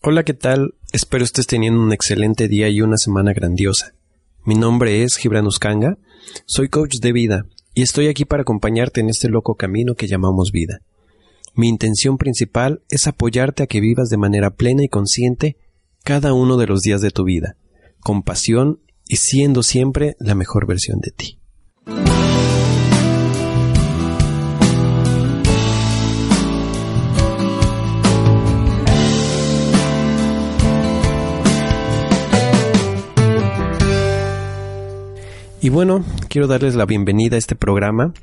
Hola, 0.00 0.22
¿qué 0.22 0.34
tal? 0.34 0.74
Espero 0.92 1.24
estés 1.24 1.46
teniendo 1.46 1.80
un 1.80 1.92
excelente 1.92 2.48
día 2.48 2.68
y 2.68 2.80
una 2.80 2.96
semana 2.96 3.32
grandiosa. 3.32 3.94
Mi 4.44 4.54
nombre 4.54 5.02
es 5.02 5.16
Gibran 5.16 5.46
Uskanga, 5.46 5.98
soy 6.46 6.68
coach 6.68 6.98
de 7.00 7.12
vida 7.12 7.46
y 7.74 7.82
estoy 7.82 8.08
aquí 8.08 8.24
para 8.24 8.42
acompañarte 8.42 9.00
en 9.00 9.08
este 9.08 9.28
loco 9.28 9.56
camino 9.56 9.94
que 9.94 10.06
llamamos 10.06 10.52
vida. 10.52 10.80
Mi 11.54 11.68
intención 11.68 12.16
principal 12.16 12.82
es 12.88 13.06
apoyarte 13.06 13.64
a 13.64 13.66
que 13.66 13.80
vivas 13.80 14.08
de 14.08 14.16
manera 14.16 14.50
plena 14.50 14.84
y 14.84 14.88
consciente 14.88 15.56
cada 16.04 16.32
uno 16.32 16.56
de 16.56 16.66
los 16.66 16.80
días 16.80 17.00
de 17.00 17.10
tu 17.10 17.24
vida, 17.24 17.56
con 18.00 18.22
pasión 18.22 18.80
y 19.08 19.16
siendo 19.16 19.62
siempre 19.62 20.16
la 20.20 20.34
mejor 20.34 20.66
versión 20.66 21.00
de 21.00 21.10
ti. 21.10 21.38
Y 35.60 35.70
bueno, 35.70 36.04
quiero 36.28 36.46
darles 36.46 36.76
la 36.76 36.86
bienvenida 36.86 37.34
a 37.34 37.38
este 37.38 37.56
programa, 37.56 38.14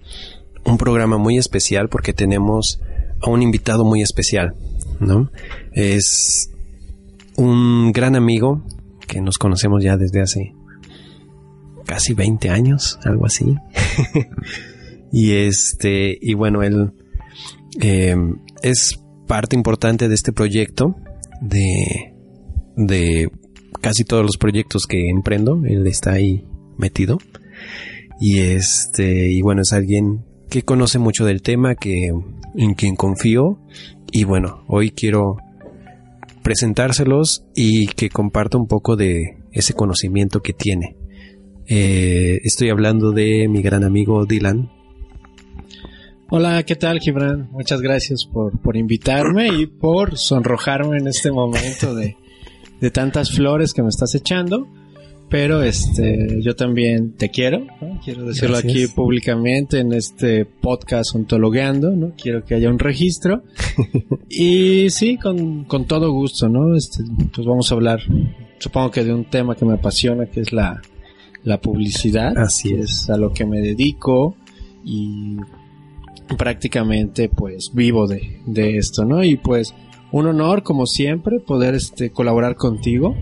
un 0.63 0.77
programa 0.77 1.17
muy 1.17 1.37
especial 1.37 1.89
porque 1.89 2.13
tenemos 2.13 2.79
a 3.21 3.29
un 3.29 3.41
invitado 3.41 3.83
muy 3.83 4.01
especial, 4.01 4.55
¿no? 5.01 5.29
Es 5.73 6.49
un 7.35 7.91
gran 7.91 8.15
amigo 8.15 8.63
que 9.05 9.19
nos 9.19 9.37
conocemos 9.37 9.83
ya 9.83 9.97
desde 9.97 10.21
hace 10.21 10.53
casi 11.85 12.13
20 12.13 12.49
años, 12.49 12.99
algo 13.03 13.25
así. 13.25 13.53
y 15.11 15.33
este, 15.33 16.17
y 16.21 16.35
bueno, 16.35 16.63
él 16.63 16.93
eh, 17.81 18.15
es 18.61 18.97
parte 19.27 19.57
importante 19.57 20.07
de 20.07 20.15
este 20.15 20.31
proyecto, 20.31 20.95
de, 21.41 22.13
de 22.77 23.29
casi 23.81 24.05
todos 24.05 24.23
los 24.23 24.37
proyectos 24.37 24.85
que 24.87 25.09
emprendo, 25.09 25.61
él 25.65 25.85
está 25.85 26.13
ahí 26.13 26.45
metido. 26.77 27.19
Y 28.19 28.39
este, 28.39 29.31
y 29.31 29.41
bueno, 29.41 29.61
es 29.61 29.73
alguien 29.73 30.25
que 30.49 30.63
conoce 30.63 30.99
mucho 30.99 31.25
del 31.25 31.41
tema, 31.41 31.75
que, 31.75 32.11
en 32.55 32.73
quien 32.75 32.95
confío. 32.95 33.59
Y 34.11 34.23
bueno, 34.23 34.63
hoy 34.67 34.91
quiero 34.91 35.37
presentárselos 36.43 37.43
y 37.55 37.87
que 37.87 38.09
comparta 38.09 38.57
un 38.57 38.67
poco 38.67 38.95
de 38.95 39.37
ese 39.51 39.73
conocimiento 39.73 40.41
que 40.41 40.53
tiene. 40.53 40.95
Eh, 41.67 42.39
estoy 42.43 42.69
hablando 42.69 43.11
de 43.11 43.47
mi 43.47 43.61
gran 43.61 43.83
amigo 43.83 44.25
Dylan. 44.25 44.69
Hola, 46.29 46.63
¿qué 46.63 46.75
tal, 46.75 46.99
Gibran? 46.99 47.49
Muchas 47.51 47.81
gracias 47.81 48.25
por, 48.31 48.59
por 48.61 48.77
invitarme 48.77 49.47
y 49.47 49.65
por 49.65 50.17
sonrojarme 50.17 50.97
en 50.97 51.07
este 51.07 51.31
momento 51.31 51.95
de, 51.95 52.15
de 52.79 52.91
tantas 52.91 53.31
flores 53.31 53.73
que 53.73 53.81
me 53.81 53.89
estás 53.89 54.13
echando. 54.15 54.67
Pero 55.29 55.63
este, 55.63 56.39
yo 56.41 56.55
también 56.55 57.13
te 57.13 57.29
quiero, 57.29 57.65
quiero 58.03 58.25
decirlo 58.25 58.57
aquí 58.57 58.85
públicamente 58.87 59.79
en 59.79 59.91
este 59.91 60.45
podcast 60.45 61.15
ontologueando, 61.15 61.91
¿no? 61.91 62.13
Quiero 62.15 62.45
que 62.45 62.53
haya 62.53 62.69
un 62.69 62.77
registro. 62.77 63.43
y 64.29 64.89
sí, 64.91 65.17
con, 65.17 65.63
con, 65.65 65.85
todo 65.85 66.11
gusto, 66.11 66.47
¿no? 66.47 66.75
Este, 66.75 67.03
pues 67.33 67.45
vamos 67.45 67.71
a 67.71 67.75
hablar, 67.75 68.01
supongo 68.59 68.91
que 68.91 69.03
de 69.03 69.13
un 69.13 69.25
tema 69.25 69.55
que 69.55 69.65
me 69.65 69.73
apasiona, 69.73 70.27
que 70.27 70.41
es 70.41 70.53
la, 70.53 70.81
la 71.43 71.59
publicidad. 71.59 72.37
Así 72.37 72.73
es. 72.73 73.09
a 73.09 73.17
lo 73.17 73.33
que 73.33 73.45
me 73.45 73.61
dedico 73.61 74.37
y 74.83 75.37
prácticamente 76.37 77.29
pues 77.29 77.71
vivo 77.73 78.07
de, 78.07 78.41
de 78.45 78.77
esto, 78.77 79.05
¿no? 79.05 79.23
Y 79.23 79.37
pues 79.37 79.73
un 80.11 80.27
honor, 80.27 80.61
como 80.61 80.85
siempre, 80.85 81.39
poder 81.39 81.73
este, 81.73 82.11
colaborar 82.11 82.55
contigo 82.55 83.15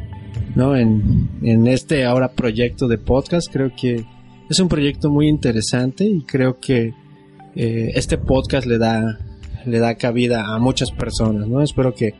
¿no? 0.55 0.75
En, 0.75 1.29
en 1.41 1.67
este 1.67 2.05
ahora 2.05 2.33
proyecto 2.33 2.87
de 2.87 2.97
podcast. 2.97 3.51
Creo 3.51 3.71
que 3.75 4.05
es 4.49 4.59
un 4.59 4.67
proyecto 4.67 5.09
muy 5.09 5.27
interesante 5.27 6.05
y 6.05 6.21
creo 6.23 6.59
que 6.59 6.93
eh, 7.55 7.91
este 7.95 8.17
podcast 8.17 8.67
le 8.67 8.77
da, 8.77 9.19
le 9.65 9.79
da 9.79 9.95
cabida 9.95 10.53
a 10.53 10.59
muchas 10.59 10.91
personas, 10.91 11.47
¿no? 11.47 11.61
Espero 11.61 11.93
que 11.93 12.13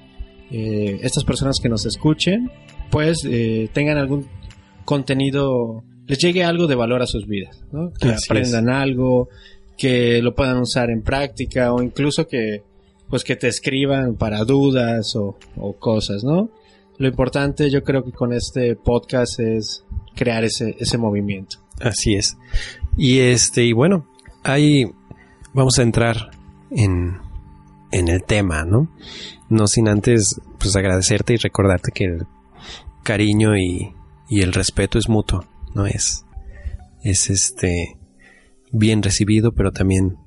eh, 0.51 0.99
estas 1.01 1.23
personas 1.23 1.59
que 1.61 1.69
nos 1.69 1.85
escuchen, 1.85 2.51
pues 2.91 3.25
eh, 3.25 3.69
tengan 3.73 3.97
algún 3.97 4.27
contenido, 4.85 5.83
les 6.05 6.19
llegue 6.19 6.43
algo 6.43 6.67
de 6.67 6.75
valor 6.75 7.01
a 7.01 7.07
sus 7.07 7.27
vidas, 7.27 7.63
¿no? 7.71 7.91
Que 7.93 8.09
aprendan 8.09 8.69
algo, 8.69 9.29
que 9.77 10.21
lo 10.21 10.35
puedan 10.35 10.57
usar 10.57 10.89
en 10.89 11.01
práctica 11.01 11.73
o 11.73 11.81
incluso 11.81 12.27
que 12.27 12.61
pues 13.09 13.23
que 13.23 13.35
te 13.35 13.47
escriban 13.47 14.15
para 14.15 14.43
dudas 14.43 15.15
o, 15.15 15.37
o 15.57 15.73
cosas, 15.73 16.23
¿no? 16.23 16.49
Lo 16.97 17.07
importante 17.07 17.69
yo 17.69 17.83
creo 17.83 18.03
que 18.03 18.11
con 18.11 18.33
este 18.33 18.75
podcast 18.75 19.39
es 19.39 19.85
crear 20.15 20.43
ese, 20.43 20.75
ese 20.79 20.97
movimiento. 20.97 21.57
Así 21.81 22.15
es. 22.15 22.37
Y 22.97 23.19
este, 23.19 23.63
y 23.63 23.73
bueno, 23.73 24.07
ahí 24.43 24.85
vamos 25.53 25.79
a 25.79 25.83
entrar 25.83 26.31
en, 26.71 27.17
en 27.91 28.07
el 28.07 28.23
tema, 28.23 28.63
¿no? 28.65 28.89
No 29.49 29.67
sin 29.67 29.87
antes, 29.87 30.39
pues 30.59 30.75
agradecerte 30.75 31.33
y 31.33 31.37
recordarte 31.37 31.91
que 31.91 32.05
el 32.05 32.27
cariño 33.03 33.57
y, 33.57 33.93
y 34.29 34.41
el 34.41 34.53
respeto 34.53 34.97
es 34.97 35.09
mutuo, 35.09 35.45
¿no? 35.73 35.85
Es, 35.85 36.25
es 37.03 37.29
este, 37.29 37.97
bien 38.71 39.03
recibido, 39.03 39.51
pero 39.51 39.71
también 39.71 40.17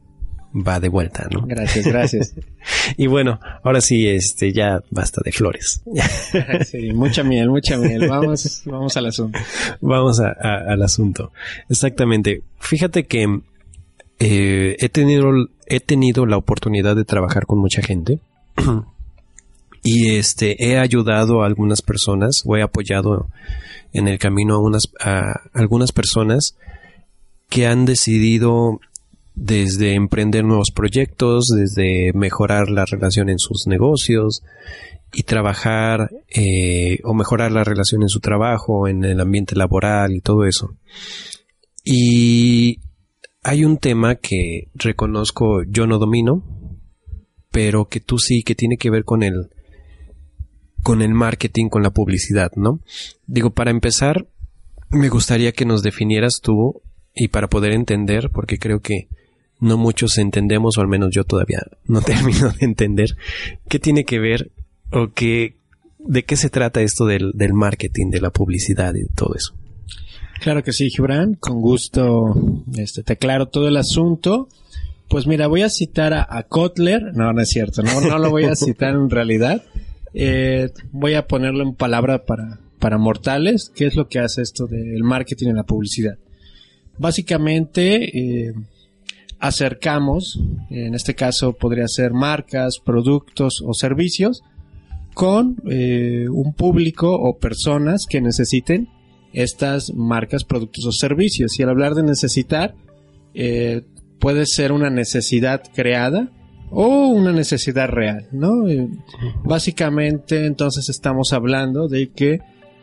va 0.57 0.81
de 0.81 0.89
vuelta, 0.89 1.29
¿no? 1.31 1.43
Gracias, 1.47 1.87
gracias. 1.87 2.35
y 2.97 3.07
bueno, 3.07 3.41
ahora 3.63 3.81
sí, 3.81 4.09
este, 4.09 4.53
ya 4.53 4.81
basta 4.91 5.21
de 5.25 5.33
flores. 5.33 5.83
sí, 6.71 6.93
mucha 6.93 7.23
miel, 7.23 7.51
mucha 7.51 7.77
miel. 7.77 8.09
Vamos, 8.09 8.63
vamos 8.65 8.97
al 8.97 9.07
asunto. 9.07 9.39
Vamos 9.81 10.21
al 10.21 10.83
asunto. 10.83 11.33
Exactamente. 11.69 12.43
Fíjate 12.59 13.05
que 13.05 13.41
eh, 14.19 14.77
he 14.79 14.89
tenido, 14.89 15.31
he 15.67 15.81
tenido 15.81 16.27
la 16.27 16.37
oportunidad 16.37 16.97
de 16.97 17.05
trabajar 17.05 17.47
con 17.47 17.59
mucha 17.59 17.83
gente. 17.83 18.21
y 19.83 20.17
este, 20.17 20.65
he 20.65 20.79
ayudado 20.79 21.43
a 21.43 21.47
algunas 21.47 21.83
personas, 21.83 22.43
o 22.47 22.57
he 22.57 22.63
apoyado 22.63 23.29
en 23.93 24.09
el 24.09 24.19
camino 24.19 24.55
a 24.55 24.61
unas, 24.61 24.89
a 25.01 25.41
algunas 25.53 25.93
personas 25.93 26.57
que 27.49 27.67
han 27.67 27.85
decidido 27.85 28.81
desde 29.37 29.93
emprender 29.93 30.45
nuevos 30.45 30.71
proyectos, 30.75 31.45
desde 31.55 32.13
mejorar 32.15 32.71
la 32.71 32.87
relación 32.87 33.29
en 33.29 33.39
sus 33.39 33.67
negocios 33.67 34.43
y 35.13 35.23
trabajar 35.23 36.11
eh, 36.29 36.99
o 37.05 37.15
mejorar 37.15 37.53
la 37.53 37.63
relación 37.63 38.03
en 38.03 38.09
su 38.09 38.21
trabajo, 38.21 38.89
en 38.89 39.05
el 39.05 39.21
ambiente 39.21 39.55
laboral 39.55 40.13
y 40.13 40.21
todo 40.21 40.47
eso. 40.47 40.75
Y 41.85 42.81
hay 43.43 43.65
un 43.65 43.77
tema 43.77 44.17
que 44.17 44.69
reconozco 44.75 45.63
yo 45.69 45.87
no 45.87 45.99
domino, 45.99 46.43
pero 47.51 47.89
que 47.89 48.01
tú 48.01 48.19
sí, 48.19 48.43
que 48.43 48.55
tiene 48.55 48.79
que 48.79 48.91
ver 48.91 49.05
con 49.05 49.23
el 49.23 49.51
con 50.83 51.03
el 51.03 51.15
marketing, 51.15 51.69
con 51.69 51.83
la 51.83 51.91
publicidad, 51.91 52.53
¿no? 52.55 52.81
Digo, 53.27 53.51
para 53.51 53.71
empezar, 53.71 54.29
me 54.89 55.09
gustaría 55.09 55.53
que 55.53 55.65
nos 55.65 55.83
definieras 55.83 56.41
tú 56.41 56.81
y 57.13 57.29
para 57.29 57.49
poder 57.49 57.73
entender, 57.73 58.31
porque 58.33 58.57
creo 58.57 58.81
que 58.81 59.09
no 59.61 59.77
muchos 59.77 60.19
entendemos, 60.19 60.77
o 60.77 60.81
al 60.81 60.89
menos 60.89 61.11
yo 61.13 61.25
todavía 61.25 61.63
no 61.87 62.01
termino 62.03 62.51
de 62.51 62.67
entender, 62.67 63.17
qué 63.69 63.79
tiene 63.79 64.05
que 64.05 64.19
ver 64.19 64.51
o 64.93 65.09
qué, 65.15 65.57
de 65.99 66.25
qué 66.25 66.37
se 66.37 66.51
trata 66.51 66.83
esto 66.83 67.07
del, 67.07 67.33
del 67.35 67.53
marketing, 67.53 68.11
de 68.11 68.21
la 68.21 68.31
publicidad 68.31 68.95
y 68.95 69.07
todo 69.15 69.35
eso. 69.35 69.55
Claro 70.41 70.63
que 70.63 70.73
sí, 70.73 70.91
Gibran, 70.91 71.35
con 71.35 71.61
gusto 71.61 72.35
este, 72.77 73.03
te 73.03 73.15
aclaro 73.15 73.47
todo 73.47 73.69
el 73.69 73.77
asunto. 73.77 74.49
Pues 75.09 75.27
mira, 75.27 75.47
voy 75.47 75.63
a 75.63 75.71
citar 75.71 76.13
a, 76.13 76.43
Kotler, 76.43 77.15
no, 77.15 77.33
no 77.33 77.41
es 77.41 77.49
cierto, 77.49 77.83
no, 77.83 78.01
no 78.01 78.19
lo 78.19 78.31
voy 78.31 78.45
a 78.45 78.57
citar 78.57 78.95
en 78.95 79.09
realidad. 79.09 79.63
Eh, 80.15 80.71
voy 80.93 81.15
a 81.15 81.27
ponerlo 81.27 81.63
en 81.63 81.75
palabra 81.75 82.25
para, 82.25 82.59
para 82.81 82.99
mortales, 82.99 83.71
qué 83.75 83.87
es 83.87 83.95
lo 83.95 84.09
que 84.09 84.19
hace 84.19 84.43
esto 84.43 84.67
del 84.67 85.05
marketing 85.05 85.49
en 85.49 85.57
la 85.57 85.63
publicidad. 85.63 86.19
Básicamente, 86.99 88.19
eh, 88.19 88.55
acercamos, 89.39 90.41
en 90.71 90.95
este 90.95 91.15
caso 91.15 91.53
podría 91.53 91.87
ser 91.89 92.13
marcas, 92.13 92.79
productos 92.85 93.63
o 93.65 93.75
servicios, 93.75 94.43
con 95.15 95.57
eh, 95.67 96.27
un 96.31 96.53
público 96.53 97.11
o 97.11 97.39
personas 97.39 98.05
que 98.09 98.21
necesiten 98.21 98.89
estas 99.33 99.93
marcas, 99.95 100.45
productos 100.45 100.85
o 100.87 100.93
servicios. 100.93 101.59
Y 101.59 101.63
al 101.63 101.71
hablar 101.71 101.95
de 101.95 102.03
necesitar, 102.03 102.75
eh, 103.35 103.83
puede 104.19 104.45
ser 104.47 104.73
una 104.73 104.91
necesidad 104.91 105.63
creada 105.75 106.31
o 106.71 107.09
una 107.09 107.33
necesidad 107.33 107.89
real, 107.89 108.29
¿no? 108.33 108.69
Eh, 108.69 108.89
básicamente, 109.45 110.47
entonces 110.47 110.89
estamos 110.89 111.33
hablando 111.33 111.89
de 111.89 112.11
que 112.11 112.41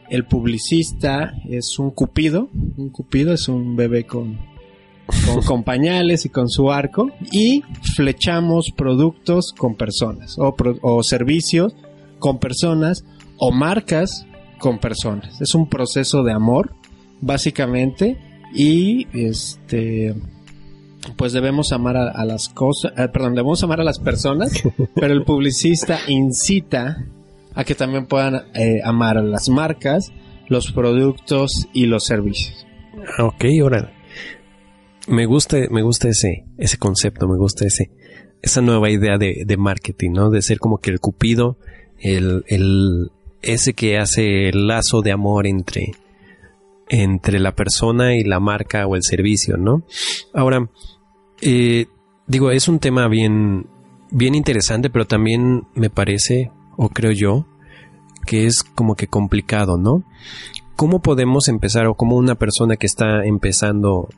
el 0.09 0.25
publicista 0.25 1.33
es 1.50 1.77
un 1.79 1.91
cupido, 1.91 2.50
un 2.77 2.89
cupido 2.89 3.33
es 3.33 3.47
un 3.47 3.75
bebé 3.75 4.05
con 4.05 4.39
con, 5.45 5.63
pañales 5.63 6.25
y 6.25 6.29
con 6.29 6.50
su 6.50 6.71
arco 6.71 7.11
y 7.31 7.63
flechamos 7.95 8.71
productos 8.71 9.53
con 9.57 9.75
personas 9.75 10.38
o, 10.38 10.55
o 10.81 11.03
servicios 11.03 11.75
con 12.19 12.39
personas 12.39 13.03
o 13.38 13.51
marcas 13.51 14.25
con 14.59 14.79
personas. 14.79 15.41
Es 15.41 15.55
un 15.55 15.67
proceso 15.67 16.23
de 16.23 16.31
amor, 16.31 16.71
básicamente, 17.19 18.17
y 18.53 19.07
este 19.13 20.15
pues 21.17 21.33
debemos 21.33 21.73
amar 21.73 21.97
a, 21.97 22.23
las 22.23 22.47
cosas, 22.47 22.94
eh, 22.97 23.09
perdón, 23.11 23.35
debemos 23.35 23.61
amar 23.61 23.81
a 23.81 23.83
las 23.83 24.00
personas, 24.00 24.63
pero 24.95 25.11
el 25.11 25.25
publicista 25.25 26.00
incita 26.07 27.05
a 27.53 27.65
que 27.65 27.75
también 27.75 28.05
puedan 28.05 28.35
eh, 28.53 28.79
amar 28.85 29.17
a 29.17 29.21
las 29.21 29.50
marcas, 29.50 30.13
los 30.47 30.71
productos 30.71 31.67
y 31.73 31.88
los 31.88 32.05
servicios. 32.05 32.65
Ok, 33.19 33.44
ahora 33.61 33.91
me 35.07 35.25
gusta, 35.25 35.57
me 35.69 35.81
gusta 35.81 36.09
ese, 36.09 36.45
ese 36.57 36.77
concepto, 36.77 37.27
me 37.27 37.38
gusta 37.38 37.65
ese, 37.65 37.91
esa 38.41 38.61
nueva 38.61 38.89
idea 38.89 39.17
de, 39.17 39.44
de 39.45 39.57
marketing, 39.57 40.11
¿no? 40.11 40.29
De 40.29 40.41
ser 40.41 40.59
como 40.59 40.77
que 40.77 40.91
el 40.91 41.00
cupido, 41.00 41.57
el, 42.00 42.44
el, 42.47 43.11
ese 43.41 43.73
que 43.73 43.97
hace 43.97 44.50
el 44.50 44.67
lazo 44.67 45.01
de 45.01 45.11
amor 45.11 45.47
entre, 45.47 45.94
entre 46.89 47.39
la 47.39 47.55
persona 47.55 48.15
y 48.15 48.23
la 48.23 48.39
marca 48.39 48.88
o 48.88 48.95
el 48.95 49.03
servicio, 49.03 49.57
¿no? 49.57 49.83
Ahora, 50.33 50.69
eh, 51.41 51.88
digo, 52.27 52.51
es 52.51 52.67
un 52.67 52.79
tema 52.79 53.07
bien, 53.07 53.67
bien 54.11 54.35
interesante, 54.35 54.89
pero 54.89 55.05
también 55.05 55.63
me 55.75 55.89
parece, 55.89 56.51
o 56.77 56.89
creo 56.89 57.11
yo, 57.11 57.45
que 58.25 58.45
es 58.45 58.63
como 58.63 58.95
que 58.95 59.07
complicado, 59.07 59.77
¿no? 59.77 60.03
¿Cómo 60.75 61.01
podemos 61.01 61.50
empezar 61.50 61.88
o 61.88 61.95
cómo 61.95 62.15
una 62.15 62.35
persona 62.35 62.77
que 62.77 62.88
está 62.88 63.25
empezando 63.25 64.09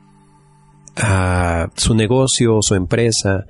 a 0.96 1.68
su 1.76 1.94
negocio 1.94 2.56
o 2.56 2.62
su 2.62 2.74
empresa 2.74 3.44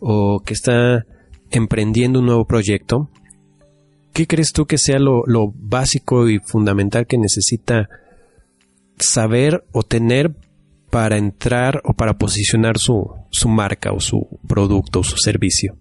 o 0.00 0.40
que 0.40 0.54
está 0.54 1.06
emprendiendo 1.50 2.20
un 2.20 2.26
nuevo 2.26 2.44
proyecto, 2.46 3.10
¿qué 4.12 4.26
crees 4.26 4.52
tú 4.52 4.66
que 4.66 4.78
sea 4.78 4.98
lo, 4.98 5.24
básico 5.54 6.28
y 6.28 6.38
fundamental 6.40 7.06
que 7.06 7.18
necesita 7.18 7.88
saber 8.98 9.64
o 9.72 9.82
tener 9.82 10.34
para 10.90 11.16
entrar 11.16 11.80
o 11.84 11.94
para 11.94 12.18
posicionar 12.18 12.78
su, 12.78 13.08
su 13.30 13.48
marca 13.48 13.92
o 13.92 14.00
su 14.00 14.26
producto 14.48 15.00
o 15.00 15.04
su 15.04 15.16
servicio? 15.16 15.76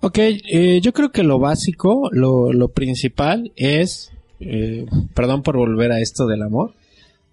Ok, 0.00 0.18
eh, 0.18 0.80
yo 0.82 0.92
creo 0.92 1.10
que 1.10 1.22
lo 1.22 1.38
básico, 1.38 2.08
lo, 2.12 2.52
lo 2.52 2.68
principal 2.68 3.52
es, 3.56 4.12
eh, 4.40 4.84
perdón 5.14 5.42
por 5.42 5.56
volver 5.56 5.92
a 5.92 6.00
esto 6.00 6.26
del 6.26 6.42
amor, 6.42 6.74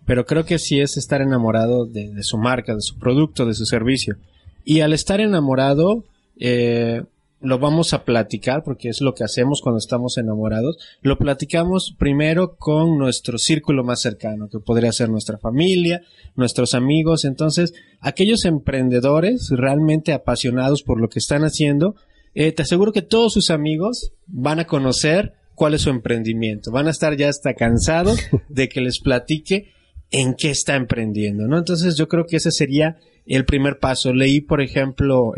pero 0.05 0.25
creo 0.25 0.45
que 0.45 0.59
sí 0.59 0.79
es 0.79 0.97
estar 0.97 1.21
enamorado 1.21 1.85
de, 1.85 2.23
su 2.23 2.37
marca, 2.37 2.75
de 2.75 2.81
su 2.81 2.97
producto, 2.97 3.45
de 3.45 3.53
su 3.53 3.65
servicio. 3.65 4.17
Y 4.65 4.81
al 4.81 4.93
estar 4.93 5.21
enamorado, 5.21 6.03
eh, 6.39 7.03
lo 7.43 7.59
vamos 7.59 7.93
a 7.93 8.05
platicar, 8.05 8.63
porque 8.63 8.89
es 8.89 9.01
lo 9.01 9.13
que 9.13 9.23
hacemos 9.23 9.61
cuando 9.61 9.77
estamos 9.77 10.17
enamorados. 10.17 10.77
Lo 11.01 11.17
platicamos 11.17 11.93
primero 11.97 12.55
con 12.55 12.97
nuestro 12.97 13.37
círculo 13.37 13.83
más 13.83 14.01
cercano, 14.01 14.49
que 14.49 14.59
podría 14.59 14.91
ser 14.91 15.09
nuestra 15.09 15.37
familia, 15.37 16.01
nuestros 16.35 16.73
amigos. 16.73 17.25
Entonces, 17.25 17.73
aquellos 17.99 18.45
emprendedores 18.45 19.49
realmente 19.51 20.13
apasionados 20.13 20.83
por 20.83 21.01
lo 21.01 21.09
que 21.09 21.19
están 21.19 21.43
haciendo, 21.43 21.95
eh, 22.33 22.51
te 22.51 22.63
aseguro 22.63 22.93
que 22.93 23.01
todos 23.01 23.33
sus 23.33 23.51
amigos 23.51 24.11
van 24.25 24.59
a 24.59 24.65
conocer 24.65 25.33
cuál 25.55 25.73
es 25.73 25.81
su 25.81 25.89
emprendimiento. 25.89 26.71
Van 26.71 26.87
a 26.87 26.91
estar 26.91 27.15
ya 27.15 27.29
hasta 27.29 27.53
cansados 27.53 28.19
de 28.49 28.69
que 28.69 28.81
les 28.81 28.99
platique 28.99 29.73
en 30.13 30.35
qué 30.35 30.51
está 30.51 30.75
emprendiendo, 30.75 31.47
¿no? 31.47 31.57
Entonces 31.57 31.97
yo 31.97 32.07
creo 32.07 32.25
que 32.25 32.37
ese 32.37 32.51
sería 32.51 32.97
el 33.25 33.45
primer 33.45 33.79
paso. 33.79 34.13
Leí, 34.13 34.41
por 34.41 34.61
ejemplo, 34.61 35.33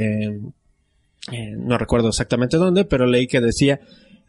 no 1.58 1.78
recuerdo 1.78 2.10
exactamente 2.10 2.58
dónde, 2.58 2.84
pero 2.84 3.08
leí 3.08 3.26
que 3.26 3.40
decía, 3.40 3.80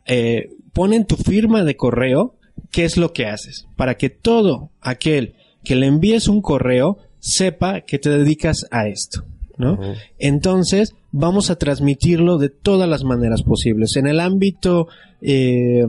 eh, 0.07 0.51
pon 0.73 0.93
en 0.93 1.05
tu 1.05 1.17
firma 1.17 1.65
de 1.65 1.77
correo 1.77 2.37
qué 2.71 2.85
es 2.85 2.97
lo 2.97 3.13
que 3.13 3.27
haces, 3.27 3.67
para 3.75 3.97
que 3.97 4.09
todo 4.09 4.71
aquel 4.81 5.35
que 5.65 5.75
le 5.75 5.87
envíes 5.87 6.29
un 6.29 6.41
correo 6.41 6.99
sepa 7.19 7.81
que 7.81 7.99
te 7.99 8.09
dedicas 8.09 8.67
a 8.71 8.87
esto, 8.87 9.25
¿no? 9.59 9.81
Entonces, 10.17 10.95
vamos 11.11 11.51
a 11.51 11.57
transmitirlo 11.57 12.39
de 12.39 12.51
todas 12.51 12.89
las 12.89 13.03
maneras 13.03 13.43
posibles. 13.43 13.97
En 13.97 14.07
el 14.07 14.21
ámbito 14.21 14.87
eh, 15.21 15.85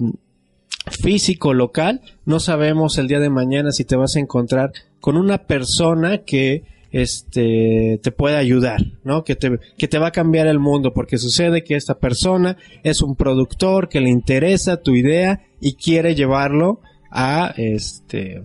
físico 0.91 1.53
local, 1.53 2.01
no 2.25 2.39
sabemos 2.39 2.97
el 2.97 3.07
día 3.07 3.19
de 3.19 3.29
mañana 3.29 3.71
si 3.71 3.83
te 3.85 3.95
vas 3.95 4.15
a 4.15 4.19
encontrar 4.19 4.71
con 4.99 5.17
una 5.17 5.39
persona 5.39 6.19
que 6.19 6.63
este 6.91 7.99
te 8.01 8.11
puede 8.11 8.37
ayudar, 8.37 8.81
¿no? 9.03 9.23
Que 9.23 9.35
te, 9.35 9.59
que 9.77 9.87
te 9.87 9.99
va 9.99 10.07
a 10.07 10.11
cambiar 10.11 10.47
el 10.47 10.59
mundo, 10.59 10.93
porque 10.93 11.17
sucede 11.17 11.63
que 11.63 11.75
esta 11.75 11.99
persona 11.99 12.57
es 12.83 13.01
un 13.01 13.15
productor 13.15 13.89
que 13.89 14.01
le 14.01 14.09
interesa 14.09 14.77
tu 14.77 14.95
idea 14.95 15.41
y 15.59 15.73
quiere 15.73 16.15
llevarlo 16.15 16.79
a 17.11 17.53
este 17.57 18.41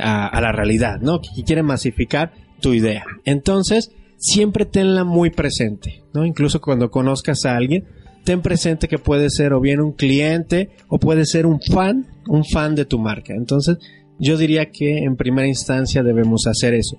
a, 0.00 0.40
la 0.40 0.52
realidad, 0.52 1.00
¿no? 1.00 1.20
Y 1.36 1.42
quiere 1.42 1.62
masificar 1.62 2.32
tu 2.60 2.72
idea. 2.72 3.04
Entonces, 3.24 3.92
siempre 4.16 4.64
tenla 4.64 5.04
muy 5.04 5.30
presente, 5.30 6.02
¿no? 6.12 6.24
Incluso 6.24 6.60
cuando 6.60 6.90
conozcas 6.90 7.44
a 7.44 7.56
alguien, 7.56 7.84
ten 8.24 8.42
presente 8.42 8.88
que 8.88 8.98
puede 8.98 9.30
ser 9.30 9.52
o 9.52 9.60
bien 9.60 9.80
un 9.80 9.92
cliente 9.92 10.70
o 10.88 10.98
puede 10.98 11.24
ser 11.24 11.46
un 11.46 11.60
fan, 11.60 12.06
un 12.26 12.44
fan 12.44 12.74
de 12.74 12.84
tu 12.84 12.98
marca. 12.98 13.34
Entonces, 13.34 13.78
yo 14.18 14.36
diría 14.36 14.70
que 14.70 14.98
en 14.98 15.16
primera 15.16 15.46
instancia 15.46 16.02
debemos 16.02 16.46
hacer 16.46 16.74
eso. 16.74 16.98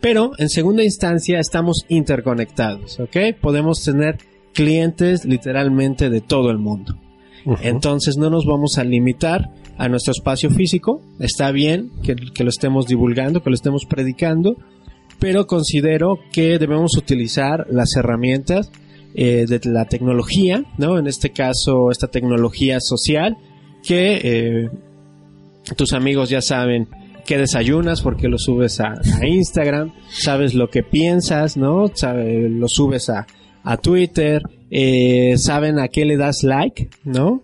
Pero 0.00 0.32
en 0.38 0.48
segunda 0.48 0.84
instancia 0.84 1.40
estamos 1.40 1.84
interconectados, 1.88 3.00
¿ok? 3.00 3.16
Podemos 3.40 3.82
tener 3.82 4.18
clientes 4.54 5.24
literalmente 5.24 6.10
de 6.10 6.20
todo 6.20 6.50
el 6.50 6.58
mundo. 6.58 6.96
Entonces 7.62 8.16
no 8.16 8.28
nos 8.28 8.44
vamos 8.44 8.78
a 8.78 8.84
limitar 8.84 9.50
a 9.78 9.88
nuestro 9.88 10.12
espacio 10.12 10.50
físico. 10.50 11.00
Está 11.18 11.50
bien 11.50 11.90
que, 12.02 12.14
que, 12.14 12.44
lo 12.44 12.50
estemos 12.50 12.86
divulgando, 12.86 13.42
que 13.42 13.50
lo 13.50 13.54
estemos 13.54 13.86
predicando, 13.86 14.56
pero 15.18 15.46
considero 15.46 16.18
que 16.32 16.58
debemos 16.58 16.96
utilizar 16.96 17.66
las 17.70 17.96
herramientas 17.96 18.70
eh, 19.14 19.46
de 19.46 19.60
la 19.64 19.86
tecnología, 19.86 20.64
¿no? 20.76 20.98
En 20.98 21.06
este 21.06 21.30
caso, 21.30 21.90
esta 21.90 22.08
tecnología 22.08 22.78
social 22.80 23.36
que 23.82 24.20
eh, 24.22 24.70
tus 25.76 25.92
amigos 25.92 26.28
ya 26.30 26.40
saben 26.40 26.88
que 27.26 27.38
desayunas 27.38 28.00
porque 28.00 28.28
lo 28.28 28.38
subes 28.38 28.80
a, 28.80 28.94
Instagram, 29.22 29.92
sabes 30.08 30.54
lo 30.54 30.70
que 30.70 30.82
piensas, 30.82 31.56
¿no? 31.56 31.90
lo 32.02 32.68
subes 32.68 33.10
a, 33.10 33.26
Twitter, 33.82 34.42
eh, 34.70 35.36
saben 35.36 35.78
a 35.78 35.88
qué 35.88 36.06
le 36.06 36.16
das 36.16 36.42
like, 36.42 36.88
¿no? 37.04 37.42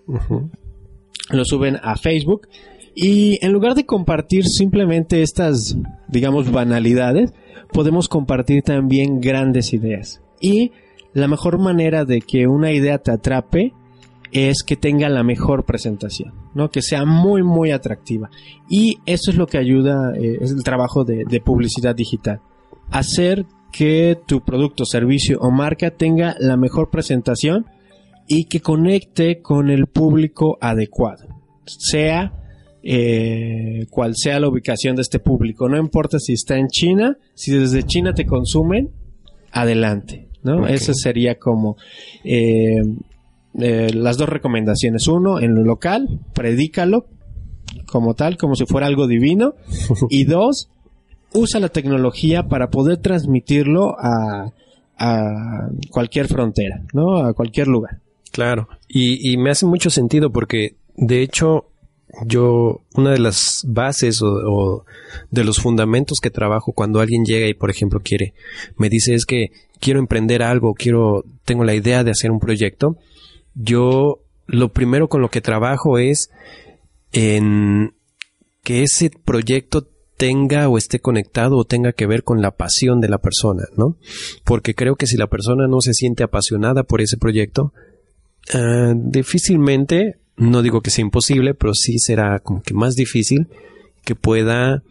Lo 1.31 1.44
suben 1.44 1.79
a 1.82 1.96
Facebook. 1.96 2.48
Y 2.94 3.44
en 3.44 3.53
lugar 3.53 3.74
de 3.74 3.84
compartir 3.84 4.46
simplemente 4.46 5.22
estas, 5.22 5.77
digamos, 6.08 6.50
banalidades, 6.50 7.32
podemos 7.72 8.08
compartir 8.08 8.62
también 8.62 9.20
grandes 9.20 9.74
ideas. 9.74 10.22
Y 10.41 10.72
la 11.14 11.28
mejor 11.28 11.58
manera 11.58 12.04
de 12.04 12.20
que 12.20 12.46
una 12.46 12.72
idea 12.72 12.98
te 12.98 13.12
atrape 13.12 13.72
es 14.32 14.64
que 14.64 14.76
tenga 14.76 15.08
la 15.08 15.22
mejor 15.22 15.64
presentación, 15.64 16.34
¿no? 16.54 16.68
Que 16.70 16.82
sea 16.82 17.04
muy, 17.04 17.44
muy 17.44 17.70
atractiva. 17.70 18.30
Y 18.68 18.98
eso 19.06 19.30
es 19.30 19.36
lo 19.36 19.46
que 19.46 19.58
ayuda, 19.58 20.12
eh, 20.16 20.38
es 20.40 20.50
el 20.50 20.64
trabajo 20.64 21.04
de, 21.04 21.24
publicidad 21.40 21.94
digital. 21.94 22.40
Hacer 22.90 23.46
que 23.72 24.18
tu 24.26 24.44
producto, 24.44 24.84
servicio 24.84 25.38
o 25.40 25.52
marca 25.52 25.92
tenga 25.92 26.34
la 26.40 26.56
mejor 26.56 26.90
presentación 26.90 27.66
y 28.26 28.46
que 28.46 28.60
conecte 28.60 29.40
con 29.40 29.70
el 29.70 29.86
público 29.86 30.58
adecuado. 30.60 31.28
Sea 31.64 32.32
eh, 32.82 33.86
cual 33.88 34.14
sea 34.16 34.40
la 34.40 34.48
ubicación 34.48 34.96
de 34.96 35.02
este 35.02 35.20
público. 35.20 35.68
No 35.68 35.78
importa 35.78 36.18
si 36.18 36.32
está 36.32 36.58
en 36.58 36.66
China, 36.68 37.18
si 37.34 37.52
desde 37.52 37.84
China 37.84 38.14
te 38.14 38.26
consumen, 38.26 38.90
adelante. 39.52 40.28
¿No? 40.44 40.69
Esa 40.69 40.93
sería 40.94 41.39
como 41.39 41.77
eh, 42.22 42.82
eh, 43.58 43.91
las 43.93 44.17
dos 44.17 44.29
recomendaciones. 44.29 45.08
Uno, 45.08 45.41
en 45.41 45.55
lo 45.55 45.65
local, 45.65 46.20
predícalo 46.32 47.06
como 47.86 48.15
tal, 48.15 48.36
como 48.36 48.55
si 48.55 48.67
fuera 48.67 48.86
algo 48.86 49.08
divino. 49.08 49.55
y 50.10 50.24
dos, 50.24 50.69
usa 51.32 51.58
la 51.58 51.69
tecnología 51.69 52.44
para 52.44 52.70
poder 52.70 52.98
transmitirlo 52.98 53.96
a, 53.98 54.53
a 54.98 55.69
cualquier 55.91 56.29
frontera, 56.29 56.82
¿no? 56.93 57.17
A 57.17 57.32
cualquier 57.34 57.67
lugar. 57.67 57.98
Claro. 58.31 58.69
Y, 58.89 59.32
y 59.32 59.36
me 59.36 59.51
hace 59.51 59.67
mucho 59.67 59.91
sentido 59.91 60.31
porque, 60.31 60.77
de 60.96 61.22
hecho, 61.22 61.67
yo, 62.27 62.82
una 62.94 63.10
de 63.10 63.19
las 63.19 63.65
bases 63.67 64.22
o, 64.22 64.84
de 65.31 65.44
los 65.44 65.58
fundamentos 65.58 66.20
que 66.20 66.31
trabajo 66.31 66.72
cuando 66.72 67.01
alguien 67.01 67.24
llega 67.24 67.46
y, 67.46 67.55
por 67.55 67.70
ejemplo, 67.70 68.01
quiere, 68.03 68.34
me 68.77 68.89
dice 68.89 69.15
es 69.15 69.27
que 69.27 69.51
quiero 69.84 70.00
emprender 70.00 70.43
algo, 70.43 70.72
quiero, 70.72 71.24
tengo 71.44 71.62
la 71.62 71.74
idea 71.74 72.05
de 72.05 72.10
hacer 72.10 72.31
un 72.31 72.41
proyecto, 72.41 72.96
yo 73.55 74.20
lo 74.46 74.70
primero 74.70 75.08
con 75.08 75.20
lo 75.20 75.29
que 75.29 75.43
trabajo 75.43 75.98
es 75.98 76.31
en 77.12 77.93
que 78.62 78.82
ese 78.82 79.10
proyecto 79.10 79.86
tenga 80.17 80.70
o 80.70 80.79
esté 80.79 81.00
conectado 81.00 81.58
o 81.58 81.67
tenga 81.67 81.93
que 81.93 82.06
ver 82.06 82.22
con 82.22 82.41
la 82.41 82.53
pasión 82.53 83.03
de 83.03 83.10
la 83.10 83.19
persona, 83.19 83.64
¿no? 83.76 83.98
Porque 84.43 84.74
creo 84.74 84.96
que 84.96 85.06
si 85.06 85.19
la 85.19 85.26
persona 85.26 85.67
no 85.69 85.82
se 85.82 85.93
siente 85.93 86.22
apasionada 86.22 86.84
por 86.84 87.03
ese 87.03 87.19
proyecto, 87.19 87.74
ah, 88.55 88.94
difícilmente, 88.96 90.17
no 90.38 90.62
digo 90.62 90.81
que 90.81 90.91
sea 90.91 91.05
imposible, 91.05 91.53
pero 91.53 91.74
sí 91.74 91.98
será 91.98 92.38
como 92.38 92.62
que 92.62 92.72
más 92.72 92.94
difícil 92.94 93.48
que 94.03 94.14
pueda 94.14 94.82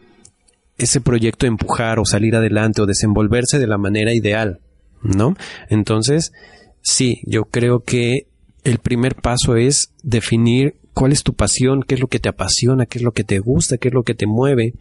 ese 0.77 1.01
proyecto 1.01 1.47
empujar 1.47 1.97
o 1.97 2.05
salir 2.05 2.35
adelante 2.35 2.81
o 2.81 2.85
desenvolverse 2.85 3.57
de 3.57 3.67
la 3.67 3.79
manera 3.79 4.13
ideal, 4.13 4.59
¿no? 5.03 5.35
Entonces, 5.69 6.33
sí, 6.81 7.21
yo 7.25 7.45
creo 7.45 7.81
que 7.81 8.27
el 8.63 8.79
primer 8.79 9.15
paso 9.15 9.55
es 9.55 9.91
definir 10.03 10.75
cuál 10.93 11.11
es 11.11 11.23
tu 11.23 11.33
pasión, 11.33 11.83
qué 11.83 11.95
es 11.95 12.01
lo 12.01 12.07
que 12.07 12.19
te 12.19 12.29
apasiona, 12.29 12.85
qué 12.85 12.99
es 12.99 13.03
lo 13.03 13.11
que 13.11 13.23
te 13.23 13.39
gusta, 13.39 13.77
qué 13.77 13.89
es 13.89 13.93
lo 13.93 14.03
que 14.03 14.15
te 14.15 14.27
mueve, 14.27 14.73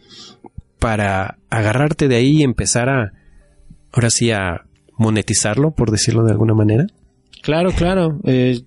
para 0.79 1.38
agarrarte 1.50 2.09
de 2.09 2.17
ahí 2.17 2.41
y 2.41 2.43
empezar 2.43 2.88
a, 2.88 3.12
ahora 3.93 4.11
sí, 4.11 4.31
a 4.31 4.64
monetizarlo, 4.97 5.73
por 5.73 5.91
decirlo 5.91 6.25
de 6.25 6.33
alguna 6.33 6.55
manera. 6.55 6.87
Claro, 7.43 7.73
claro. 7.73 8.21
Eh, 8.25 8.61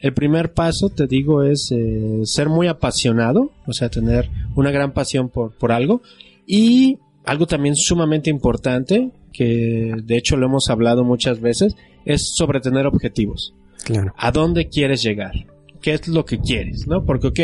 el 0.00 0.12
primer 0.12 0.52
paso, 0.52 0.88
te 0.88 1.06
digo, 1.06 1.42
es 1.42 1.70
eh, 1.72 2.20
ser 2.24 2.48
muy 2.48 2.68
apasionado, 2.68 3.50
o 3.66 3.72
sea, 3.72 3.88
tener 3.88 4.30
una 4.54 4.70
gran 4.70 4.92
pasión 4.92 5.28
por, 5.28 5.52
por 5.52 5.72
algo. 5.72 6.02
Y 6.46 6.98
algo 7.24 7.46
también 7.46 7.74
sumamente 7.74 8.30
importante, 8.30 9.10
que 9.36 9.94
de 10.02 10.16
hecho 10.16 10.36
lo 10.36 10.46
hemos 10.46 10.70
hablado 10.70 11.04
muchas 11.04 11.40
veces, 11.40 11.76
es 12.04 12.32
sobre 12.34 12.60
tener 12.60 12.86
objetivos. 12.86 13.54
Claro. 13.84 14.14
¿A 14.16 14.32
dónde 14.32 14.68
quieres 14.68 15.02
llegar? 15.02 15.32
¿Qué 15.82 15.94
es 15.94 16.08
lo 16.08 16.24
que 16.24 16.38
quieres? 16.38 16.86
¿No? 16.86 17.04
Porque, 17.04 17.26
ok, 17.28 17.40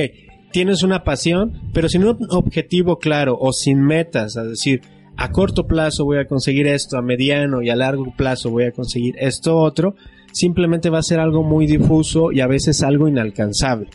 tienes 0.52 0.82
una 0.82 1.04
pasión, 1.04 1.60
pero 1.72 1.88
sin 1.88 2.04
un 2.04 2.18
objetivo 2.30 2.98
claro 2.98 3.36
o 3.38 3.52
sin 3.52 3.80
metas, 3.80 4.36
es 4.36 4.48
decir, 4.48 4.82
a 5.16 5.30
corto 5.30 5.66
plazo 5.66 6.04
voy 6.04 6.18
a 6.18 6.26
conseguir 6.26 6.66
esto, 6.66 6.96
a 6.96 7.02
mediano 7.02 7.62
y 7.62 7.68
a 7.68 7.76
largo 7.76 8.12
plazo 8.16 8.50
voy 8.50 8.64
a 8.64 8.72
conseguir 8.72 9.14
esto 9.18 9.58
otro, 9.58 9.94
simplemente 10.32 10.90
va 10.90 10.98
a 10.98 11.02
ser 11.02 11.20
algo 11.20 11.42
muy 11.42 11.66
difuso 11.66 12.32
y 12.32 12.40
a 12.40 12.46
veces 12.46 12.82
algo 12.82 13.08
inalcanzable, 13.08 13.88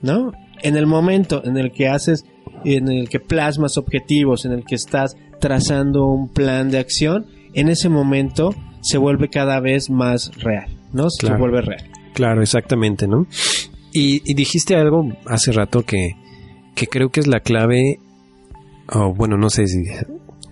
¿no? 0.00 0.32
En 0.62 0.76
el 0.76 0.86
momento 0.86 1.42
en 1.44 1.56
el 1.58 1.72
que 1.72 1.88
haces, 1.88 2.24
en 2.64 2.88
el 2.88 3.08
que 3.08 3.18
plasmas 3.18 3.76
objetivos, 3.76 4.44
en 4.44 4.52
el 4.52 4.64
que 4.64 4.76
estás 4.76 5.16
trazando 5.42 6.06
un 6.06 6.28
plan 6.28 6.70
de 6.70 6.78
acción, 6.78 7.26
en 7.52 7.68
ese 7.68 7.88
momento 7.88 8.54
se 8.80 8.96
vuelve 8.96 9.28
cada 9.28 9.58
vez 9.58 9.90
más 9.90 10.30
real, 10.36 10.70
¿no? 10.92 11.10
Se 11.10 11.34
vuelve 11.34 11.62
real. 11.62 11.84
Claro, 12.14 12.42
exactamente, 12.42 13.08
¿no? 13.08 13.26
Y, 13.92 14.20
dijiste 14.34 14.76
algo 14.76 15.08
hace 15.26 15.50
rato 15.50 15.82
que, 15.82 16.12
que 16.76 16.86
creo 16.86 17.08
que 17.10 17.18
es 17.18 17.26
la 17.26 17.40
clave, 17.40 17.98
o 18.88 19.12
bueno, 19.12 19.36
no 19.36 19.50
sé 19.50 19.66
si, 19.66 19.82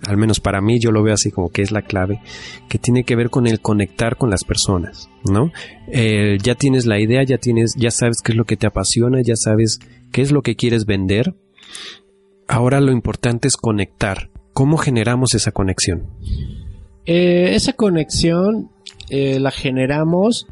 al 0.08 0.16
menos 0.16 0.40
para 0.40 0.60
mí 0.60 0.80
yo 0.80 0.90
lo 0.90 1.04
veo 1.04 1.14
así 1.14 1.30
como 1.30 1.50
que 1.50 1.62
es 1.62 1.70
la 1.70 1.82
clave, 1.82 2.20
que 2.68 2.80
tiene 2.80 3.04
que 3.04 3.14
ver 3.14 3.30
con 3.30 3.46
el 3.46 3.60
conectar 3.60 4.16
con 4.16 4.28
las 4.28 4.42
personas, 4.42 5.08
¿no? 5.24 5.52
Eh, 5.86 6.36
ya 6.42 6.56
tienes 6.56 6.84
la 6.84 6.98
idea, 6.98 7.22
ya 7.22 7.38
tienes, 7.38 7.74
ya 7.76 7.92
sabes 7.92 8.16
qué 8.24 8.32
es 8.32 8.36
lo 8.36 8.44
que 8.44 8.56
te 8.56 8.66
apasiona, 8.66 9.22
ya 9.22 9.36
sabes 9.36 9.78
qué 10.10 10.22
es 10.22 10.32
lo 10.32 10.42
que 10.42 10.56
quieres 10.56 10.84
vender. 10.84 11.36
Ahora 12.48 12.80
lo 12.80 12.90
importante 12.90 13.46
es 13.46 13.56
conectar. 13.56 14.29
¿Cómo 14.60 14.76
generamos 14.76 15.32
esa 15.34 15.52
conexión? 15.52 16.02
Eh, 17.06 17.54
esa 17.54 17.72
conexión 17.72 18.68
eh, 19.08 19.40
la 19.40 19.50
generamos 19.50 20.46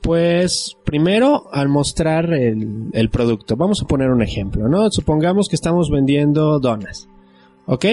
pues 0.00 0.76
primero 0.84 1.52
al 1.52 1.68
mostrar 1.68 2.32
el, 2.34 3.10
producto. 3.10 3.56
Vamos 3.56 3.82
a 3.82 3.88
poner 3.88 4.10
un 4.10 4.22
ejemplo, 4.22 4.68
¿no? 4.68 4.88
Supongamos 4.92 5.48
que 5.48 5.56
estamos 5.56 5.90
vendiendo 5.90 6.60
donas. 6.60 7.08
¿Ok? 7.66 7.84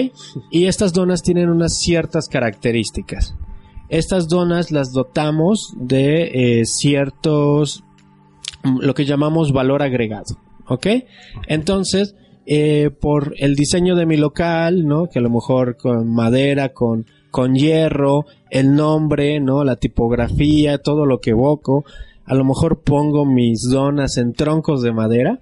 Y 0.52 0.66
estas 0.66 0.92
donas 0.92 1.20
tienen 1.20 1.48
unas 1.48 1.80
ciertas 1.80 2.28
características. 2.28 3.34
Estas 3.88 4.28
donas 4.28 4.70
las 4.70 4.92
dotamos 4.92 5.74
de 5.76 6.60
eh, 6.60 6.64
ciertos, 6.64 7.82
lo 8.62 8.94
que 8.94 9.04
llamamos 9.04 9.50
valor 9.50 9.82
agregado. 9.82 10.36
¿Ok? 10.68 10.86
Entonces, 11.48 12.14
eh, 12.46 12.90
por 12.90 13.34
el 13.38 13.54
diseño 13.54 13.94
de 13.96 14.06
mi 14.06 14.16
local, 14.16 14.86
¿no? 14.86 15.08
Que 15.08 15.18
a 15.18 15.22
lo 15.22 15.30
mejor 15.30 15.76
con 15.76 16.12
madera, 16.12 16.70
con 16.70 17.06
con 17.30 17.54
hierro, 17.54 18.26
el 18.50 18.74
nombre, 18.74 19.40
¿no? 19.40 19.64
La 19.64 19.76
tipografía, 19.76 20.78
todo 20.78 21.06
lo 21.06 21.20
que 21.20 21.30
evoco. 21.30 21.84
A 22.24 22.34
lo 22.34 22.44
mejor 22.44 22.82
pongo 22.82 23.24
mis 23.24 23.68
donas 23.70 24.16
en 24.16 24.32
troncos 24.34 24.82
de 24.82 24.92
madera. 24.92 25.40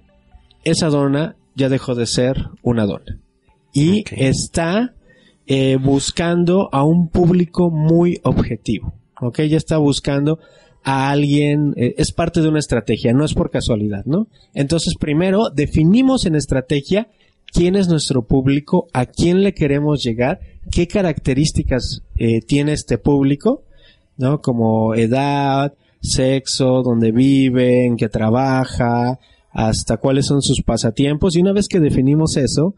Esa 0.63 0.89
dona 0.89 1.35
ya 1.55 1.69
dejó 1.69 1.95
de 1.95 2.05
ser 2.05 2.37
una 2.61 2.85
dona. 2.85 3.19
Y 3.73 4.03
está 4.11 4.93
eh, 5.45 5.77
buscando 5.81 6.69
a 6.71 6.83
un 6.83 7.09
público 7.09 7.69
muy 7.69 8.19
objetivo. 8.23 8.93
¿Ok? 9.21 9.41
Ya 9.41 9.57
está 9.57 9.77
buscando 9.77 10.39
a 10.89 11.11
alguien, 11.11 11.73
eh, 11.77 11.93
es 11.97 12.11
parte 12.11 12.41
de 12.41 12.49
una 12.49 12.57
estrategia, 12.57 13.13
no 13.13 13.23
es 13.23 13.35
por 13.35 13.51
casualidad, 13.51 14.05
¿no? 14.05 14.27
Entonces, 14.55 14.95
primero, 14.99 15.49
definimos 15.53 16.25
en 16.25 16.33
estrategia 16.35 17.09
quién 17.53 17.75
es 17.75 17.87
nuestro 17.87 18.25
público, 18.25 18.87
a 18.91 19.05
quién 19.05 19.43
le 19.43 19.53
queremos 19.53 20.01
llegar, 20.03 20.39
qué 20.71 20.87
características 20.87 22.01
eh, 22.17 22.41
tiene 22.41 22.73
este 22.73 22.97
público, 22.97 23.61
¿no? 24.17 24.41
Como 24.41 24.95
edad, 24.95 25.73
sexo, 26.01 26.81
dónde 26.81 27.11
vive, 27.11 27.85
en 27.85 27.95
qué 27.95 28.09
trabaja, 28.09 29.19
hasta 29.51 29.97
cuáles 29.97 30.25
son 30.25 30.41
sus 30.41 30.63
pasatiempos. 30.63 31.35
Y 31.35 31.41
una 31.41 31.53
vez 31.53 31.67
que 31.67 31.79
definimos 31.79 32.35
eso, 32.35 32.73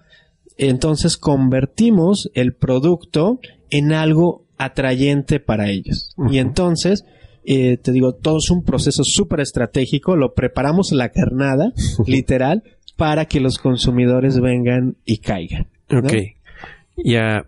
entonces 0.57 1.15
convertimos 1.15 2.29
el 2.33 2.55
producto 2.55 3.39
en 3.69 3.93
algo 3.93 4.43
atrayente 4.57 5.39
para 5.39 5.69
ellos. 5.69 6.13
Y 6.29 6.39
entonces, 6.39 7.05
eh, 7.43 7.77
te 7.77 7.91
digo, 7.91 8.13
todo 8.13 8.37
es 8.37 8.49
un 8.51 8.63
proceso 8.63 9.03
súper 9.03 9.39
estratégico, 9.39 10.15
lo 10.15 10.33
preparamos 10.33 10.91
la 10.91 11.09
carnada, 11.09 11.73
literal, 12.05 12.63
para 12.97 13.25
que 13.25 13.39
los 13.39 13.57
consumidores 13.57 14.39
vengan 14.39 14.97
y 15.05 15.17
caigan. 15.17 15.67
Ok. 15.91 16.13
Ya. 17.03 17.45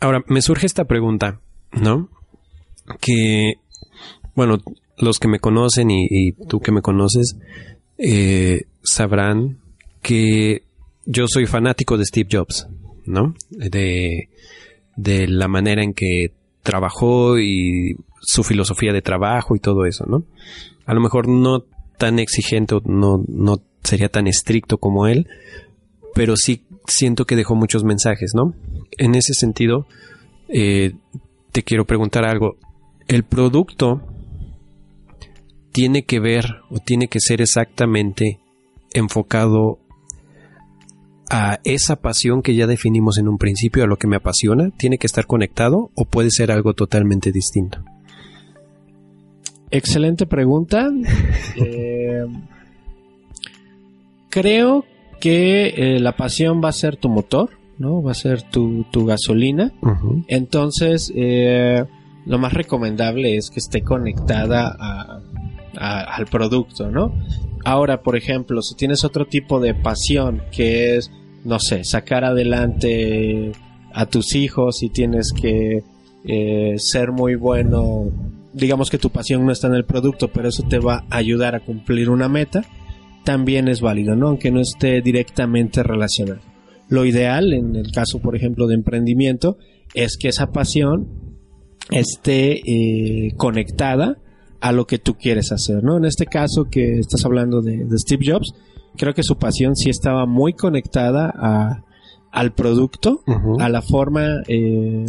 Ahora, 0.00 0.22
me 0.28 0.42
surge 0.42 0.66
esta 0.66 0.84
pregunta, 0.84 1.40
¿no? 1.72 2.08
Que, 3.00 3.54
bueno, 4.34 4.58
los 4.98 5.18
que 5.18 5.28
me 5.28 5.38
conocen 5.38 5.90
y, 5.90 6.32
tú 6.48 6.60
que 6.60 6.72
me 6.72 6.82
conoces, 6.82 7.36
eh, 7.98 8.62
sabrán 8.82 9.58
que 10.02 10.62
yo 11.04 11.26
soy 11.28 11.46
fanático 11.46 11.98
de 11.98 12.04
Steve 12.04 12.28
Jobs, 12.30 12.68
¿no? 13.04 13.34
De, 13.50 14.28
de 14.96 15.28
la 15.28 15.48
manera 15.48 15.82
en 15.82 15.94
que 15.94 16.32
trabajó 16.62 17.38
y 17.38 17.96
su 18.26 18.42
filosofía 18.42 18.92
de 18.92 19.02
trabajo 19.02 19.54
y 19.54 19.60
todo 19.60 19.86
eso, 19.86 20.04
¿no? 20.06 20.24
A 20.84 20.94
lo 20.94 21.00
mejor 21.00 21.28
no 21.28 21.64
tan 21.96 22.18
exigente, 22.18 22.74
no, 22.84 23.24
no 23.28 23.62
sería 23.84 24.08
tan 24.08 24.26
estricto 24.26 24.78
como 24.78 25.06
él, 25.06 25.28
pero 26.12 26.36
sí 26.36 26.64
siento 26.86 27.24
que 27.24 27.36
dejó 27.36 27.54
muchos 27.54 27.84
mensajes, 27.84 28.32
¿no? 28.34 28.52
En 28.98 29.14
ese 29.14 29.32
sentido, 29.32 29.86
eh, 30.48 30.94
te 31.52 31.62
quiero 31.62 31.84
preguntar 31.86 32.24
algo. 32.24 32.56
¿El 33.06 33.22
producto 33.22 34.02
tiene 35.72 36.04
que 36.04 36.18
ver 36.18 36.46
o 36.70 36.78
tiene 36.78 37.06
que 37.06 37.20
ser 37.20 37.40
exactamente 37.40 38.40
enfocado 38.92 39.78
a 41.30 41.60
esa 41.64 41.96
pasión 41.96 42.42
que 42.42 42.56
ya 42.56 42.66
definimos 42.66 43.18
en 43.18 43.28
un 43.28 43.38
principio, 43.38 43.84
a 43.84 43.86
lo 43.86 43.98
que 43.98 44.08
me 44.08 44.16
apasiona? 44.16 44.70
¿Tiene 44.76 44.98
que 44.98 45.06
estar 45.06 45.26
conectado 45.26 45.90
o 45.94 46.06
puede 46.06 46.30
ser 46.30 46.50
algo 46.50 46.74
totalmente 46.74 47.30
distinto? 47.30 47.84
Excelente 49.70 50.26
pregunta. 50.26 50.90
eh, 51.56 52.24
creo 54.28 54.84
que 55.20 55.68
eh, 55.68 56.00
la 56.00 56.16
pasión 56.16 56.60
va 56.62 56.68
a 56.68 56.72
ser 56.72 56.96
tu 56.96 57.08
motor, 57.08 57.50
¿no? 57.78 58.02
Va 58.02 58.12
a 58.12 58.14
ser 58.14 58.42
tu, 58.42 58.84
gasolina. 58.92 59.72
Entonces, 60.28 61.12
eh, 61.14 61.84
lo 62.24 62.38
más 62.38 62.52
recomendable 62.52 63.36
es 63.36 63.50
que 63.50 63.60
esté 63.60 63.82
conectada 63.82 65.22
al 65.74 66.26
producto, 66.26 66.90
¿no? 66.90 67.12
Ahora, 67.64 68.00
por 68.00 68.16
ejemplo, 68.16 68.62
si 68.62 68.76
tienes 68.76 69.04
otro 69.04 69.26
tipo 69.26 69.58
de 69.58 69.74
pasión 69.74 70.42
que 70.52 70.96
es, 70.96 71.10
no 71.44 71.58
sé, 71.58 71.82
sacar 71.82 72.24
adelante 72.24 73.52
a 73.92 74.06
tus 74.06 74.36
hijos 74.36 74.84
y 74.84 74.90
tienes 74.90 75.32
que 75.32 75.82
eh, 76.24 76.74
ser 76.78 77.10
muy 77.10 77.34
bueno, 77.34 78.04
digamos 78.56 78.90
que 78.90 78.98
tu 78.98 79.10
pasión 79.10 79.44
no 79.44 79.52
está 79.52 79.66
en 79.68 79.74
el 79.74 79.84
producto, 79.84 80.28
pero 80.28 80.48
eso 80.48 80.62
te 80.62 80.78
va 80.78 81.04
a 81.10 81.16
ayudar 81.18 81.54
a 81.54 81.60
cumplir 81.60 82.10
una 82.10 82.28
meta 82.28 82.62
también 83.26 83.66
es 83.66 83.80
válido, 83.80 84.14
¿no? 84.14 84.28
Aunque 84.28 84.52
no 84.52 84.60
esté 84.60 85.02
directamente 85.02 85.82
relacionado. 85.82 86.40
Lo 86.88 87.04
ideal, 87.04 87.52
en 87.52 87.74
el 87.74 87.90
caso, 87.90 88.20
por 88.20 88.36
ejemplo, 88.36 88.68
de 88.68 88.76
emprendimiento, 88.76 89.58
es 89.94 90.16
que 90.16 90.28
esa 90.28 90.52
pasión 90.52 91.08
esté 91.90 92.60
eh, 92.64 93.32
conectada 93.36 94.18
a 94.60 94.70
lo 94.70 94.86
que 94.86 94.98
tú 94.98 95.14
quieres 95.14 95.50
hacer, 95.50 95.82
¿no? 95.82 95.96
En 95.96 96.04
este 96.04 96.26
caso 96.26 96.68
que 96.70 97.00
estás 97.00 97.24
hablando 97.24 97.62
de, 97.62 97.84
Steve 97.98 98.24
Jobs, 98.24 98.54
creo 98.96 99.12
que 99.12 99.24
su 99.24 99.36
pasión 99.36 99.74
sí 99.74 99.90
estaba 99.90 100.24
muy 100.24 100.52
conectada 100.52 101.32
a, 101.36 101.82
al 102.30 102.52
producto, 102.54 103.22
a 103.58 103.68
la 103.68 103.82
forma 103.82 104.42
eh, 104.46 105.04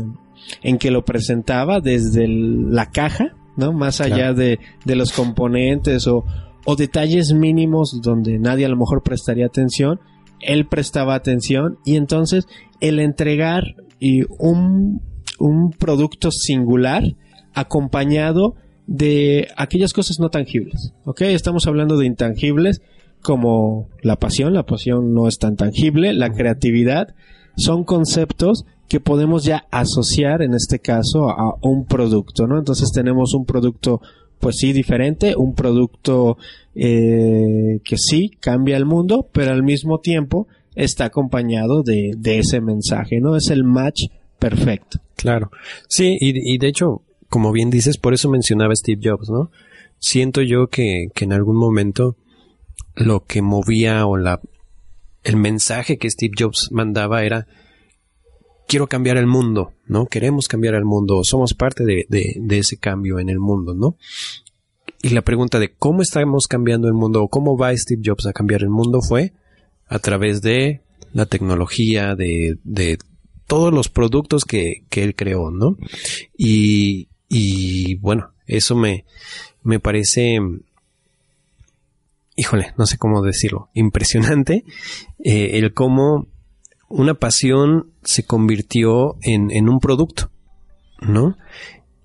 en 0.61 0.77
que 0.77 0.91
lo 0.91 1.05
presentaba 1.05 1.79
desde 1.81 2.27
la 2.27 2.89
caja, 2.91 3.35
¿no? 3.55 3.73
Más 3.73 4.01
allá 4.01 4.33
de, 4.33 4.59
de, 4.85 4.95
los 4.95 5.11
componentes 5.11 6.07
o, 6.07 6.25
o 6.65 6.75
detalles 6.75 7.33
mínimos 7.33 7.99
donde 8.01 8.39
nadie 8.39 8.65
a 8.65 8.69
lo 8.69 8.77
mejor 8.77 9.03
prestaría 9.03 9.45
atención, 9.45 9.99
él 10.39 10.67
prestaba 10.67 11.15
atención 11.15 11.77
y 11.85 11.95
entonces 11.95 12.45
el 12.79 12.99
entregar 12.99 13.63
y 13.99 14.21
un, 14.39 15.01
un 15.39 15.71
producto 15.71 16.31
singular 16.31 17.03
acompañado 17.53 18.55
de 18.85 19.47
aquellas 19.57 19.93
cosas 19.93 20.19
no 20.19 20.29
tangibles. 20.29 20.93
¿Ok? 21.05 21.21
Estamos 21.21 21.67
hablando 21.67 21.97
de 21.97 22.05
intangibles 22.05 22.81
como 23.21 23.89
la 24.01 24.17
pasión, 24.17 24.53
la 24.53 24.65
pasión 24.65 25.13
no 25.13 25.27
es 25.27 25.37
tan 25.39 25.55
tangible, 25.55 26.13
la 26.13 26.29
creatividad, 26.29 27.15
son 27.57 27.83
conceptos 27.83 28.65
que 28.87 28.99
podemos 28.99 29.43
ya 29.43 29.65
asociar 29.71 30.41
en 30.41 30.53
este 30.53 30.79
caso 30.79 31.29
a 31.29 31.55
un 31.61 31.85
producto, 31.85 32.47
¿no? 32.47 32.57
Entonces 32.57 32.91
tenemos 32.93 33.33
un 33.33 33.45
producto 33.45 34.01
pues 34.39 34.57
sí 34.57 34.73
diferente, 34.73 35.35
un 35.35 35.55
producto 35.55 36.37
eh, 36.75 37.79
que 37.83 37.97
sí 37.97 38.31
cambia 38.39 38.77
el 38.77 38.85
mundo, 38.85 39.27
pero 39.31 39.51
al 39.51 39.63
mismo 39.63 39.99
tiempo 39.99 40.47
está 40.75 41.05
acompañado 41.05 41.81
de, 41.83 42.15
ese 42.23 42.61
mensaje, 42.61 43.19
¿no? 43.19 43.35
Es 43.35 43.49
el 43.49 43.63
match 43.63 44.03
perfecto. 44.39 44.99
Claro. 45.15 45.49
Sí, 45.87 46.17
y, 46.19 46.57
de 46.59 46.67
hecho, 46.67 47.01
como 47.29 47.51
bien 47.51 47.71
dices, 47.71 47.97
por 47.97 48.13
eso 48.13 48.29
mencionaba 48.29 48.75
Steve 48.75 49.01
Jobs, 49.03 49.29
¿no? 49.29 49.49
Siento 49.97 50.43
yo 50.43 50.67
que, 50.67 51.07
en 51.19 51.33
algún 51.33 51.57
momento 51.57 52.15
lo 52.95 53.21
que 53.21 53.41
movía 53.41 54.05
o 54.05 54.17
el 54.17 55.37
mensaje 55.37 55.97
que 55.97 56.09
Steve 56.09 56.35
Jobs 56.37 56.69
mandaba 56.71 57.23
era 57.23 57.47
quiero 58.67 58.87
cambiar 58.87 59.17
el 59.17 59.27
mundo, 59.27 59.73
¿no? 59.87 60.05
Queremos 60.05 60.47
cambiar 60.47 60.75
el 60.75 60.85
mundo, 60.85 61.21
somos 61.23 61.53
parte 61.53 61.83
de, 61.85 62.05
ese 62.49 62.77
cambio 62.77 63.19
en 63.19 63.29
el 63.29 63.39
mundo, 63.39 63.73
¿no? 63.73 63.97
Y 65.01 65.09
la 65.09 65.21
pregunta 65.21 65.59
de 65.59 65.73
cómo 65.73 66.01
estamos 66.01 66.47
cambiando 66.47 66.87
el 66.87 66.93
mundo 66.93 67.23
o 67.23 67.29
cómo 67.29 67.57
va 67.57 67.75
Steve 67.75 68.01
Jobs 68.03 68.25
a 68.25 68.33
cambiar 68.33 68.61
el 68.61 68.69
mundo 68.69 69.01
fue 69.01 69.33
a 69.87 69.99
través 69.99 70.41
de 70.41 70.81
la 71.13 71.25
tecnología, 71.25 72.15
de, 72.15 72.57
todos 73.47 73.73
los 73.73 73.87
productos 73.87 74.43
que, 74.43 74.83
que 74.89 75.03
él 75.03 75.15
creó, 75.15 75.51
¿no? 75.51 75.77
Y, 76.37 77.07
y 77.29 77.95
bueno, 77.95 78.33
eso 78.45 78.75
me, 78.75 79.05
me 79.63 79.79
parece, 79.79 80.39
híjole, 82.35 82.73
no 82.77 82.85
sé 82.85 82.97
cómo 82.97 83.21
decirlo, 83.21 83.69
impresionante 83.73 84.65
eh, 85.23 85.51
el 85.53 85.73
cómo 85.73 86.27
una 86.89 87.13
pasión 87.13 87.91
se 88.03 88.23
convirtió 88.23 89.17
en, 89.21 89.51
en 89.51 89.69
un 89.69 89.79
producto, 89.79 90.31
¿no? 91.01 91.37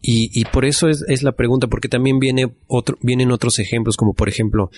Y, 0.00 0.30
y 0.38 0.44
por 0.46 0.64
eso 0.64 0.88
es, 0.88 1.04
es, 1.06 1.22
la 1.22 1.32
pregunta, 1.32 1.68
porque 1.68 1.88
también 1.88 2.18
viene 2.18 2.52
otro, 2.66 2.98
vienen 3.00 3.30
otros 3.30 3.60
ejemplos, 3.60 3.96
como 3.96 4.14
por 4.14 4.28
ejemplo, 4.28 4.70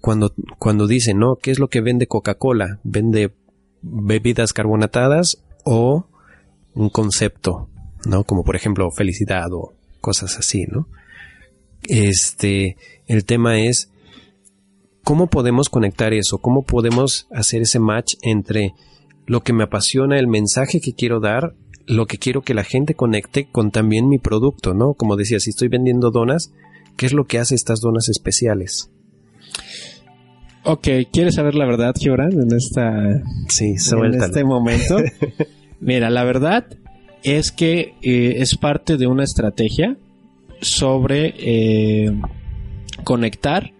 cuando, 0.00 0.34
cuando 0.58 0.88
dicen, 0.88 1.18
¿no? 1.18 1.36
¿Qué 1.40 1.52
es 1.52 1.60
lo 1.60 1.68
que 1.68 1.80
vende 1.80 2.08
Coca-Cola? 2.08 2.80
¿Vende 2.82 3.32
bebidas 3.82 4.52
carbonatadas 4.52 5.42
o 5.64 6.06
un 6.74 6.90
concepto, 6.90 7.68
¿no? 8.04 8.24
Como 8.24 8.42
por 8.42 8.56
ejemplo 8.56 8.90
felicidad 8.90 9.52
o 9.52 9.72
cosas 10.00 10.36
así, 10.38 10.64
¿no? 10.68 10.88
Este, 11.84 12.76
el 13.06 13.24
tema 13.24 13.60
es 13.60 13.90
cómo 15.04 15.28
podemos 15.28 15.68
conectar 15.68 16.12
eso, 16.12 16.38
cómo 16.38 16.62
podemos 16.62 17.28
hacer 17.32 17.62
ese 17.62 17.78
match 17.78 18.14
entre 18.22 18.74
lo 19.26 19.40
que 19.42 19.52
me 19.52 19.64
apasiona, 19.64 20.18
el 20.18 20.26
mensaje 20.26 20.80
que 20.80 20.92
quiero 20.92 21.20
dar, 21.20 21.54
lo 21.86 22.06
que 22.06 22.18
quiero 22.18 22.42
que 22.42 22.54
la 22.54 22.64
gente 22.64 22.94
conecte 22.94 23.48
con 23.50 23.70
también 23.70 24.08
mi 24.08 24.18
producto, 24.18 24.74
¿no? 24.74 24.94
Como 24.94 25.16
decía, 25.16 25.40
si 25.40 25.50
estoy 25.50 25.68
vendiendo 25.68 26.10
donas, 26.10 26.52
¿qué 26.96 27.06
es 27.06 27.12
lo 27.12 27.24
que 27.24 27.38
hace 27.38 27.54
estas 27.54 27.80
donas 27.80 28.08
especiales? 28.08 28.90
Ok, 30.64 30.88
¿quieres 31.12 31.34
saber 31.34 31.54
la 31.54 31.66
verdad, 31.66 31.94
Gibran, 31.98 32.32
en 32.32 32.54
esta 32.54 33.22
sí, 33.48 33.74
en 33.90 34.14
este 34.14 34.44
momento? 34.44 34.96
Mira, 35.80 36.08
la 36.10 36.22
verdad 36.22 36.66
es 37.24 37.50
que 37.50 37.94
eh, 38.02 38.34
es 38.38 38.56
parte 38.56 38.96
de 38.96 39.08
una 39.08 39.24
estrategia 39.24 39.96
sobre 40.60 41.34
eh, 41.36 42.12
conectar 43.02 43.72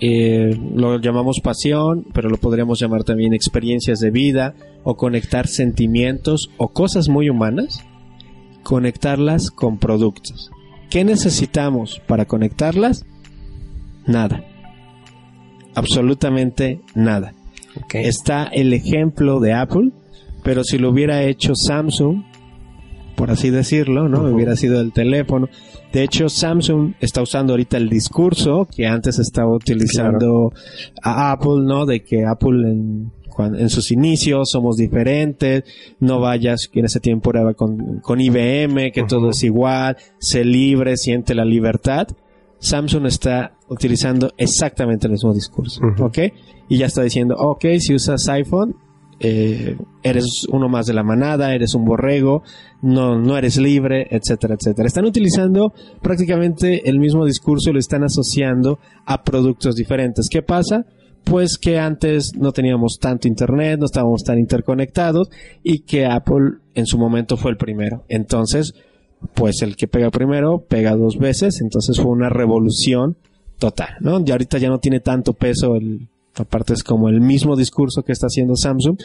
eh, 0.00 0.58
lo 0.74 0.98
llamamos 0.98 1.40
pasión, 1.42 2.06
pero 2.14 2.30
lo 2.30 2.38
podríamos 2.38 2.80
llamar 2.80 3.04
también 3.04 3.34
experiencias 3.34 4.00
de 4.00 4.10
vida 4.10 4.54
o 4.82 4.96
conectar 4.96 5.46
sentimientos 5.46 6.50
o 6.56 6.68
cosas 6.68 7.08
muy 7.08 7.28
humanas, 7.28 7.84
conectarlas 8.62 9.50
con 9.50 9.78
productos. 9.78 10.50
¿Qué 10.88 11.04
necesitamos 11.04 12.00
para 12.06 12.24
conectarlas? 12.24 13.04
Nada. 14.06 14.44
Absolutamente 15.74 16.80
nada. 16.94 17.34
Está 17.92 18.44
el 18.44 18.72
ejemplo 18.72 19.38
de 19.38 19.52
Apple, 19.52 19.90
pero 20.42 20.64
si 20.64 20.78
lo 20.78 20.90
hubiera 20.90 21.22
hecho 21.22 21.52
Samsung, 21.54 22.24
por 23.20 23.30
así 23.30 23.50
decirlo, 23.50 24.08
¿no? 24.08 24.22
Hubiera 24.22 24.56
sido 24.56 24.80
el 24.80 24.94
teléfono. 24.94 25.50
De 25.92 26.02
hecho, 26.02 26.30
Samsung 26.30 26.94
está 27.00 27.20
usando 27.20 27.52
ahorita 27.52 27.76
el 27.76 27.90
discurso 27.90 28.66
que 28.74 28.86
antes 28.86 29.18
estaba 29.18 29.54
utilizando 29.54 30.54
a 31.02 31.30
Apple, 31.30 31.64
¿no? 31.66 31.84
De 31.84 32.02
que 32.02 32.24
Apple 32.24 32.66
en, 32.66 33.12
en 33.58 33.68
sus 33.68 33.90
inicios 33.90 34.50
somos 34.50 34.78
diferentes, 34.78 35.64
no 35.98 36.18
vayas, 36.18 36.70
en 36.72 36.86
ese 36.86 36.98
tiempo 36.98 37.28
era 37.28 37.52
con, 37.52 38.00
con 38.00 38.22
IBM, 38.22 38.90
que 38.90 39.02
todo 39.06 39.28
es 39.28 39.42
igual, 39.42 39.98
sé 40.18 40.42
libre, 40.42 40.96
siente 40.96 41.34
la 41.34 41.44
libertad. 41.44 42.08
Samsung 42.58 43.04
está 43.04 43.52
utilizando 43.68 44.32
exactamente 44.38 45.08
el 45.08 45.12
mismo 45.12 45.34
discurso, 45.34 45.82
¿ok? 45.98 46.18
Y 46.70 46.78
ya 46.78 46.86
está 46.86 47.02
diciendo, 47.02 47.34
ok, 47.38 47.66
si 47.80 47.94
usas 47.94 48.26
iPhone, 48.30 48.76
eh, 49.22 49.76
eres 50.02 50.46
uno 50.50 50.70
más 50.70 50.86
de 50.86 50.94
la 50.94 51.02
manada, 51.02 51.54
eres 51.54 51.74
un 51.74 51.84
borrego, 51.84 52.42
no, 52.80 53.18
no 53.18 53.36
eres 53.36 53.58
libre, 53.58 54.06
etcétera, 54.10 54.54
etcétera. 54.58 54.86
Están 54.86 55.04
utilizando 55.04 55.74
prácticamente 56.00 56.88
el 56.88 56.98
mismo 56.98 57.26
discurso 57.26 57.68
y 57.68 57.74
lo 57.74 57.78
están 57.78 58.02
asociando 58.02 58.78
a 59.04 59.22
productos 59.22 59.76
diferentes. 59.76 60.28
¿Qué 60.30 60.40
pasa? 60.40 60.86
Pues 61.24 61.58
que 61.58 61.78
antes 61.78 62.32
no 62.34 62.52
teníamos 62.52 62.98
tanto 62.98 63.28
internet, 63.28 63.78
no 63.78 63.84
estábamos 63.84 64.24
tan 64.24 64.38
interconectados 64.38 65.28
y 65.62 65.80
que 65.80 66.06
Apple 66.06 66.54
en 66.74 66.86
su 66.86 66.98
momento 66.98 67.36
fue 67.36 67.50
el 67.50 67.58
primero. 67.58 68.04
Entonces, 68.08 68.72
pues 69.34 69.60
el 69.60 69.76
que 69.76 69.86
pega 69.86 70.10
primero 70.10 70.64
pega 70.66 70.96
dos 70.96 71.18
veces, 71.18 71.60
entonces 71.60 72.00
fue 72.00 72.10
una 72.10 72.30
revolución 72.30 73.18
total, 73.58 73.96
¿no? 74.00 74.22
Y 74.24 74.30
ahorita 74.30 74.56
ya 74.56 74.70
no 74.70 74.78
tiene 74.78 75.00
tanto 75.00 75.34
peso 75.34 75.76
el, 75.76 76.08
aparte 76.40 76.74
es 76.74 76.82
como 76.82 77.08
el 77.08 77.20
mismo 77.20 77.56
discurso 77.56 78.02
que 78.02 78.12
está 78.12 78.26
haciendo 78.26 78.56
Samsung, 78.56 78.98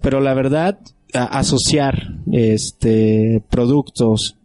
pero 0.00 0.20
la 0.20 0.34
verdad, 0.34 0.78
asociar 1.12 2.14
este 2.32 3.42
productos 3.50 4.36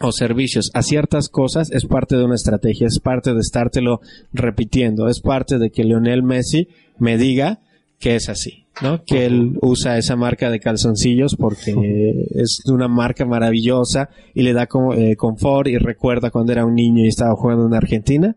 o 0.00 0.12
servicios 0.12 0.70
a 0.74 0.82
ciertas 0.82 1.28
cosas 1.28 1.70
es 1.70 1.86
parte 1.86 2.16
de 2.16 2.24
una 2.24 2.34
estrategia, 2.34 2.86
es 2.86 2.98
parte 2.98 3.32
de 3.32 3.40
estártelo 3.40 4.00
repitiendo, 4.32 5.08
es 5.08 5.20
parte 5.20 5.58
de 5.58 5.70
que 5.70 5.84
Lionel 5.84 6.22
Messi 6.22 6.68
me 6.98 7.16
diga 7.16 7.60
que 7.98 8.16
es 8.16 8.28
así, 8.28 8.66
¿no? 8.82 9.04
Que 9.04 9.24
él 9.24 9.56
usa 9.62 9.96
esa 9.96 10.16
marca 10.16 10.50
de 10.50 10.60
calzoncillos 10.60 11.36
porque 11.36 12.26
es 12.34 12.60
una 12.66 12.88
marca 12.88 13.24
maravillosa 13.24 14.10
y 14.34 14.42
le 14.42 14.52
da 14.52 14.68
eh, 14.96 15.16
confort 15.16 15.68
y 15.68 15.78
recuerda 15.78 16.30
cuando 16.30 16.52
era 16.52 16.66
un 16.66 16.74
niño 16.74 17.04
y 17.04 17.08
estaba 17.08 17.34
jugando 17.34 17.66
en 17.66 17.74
Argentina. 17.74 18.36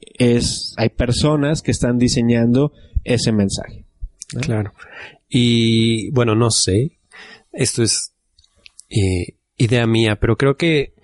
Es, 0.00 0.74
hay 0.76 0.90
personas 0.90 1.62
que 1.62 1.70
están 1.70 1.98
diseñando 1.98 2.72
ese 3.04 3.32
mensaje. 3.32 3.84
Claro. 4.40 4.72
Y 5.28 6.10
bueno, 6.10 6.34
no 6.34 6.50
sé, 6.50 6.98
esto 7.52 7.82
es 7.82 8.12
eh, 8.90 9.36
idea 9.56 9.86
mía, 9.86 10.16
pero 10.16 10.36
creo 10.36 10.56
que 10.56 10.94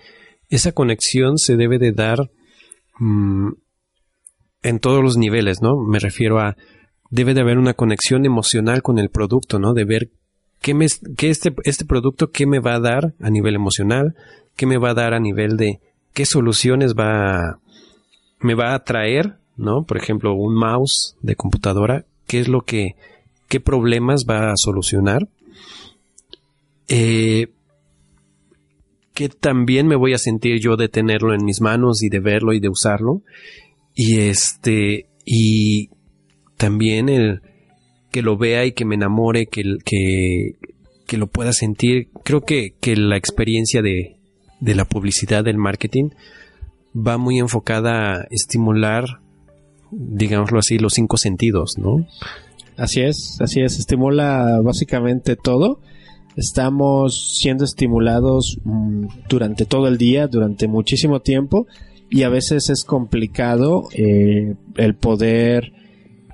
esa 0.49 0.73
conexión 0.73 1.39
se 1.39 1.57
debe 1.57 1.79
de 1.79 1.93
dar 1.93 2.31
mm, 2.99 3.51
en 4.63 4.79
todos 4.81 5.03
los 5.03 5.17
niveles, 5.17 5.63
¿no? 5.63 5.77
Me 5.77 5.99
refiero 5.99 6.41
a, 6.41 6.57
debe 7.11 7.35
de 7.35 7.41
haber 7.41 7.59
una 7.59 7.75
conexión 7.75 8.27
emocional 8.27 8.83
con 8.83 8.99
el 8.99 9.11
producto, 9.11 9.59
¿no? 9.59 9.75
De 9.75 9.85
ver 9.85 10.11
qué, 10.61 10.75
me, 10.75 10.87
qué 11.17 11.31
este, 11.31 11.55
este 11.65 11.85
producto, 11.85 12.31
qué 12.31 12.47
me 12.47 12.61
va 12.61 12.75
a 12.75 12.81
dar 12.81 13.15
a 13.21 13.31
nivel 13.31 13.55
emocional, 13.55 14.15
qué 14.57 14.67
me 14.67 14.79
va 14.79 14.91
a 14.91 14.95
dar 14.95 15.15
a 15.15 15.21
nivel 15.21 15.57
de 15.57 15.81
qué 16.13 16.27
soluciones 16.27 16.95
va 16.95 17.61
me 18.41 18.55
va 18.55 18.75
a 18.75 18.85
traer, 18.85 19.39
¿no? 19.57 19.85
Por 19.85 19.97
ejemplo, 19.97 20.35
un 20.35 20.55
mouse 20.55 21.17
de 21.23 21.37
computadora, 21.37 22.05
qué 22.27 22.41
es 22.41 22.49
lo 22.49 22.63
que, 22.63 22.97
qué 23.49 23.61
problemas 23.61 24.25
va 24.29 24.51
a 24.51 24.57
solucionar. 24.57 25.29
Eh, 26.89 27.49
que 29.15 29.29
también 29.29 29.87
me 29.87 29.97
voy 29.97 30.15
a 30.15 30.19
sentir 30.19 30.61
yo 30.61 30.77
de 30.77 30.89
tenerlo 30.89 31.35
en 31.35 31.45
mis 31.45 31.61
manos 31.61 32.03
y 32.03 32.09
de 32.09 32.21
verlo 32.21 32.53
y 32.53 32.61
de 32.61 32.69
usarlo. 32.69 33.23
Y 33.95 34.21
este, 34.21 35.07
y 35.25 35.91
también 36.57 37.09
el, 37.09 37.43
que 38.11 38.23
lo 38.23 38.37
vea 38.37 38.65
y 38.65 38.73
que 38.73 38.85
me 38.85 38.95
enamore, 38.95 39.47
que, 39.47 39.63
que, 39.85 40.57
que 41.07 41.17
lo 41.17 41.27
pueda 41.29 41.53
sentir. 41.53 42.09
Creo 42.25 42.43
que, 42.43 42.75
que 42.81 42.97
la 42.97 43.17
experiencia 43.17 43.83
de, 43.83 44.17
de 44.61 44.75
la 44.75 44.85
publicidad, 44.85 45.45
del 45.45 45.59
marketing, 45.59 46.11
va 46.95 47.19
muy 47.19 47.39
enfocada 47.39 48.15
a 48.15 48.27
estimular, 48.31 49.21
digámoslo 49.91 50.59
así, 50.59 50.79
los 50.79 50.95
cinco 50.95 51.17
sentidos, 51.17 51.79
¿no? 51.79 52.07
Así 52.77 53.03
es, 53.03 53.39
así 53.41 53.61
es, 53.61 53.79
estimula 53.79 54.61
básicamente 54.63 55.37
todo. 55.37 55.81
Estamos 56.37 57.39
siendo 57.39 57.65
estimulados 57.65 58.59
mm, 58.65 59.07
durante 59.29 59.67
todo 59.67 59.89
el 59.89 59.99
día, 59.99 60.29
durante 60.29 60.69
muchísimo 60.69 61.21
tiempo, 61.21 61.67
y 62.09 62.23
a 62.23 62.29
veces 62.29 62.71
es 62.71 62.85
complicado 62.85 63.85
eh, 63.93 64.55
el 64.77 64.95
poder 64.95 65.73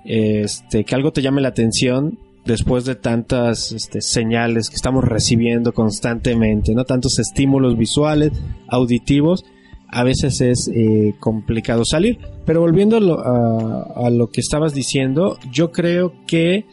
este, 0.05 0.85
que 0.85 0.95
algo 0.95 1.13
te 1.13 1.21
llame 1.21 1.41
la 1.41 1.49
atención 1.49 2.19
después 2.45 2.85
de 2.85 2.95
tantas 2.95 3.73
este, 3.73 4.01
señales 4.01 4.71
que 4.71 4.77
estamos 4.77 5.05
recibiendo 5.05 5.75
constantemente, 5.75 6.75
no 6.75 6.85
tantos 6.85 7.19
estímulos 7.19 7.77
visuales, 7.77 8.33
auditivos, 8.69 9.45
a 9.89 10.05
veces 10.05 10.41
es 10.41 10.69
eh, 10.69 11.15
complicado 11.21 11.85
salir. 11.85 12.19
Pero 12.45 12.61
volviendo 12.61 12.97
a 12.97 14.11
lo, 14.11 14.29
que 14.29 14.41
estabas 14.41 14.75
diciendo, 14.75 15.39
yo 15.51 15.73
creo 15.73 16.13
que 16.27 16.67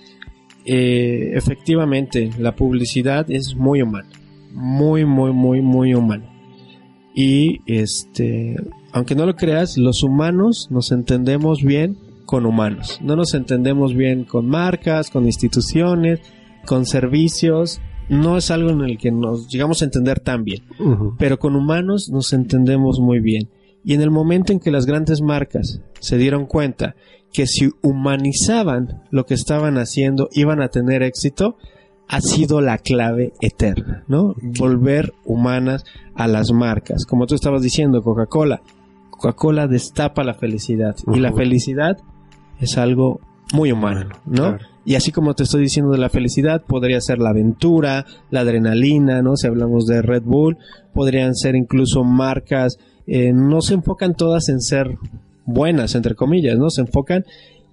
eh, 0.65 1.31
efectivamente 1.33 2.29
la 2.37 2.55
publicidad 2.55 3.29
es 3.29 3.55
muy 3.55 3.81
humana, 3.81 4.09
muy, 4.53 5.05
muy, 5.05 5.31
muy, 5.31 5.61
muy 5.61 5.93
humana. 5.93 6.29
Y 7.15 7.61
este, 7.65 8.55
aunque 8.91 9.15
no 9.15 9.25
lo 9.25 9.35
creas, 9.35 9.77
los 9.77 10.03
humanos 10.03 10.67
nos 10.71 10.91
entendemos 10.91 11.63
bien 11.63 11.97
con 12.25 12.45
humanos. 12.45 12.99
No 13.01 13.15
nos 13.15 13.33
entendemos 13.33 13.93
bien 13.93 14.23
con 14.23 14.47
marcas, 14.47 15.09
con 15.09 15.25
instituciones, 15.25 16.19
con 16.65 16.85
servicios. 16.85 17.81
No 18.09 18.37
es 18.37 18.51
algo 18.51 18.69
en 18.69 18.81
el 18.81 18.97
que 18.97 19.11
nos 19.11 19.47
llegamos 19.47 19.81
a 19.81 19.85
entender 19.85 20.19
tan 20.19 20.43
bien. 20.43 20.63
Pero 21.17 21.39
con 21.39 21.55
humanos 21.55 22.09
nos 22.11 22.33
entendemos 22.33 22.99
muy 22.99 23.19
bien. 23.19 23.49
Y 23.83 23.93
en 23.93 24.01
el 24.01 24.11
momento 24.11 24.53
en 24.53 24.59
que 24.59 24.71
las 24.71 24.85
grandes 24.85 25.21
marcas 25.21 25.81
se 25.99 26.17
dieron 26.17 26.45
cuenta 26.45 26.95
que 27.31 27.47
si 27.47 27.71
humanizaban 27.81 29.03
lo 29.09 29.25
que 29.25 29.33
estaban 29.33 29.77
haciendo 29.77 30.29
iban 30.31 30.61
a 30.61 30.69
tener 30.69 31.03
éxito, 31.03 31.57
ha 32.07 32.21
sido 32.21 32.61
la 32.61 32.77
clave 32.77 33.33
eterna, 33.41 34.03
¿no? 34.07 34.35
Volver 34.41 35.13
humanas 35.25 35.83
a 36.15 36.27
las 36.27 36.51
marcas. 36.51 37.05
Como 37.05 37.25
tú 37.25 37.35
estabas 37.35 37.61
diciendo, 37.61 38.01
Coca-Cola. 38.01 38.61
Coca-Cola 39.09 39.67
destapa 39.67 40.23
la 40.23 40.33
felicidad. 40.33 40.95
Y 41.11 41.19
la 41.19 41.33
felicidad 41.33 41.97
es 42.59 42.77
algo 42.77 43.19
muy 43.53 43.71
humano, 43.71 44.09
¿no? 44.25 44.57
Y 44.85 44.95
así 44.95 45.11
como 45.11 45.33
te 45.33 45.43
estoy 45.43 45.61
diciendo 45.61 45.91
de 45.91 45.97
la 45.97 46.09
felicidad, 46.09 46.63
podría 46.65 46.99
ser 46.99 47.19
la 47.19 47.29
aventura, 47.29 48.05
la 48.31 48.41
adrenalina, 48.41 49.21
¿no? 49.21 49.37
Si 49.37 49.47
hablamos 49.47 49.85
de 49.85 50.01
Red 50.01 50.23
Bull, 50.23 50.57
podrían 50.93 51.35
ser 51.35 51.55
incluso 51.55 52.03
marcas, 52.03 52.77
eh, 53.07 53.31
no 53.33 53.61
se 53.61 53.75
enfocan 53.75 54.15
todas 54.15 54.49
en 54.49 54.61
ser 54.61 54.97
buenas, 55.45 55.95
entre 55.95 56.15
comillas, 56.15 56.57
¿no? 56.57 56.69
Se 56.69 56.81
enfocan 56.81 57.25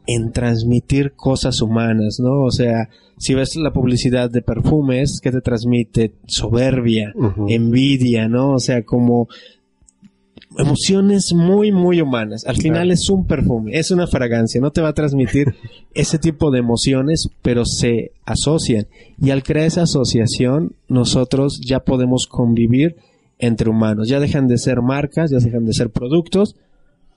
en 0.06 0.32
transmitir 0.32 1.12
cosas 1.12 1.60
humanas, 1.62 2.18
¿no? 2.20 2.42
O 2.42 2.50
sea, 2.50 2.88
si 3.18 3.34
ves 3.34 3.56
la 3.56 3.72
publicidad 3.72 4.30
de 4.30 4.42
perfumes, 4.42 5.20
que 5.20 5.30
te 5.30 5.40
transmite? 5.40 6.14
Soberbia, 6.26 7.12
envidia, 7.48 8.28
¿no? 8.28 8.52
O 8.52 8.58
sea, 8.58 8.82
como 8.82 9.28
emociones 10.58 11.32
muy, 11.34 11.72
muy 11.72 12.00
humanas. 12.00 12.44
Al 12.46 12.56
final 12.56 12.90
es 12.90 13.08
un 13.08 13.26
perfume, 13.26 13.78
es 13.78 13.90
una 13.90 14.06
fragancia, 14.06 14.60
no 14.60 14.72
te 14.72 14.80
va 14.80 14.88
a 14.88 14.94
transmitir 14.94 15.54
ese 15.94 16.18
tipo 16.18 16.50
de 16.50 16.58
emociones, 16.58 17.28
pero 17.42 17.64
se 17.64 18.12
asocian. 18.24 18.86
Y 19.20 19.30
al 19.30 19.42
crear 19.42 19.66
esa 19.66 19.82
asociación, 19.82 20.74
nosotros 20.88 21.60
ya 21.64 21.80
podemos 21.80 22.26
convivir 22.26 22.96
entre 23.38 23.70
humanos. 23.70 24.08
Ya 24.08 24.20
dejan 24.20 24.48
de 24.48 24.58
ser 24.58 24.82
marcas, 24.82 25.30
ya 25.30 25.38
dejan 25.38 25.64
de 25.64 25.72
ser 25.72 25.90
productos, 25.90 26.56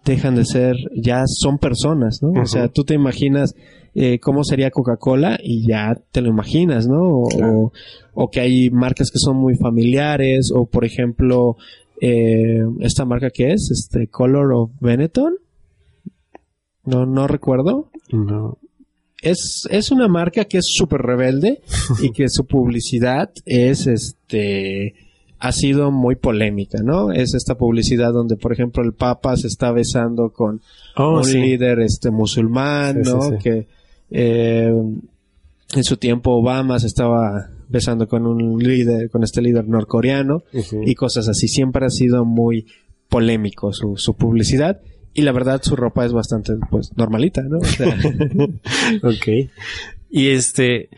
dejan 0.05 0.35
de 0.35 0.45
ser, 0.45 0.75
ya 0.95 1.23
son 1.27 1.57
personas, 1.57 2.21
¿no? 2.21 2.41
O 2.41 2.45
sea, 2.45 2.67
tú 2.67 2.83
te 2.83 2.93
imaginas 2.93 3.55
eh, 3.95 4.19
cómo 4.19 4.43
sería 4.43 4.71
Coca-Cola 4.71 5.37
y 5.41 5.67
ya 5.67 5.95
te 6.11 6.21
lo 6.21 6.29
imaginas, 6.29 6.87
¿no? 6.87 7.01
O, 7.03 7.71
o, 8.13 8.31
que 8.31 8.39
hay 8.39 8.69
marcas 8.69 9.11
que 9.11 9.19
son 9.19 9.37
muy 9.37 9.55
familiares, 9.55 10.51
o 10.53 10.65
por 10.65 10.83
ejemplo, 10.83 11.57
eh, 12.05 12.59
esta 12.81 13.05
marca 13.05 13.29
que 13.29 13.53
es, 13.53 13.71
este 13.71 14.09
Color 14.09 14.51
of 14.51 14.71
Benetton. 14.81 15.35
No, 16.83 17.05
no 17.05 17.27
recuerdo. 17.27 17.91
No. 18.11 18.57
Es, 19.21 19.65
es 19.71 19.89
una 19.89 20.09
marca 20.09 20.43
que 20.43 20.57
es 20.57 20.67
súper 20.67 20.99
rebelde 20.99 21.61
y 22.01 22.11
que 22.11 22.27
su 22.27 22.45
publicidad 22.45 23.31
es 23.45 23.87
este 23.87 24.95
ha 25.39 25.51
sido 25.53 25.91
muy 25.91 26.15
polémica, 26.15 26.79
¿no? 26.83 27.13
Es 27.13 27.33
esta 27.35 27.55
publicidad 27.55 28.11
donde, 28.11 28.35
por 28.35 28.51
ejemplo, 28.51 28.83
el 28.83 28.93
Papa 28.93 29.37
se 29.37 29.47
está 29.47 29.71
besando 29.71 30.31
con 30.31 30.61
oh, 30.97 31.21
un 31.21 31.31
líder 31.31 31.79
este 31.79 32.11
musulmán, 32.11 33.01
¿no? 33.01 33.37
que 33.41 33.67
eh, 34.09 34.73
en 35.73 35.83
su 35.83 35.97
tiempo 35.97 36.31
Obama 36.31 36.79
se 36.79 36.87
estaba 36.87 37.49
besando 37.73 38.07
con 38.07 38.27
un 38.27 38.59
líder, 38.59 39.09
con 39.09 39.23
este 39.23 39.41
líder 39.41 39.67
norcoreano 39.67 40.43
y 40.85 40.93
cosas 40.93 41.27
así. 41.27 41.47
Siempre 41.47 41.87
ha 41.87 41.89
sido 41.89 42.23
muy 42.23 42.67
polémico 43.09 43.73
su, 43.73 43.97
su 43.97 44.15
publicidad 44.15 44.79
y 45.15 45.23
la 45.23 45.31
verdad 45.31 45.59
su 45.63 45.75
ropa 45.75 46.05
es 46.05 46.13
bastante 46.13 46.53
pues 46.69 46.95
normalita, 46.95 47.41
¿no? 47.41 47.57
ok. 49.09 49.27
Y 50.11 50.29
este, 50.29 50.89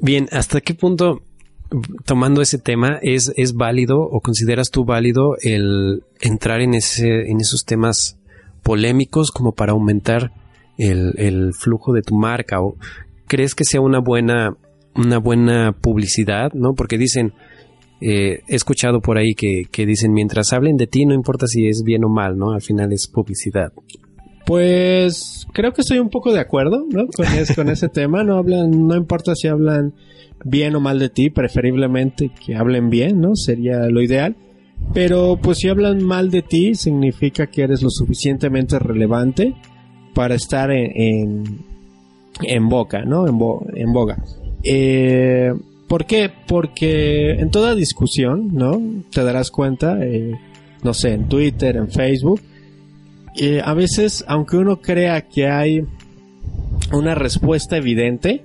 bien, 0.00 0.28
¿hasta 0.30 0.60
qué 0.60 0.74
punto, 0.74 1.22
tomando 2.04 2.40
ese 2.40 2.58
tema, 2.58 3.00
es, 3.02 3.32
es 3.36 3.54
válido 3.54 3.98
o 4.00 4.20
consideras 4.20 4.70
tú 4.70 4.84
válido 4.84 5.36
el 5.42 6.04
entrar 6.20 6.60
en 6.60 6.74
ese, 6.74 7.28
en 7.28 7.40
esos 7.40 7.64
temas 7.64 8.16
polémicos 8.62 9.32
como 9.32 9.52
para 9.52 9.72
aumentar 9.72 10.30
el, 10.78 11.14
el 11.18 11.52
flujo 11.52 11.92
de 11.92 12.02
tu 12.02 12.14
marca 12.14 12.60
o 12.60 12.76
crees 13.26 13.56
que 13.56 13.64
sea 13.64 13.80
una 13.80 13.98
buena 13.98 14.56
una 14.96 15.18
buena 15.18 15.72
publicidad, 15.72 16.52
¿no? 16.54 16.74
Porque 16.74 16.98
dicen, 16.98 17.32
eh, 18.00 18.40
he 18.48 18.54
escuchado 18.54 19.00
por 19.00 19.18
ahí 19.18 19.34
que, 19.34 19.64
que, 19.70 19.86
dicen, 19.86 20.12
mientras 20.12 20.52
hablen 20.52 20.76
de 20.76 20.86
ti, 20.86 21.06
no 21.06 21.14
importa 21.14 21.46
si 21.46 21.66
es 21.66 21.82
bien 21.82 22.04
o 22.04 22.08
mal, 22.08 22.36
¿no? 22.36 22.52
Al 22.52 22.62
final 22.62 22.92
es 22.92 23.08
publicidad. 23.08 23.72
Pues 24.44 25.46
creo 25.52 25.72
que 25.72 25.80
estoy 25.80 25.98
un 25.98 26.08
poco 26.08 26.32
de 26.32 26.40
acuerdo, 26.40 26.84
¿no? 26.90 27.06
Con, 27.08 27.26
con 27.54 27.68
ese 27.68 27.88
tema, 27.88 28.22
no 28.22 28.36
hablan, 28.38 28.86
no 28.86 28.94
importa 28.94 29.34
si 29.34 29.48
hablan 29.48 29.94
bien 30.44 30.76
o 30.76 30.80
mal 30.80 30.98
de 30.98 31.08
ti, 31.08 31.30
preferiblemente 31.30 32.30
que 32.44 32.54
hablen 32.54 32.90
bien, 32.90 33.20
¿no? 33.20 33.34
Sería 33.34 33.86
lo 33.88 34.02
ideal. 34.02 34.36
Pero 34.92 35.38
pues 35.42 35.58
si 35.58 35.68
hablan 35.68 36.04
mal 36.04 36.30
de 36.30 36.42
ti, 36.42 36.74
significa 36.74 37.46
que 37.46 37.62
eres 37.62 37.82
lo 37.82 37.90
suficientemente 37.90 38.78
relevante 38.78 39.54
para 40.14 40.34
estar 40.34 40.70
en, 40.70 41.42
en, 42.42 42.68
boca, 42.68 43.02
¿no? 43.04 43.26
En, 43.26 43.38
en 43.74 43.92
boga. 43.92 44.16
Eh, 44.66 45.52
¿Por 45.88 46.06
qué? 46.06 46.30
Porque 46.46 47.32
en 47.32 47.50
toda 47.50 47.74
discusión, 47.74 48.48
¿no? 48.52 48.82
Te 49.12 49.22
darás 49.22 49.50
cuenta, 49.50 49.98
eh, 50.02 50.32
no 50.82 50.94
sé, 50.94 51.12
en 51.12 51.28
Twitter, 51.28 51.76
en 51.76 51.90
Facebook, 51.90 52.40
eh, 53.36 53.60
a 53.64 53.74
veces, 53.74 54.24
aunque 54.26 54.56
uno 54.56 54.80
crea 54.80 55.20
que 55.28 55.46
hay 55.46 55.84
una 56.92 57.14
respuesta 57.14 57.76
evidente, 57.76 58.42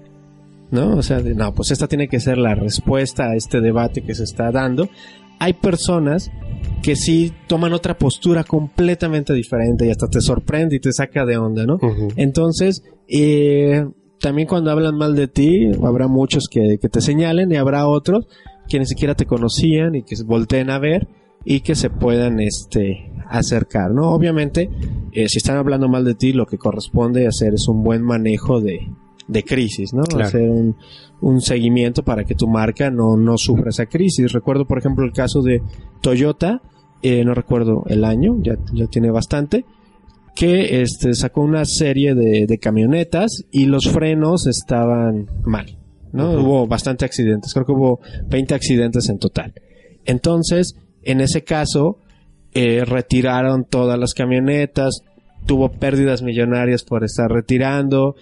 ¿no? 0.70 0.98
O 0.98 1.04
sea, 1.04 1.20
no, 1.20 1.54
pues 1.54 1.72
esta 1.72 1.88
tiene 1.88 2.08
que 2.08 2.20
ser 2.20 2.38
la 2.38 2.54
respuesta 2.54 3.32
a 3.32 3.36
este 3.36 3.60
debate 3.60 4.02
que 4.02 4.14
se 4.14 4.24
está 4.24 4.52
dando. 4.52 4.90
Hay 5.40 5.54
personas 5.54 6.30
que 6.84 6.96
sí 6.96 7.34
toman 7.48 7.74
otra 7.74 7.98
postura 7.98 8.44
completamente 8.44 9.34
diferente 9.34 9.88
y 9.88 9.90
hasta 9.90 10.08
te 10.08 10.22
sorprende 10.22 10.76
y 10.76 10.80
te 10.80 10.92
saca 10.92 11.26
de 11.26 11.38
onda, 11.38 11.66
¿no? 11.66 11.80
Entonces, 12.16 12.84
eh, 13.08 13.84
también 14.22 14.48
cuando 14.48 14.72
hablan 14.72 14.96
mal 14.96 15.16
de 15.16 15.28
ti, 15.28 15.72
habrá 15.84 16.08
muchos 16.08 16.48
que, 16.50 16.78
te 16.78 17.02
señalen 17.02 17.52
y 17.52 17.56
habrá 17.56 17.88
otros 17.88 18.28
que 18.70 18.80
ni 18.80 18.86
siquiera 18.86 19.16
te 19.16 19.26
conocían 19.26 19.96
y 19.96 20.04
que 20.04 20.16
se 20.16 20.24
volteen 20.24 20.70
a 20.70 20.80
ver 20.80 21.08
y 21.44 21.62
que 21.62 21.76
se 21.76 21.90
puedan 21.90 22.40
este 22.40 23.12
acercar, 23.28 23.92
¿no? 23.92 24.12
Obviamente, 24.12 24.70
eh, 25.12 25.28
si 25.28 25.40
están 25.40 25.58
hablando 25.58 25.90
mal 25.90 26.06
de 26.06 26.16
ti, 26.16 26.34
lo 26.34 26.46
que 26.46 26.58
corresponde 26.58 27.28
hacer 27.28 27.56
es 27.56 27.68
un 27.68 27.84
buen 27.84 28.04
manejo 28.04 28.62
de, 28.62 28.88
de 29.28 29.44
crisis, 29.44 29.94
¿no? 29.94 30.04
Hacer 30.22 30.50
un, 30.50 30.76
un, 31.22 31.42
seguimiento 31.42 32.04
para 32.04 32.24
que 32.24 32.36
tu 32.36 32.48
marca 32.48 32.92
no, 32.92 33.18
no 33.18 33.38
sufra 33.38 33.70
esa 33.70 33.88
crisis. 33.88 34.32
Recuerdo, 34.32 34.66
por 34.66 34.78
ejemplo, 34.78 35.04
el 35.04 35.14
caso 35.14 35.42
de 35.42 35.64
Toyota, 36.02 36.62
eh, 37.02 37.26
no 37.26 37.34
recuerdo 37.34 37.84
el 37.88 38.04
año, 38.04 38.38
ya, 38.42 38.58
ya 38.74 38.86
tiene 38.86 39.10
bastante, 39.10 39.66
que 40.36 40.82
este, 40.82 41.14
sacó 41.14 41.42
una 41.42 41.66
serie 41.66 42.16
de, 42.16 42.58
camionetas 42.58 43.44
y 43.52 43.66
los 43.66 43.90
frenos 43.90 44.48
estaban 44.48 45.28
mal. 45.44 45.78
¿no? 46.14 46.32
Hubo 46.34 46.68
bastante 46.68 47.06
accidentes, 47.06 47.54
creo 47.54 47.66
que 47.66 47.72
hubo 47.72 48.00
20 48.28 48.54
accidentes 48.54 49.10
en 49.10 49.18
total. 49.18 49.54
Entonces, 50.06 50.76
en 51.04 51.22
ese 51.22 51.44
caso, 51.44 51.98
eh, 52.54 52.84
retiraron 52.86 53.66
todas 53.66 53.98
las 53.98 54.14
camionetas, 54.14 55.04
tuvo 55.46 55.70
pérdidas 55.70 56.22
millonarias 56.22 56.84
por 56.84 57.04
estar 57.04 57.30
retirando. 57.32 58.16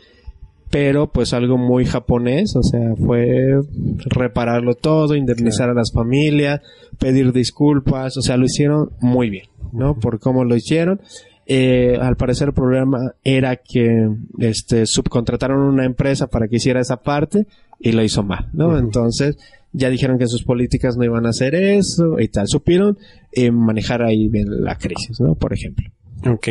pero 0.72 1.08
pues 1.12 1.34
algo 1.34 1.58
muy 1.58 1.84
japonés, 1.84 2.56
o 2.56 2.62
sea, 2.62 2.94
fue 2.96 3.60
repararlo 4.06 4.76
todo, 4.76 5.16
indemnizar 5.16 5.68
a 5.68 5.74
las 5.74 5.92
familias, 5.92 6.62
pedir 7.00 7.34
disculpas, 7.34 8.16
o 8.18 8.22
sea, 8.22 8.38
lo 8.38 8.46
hicieron 8.46 8.92
muy 9.00 9.32
bien, 9.32 9.48
¿no? 9.72 9.96
Por 9.96 10.20
cómo 10.20 10.44
lo 10.44 10.56
hicieron. 10.56 11.02
Eh, 11.52 11.98
al 12.00 12.16
parecer 12.16 12.50
el 12.50 12.54
problema 12.54 13.16
era 13.24 13.56
que 13.56 14.08
este 14.38 14.86
subcontrataron 14.86 15.62
una 15.62 15.84
empresa 15.84 16.28
para 16.28 16.48
que 16.48 16.58
hiciera 16.58 16.80
esa 16.80 16.98
parte 16.98 17.48
y 17.80 17.92
lo 17.92 18.04
hizo 18.04 18.22
mal, 18.22 18.50
¿no? 18.54 18.78
Entonces 18.78 19.36
ya 19.72 19.90
dijeron 19.90 20.20
que 20.20 20.28
sus 20.28 20.44
políticas 20.44 20.96
no 20.96 21.06
iban 21.06 21.26
a 21.26 21.30
hacer 21.30 21.56
eso 21.56 22.20
y 22.20 22.28
tal. 22.28 22.48
Supieron 22.48 23.00
eh, 23.32 23.50
manejar 23.50 24.04
ahí 24.04 24.28
bien 24.28 24.64
la 24.64 24.78
crisis, 24.78 25.20
¿no? 25.20 25.34
Por 25.34 25.54
ejemplo. 25.54 25.90
Ok. 26.28 26.50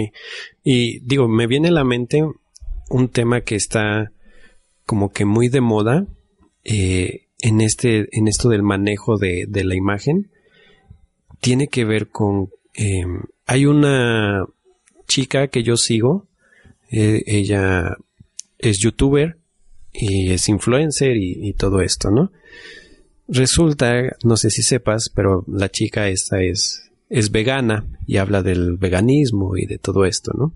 Y 0.65 0.99
digo, 0.99 1.29
me 1.29 1.47
viene 1.47 1.69
a 1.69 1.73
la 1.73 1.85
mente 1.85 2.25
un 2.91 3.09
tema 3.09 3.43
que 3.43 3.55
está 3.55 4.11
como 4.85 5.13
que 5.13 5.25
muy 5.25 5.49
de 5.49 5.61
moda 5.61 6.07
eh, 6.65 7.29
en 7.39 7.61
este, 7.61 8.09
en 8.11 8.27
esto 8.27 8.49
del 8.49 8.65
manejo 8.65 9.17
de, 9.17 9.47
de 9.49 9.63
la 9.63 9.77
imagen. 9.77 10.29
Tiene 11.41 11.69
que 11.69 11.85
ver 11.85 12.09
con 12.09 12.49
eh, 12.75 13.05
hay 13.47 13.67
una 13.67 14.45
chica 15.09 15.49
que 15.49 15.63
yo 15.65 15.77
sigo. 15.77 16.29
eh, 16.91 17.23
ella 17.27 17.97
es 18.59 18.79
youtuber 18.79 19.39
y 19.93 20.31
es 20.33 20.49
influencer 20.49 21.17
y, 21.17 21.49
y 21.49 21.53
todo 21.55 21.81
esto, 21.81 22.11
¿no? 22.11 22.31
Resulta, 23.29 24.17
no 24.25 24.37
sé 24.37 24.51
si 24.51 24.63
sepas, 24.63 25.11
pero 25.15 25.45
la 25.47 25.69
chica 25.69 26.09
esta 26.09 26.41
es, 26.43 26.91
es 27.11 27.31
vegana 27.31 27.85
y 28.07 28.17
habla 28.17 28.43
del 28.43 28.77
veganismo 28.77 29.57
y 29.57 29.67
de 29.67 29.79
todo 29.79 30.05
esto, 30.07 30.33
¿no? 30.37 30.55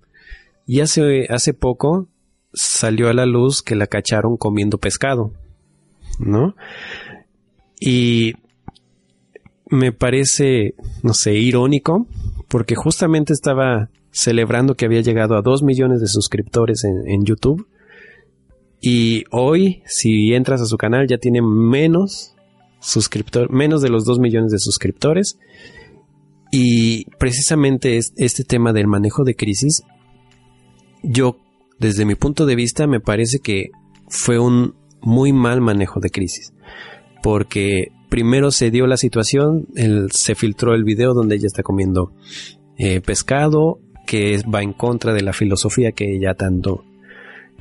Y 0.67 0.81
hace, 0.81 1.27
hace 1.29 1.53
poco 1.55 2.09
salió 2.55 3.09
a 3.09 3.13
la 3.13 3.27
luz 3.27 3.63
que 3.63 3.75
la 3.75 3.87
cacharon 3.87 4.37
comiendo 4.37 4.79
pescado, 4.79 5.33
¿no? 6.19 6.55
Y 7.79 8.35
me 9.69 9.93
parece, 9.93 10.75
no 11.03 11.15
sé, 11.15 11.35
irónico, 11.35 12.07
porque 12.49 12.75
justamente 12.75 13.33
estaba 13.33 13.91
celebrando 14.13 14.75
que 14.75 14.85
había 14.85 15.01
llegado 15.01 15.37
a 15.37 15.43
2 15.43 15.63
millones 15.63 16.01
de 16.01 16.07
suscriptores 16.07 16.85
en, 16.85 17.25
YouTube. 17.25 17.67
Y 18.81 19.25
hoy, 19.31 19.83
si 19.87 20.35
entras 20.35 20.61
a 20.61 20.67
su 20.67 20.77
canal, 20.77 21.09
ya 21.09 21.19
tiene 21.19 21.41
menos 21.43 22.35
suscriptores, 22.81 23.51
menos 23.51 23.81
de 23.81 23.89
los 23.89 24.05
2 24.05 24.19
millones 24.19 24.53
de 24.53 24.59
suscriptores. 24.59 25.39
Y 26.53 27.07
precisamente 27.19 27.97
es, 27.97 28.13
este 28.17 28.45
tema 28.45 28.73
del 28.73 28.87
manejo 28.87 29.25
de 29.25 29.35
crisis, 29.35 29.83
yo, 31.03 31.39
desde 31.79 32.05
mi 32.05 32.15
punto 32.15 32.45
de 32.45 32.55
vista, 32.55 32.87
me 32.87 33.01
parece 33.01 33.39
que 33.39 33.71
fue 34.09 34.39
un 34.39 34.75
muy 35.01 35.33
mal 35.33 35.63
manejo 35.63 36.01
de 36.01 36.11
crisis. 36.11 36.53
Porque 37.23 37.93
primero 38.11 38.51
se 38.51 38.71
dio 38.71 38.87
la 38.87 38.99
situación, 38.99 39.69
se 40.11 40.35
filtró 40.35 40.75
el 40.75 40.85
video 40.85 41.15
donde 41.15 41.37
ella 41.37 41.47
está 41.47 41.63
comiendo 41.63 42.13
eh, 42.77 43.01
pescado, 43.01 43.79
que 44.07 44.39
va 44.53 44.63
en 44.63 44.73
contra 44.73 45.13
de 45.13 45.23
la 45.23 45.33
filosofía 45.33 45.93
que 45.93 46.15
ella 46.17 46.35
tanto 46.35 46.85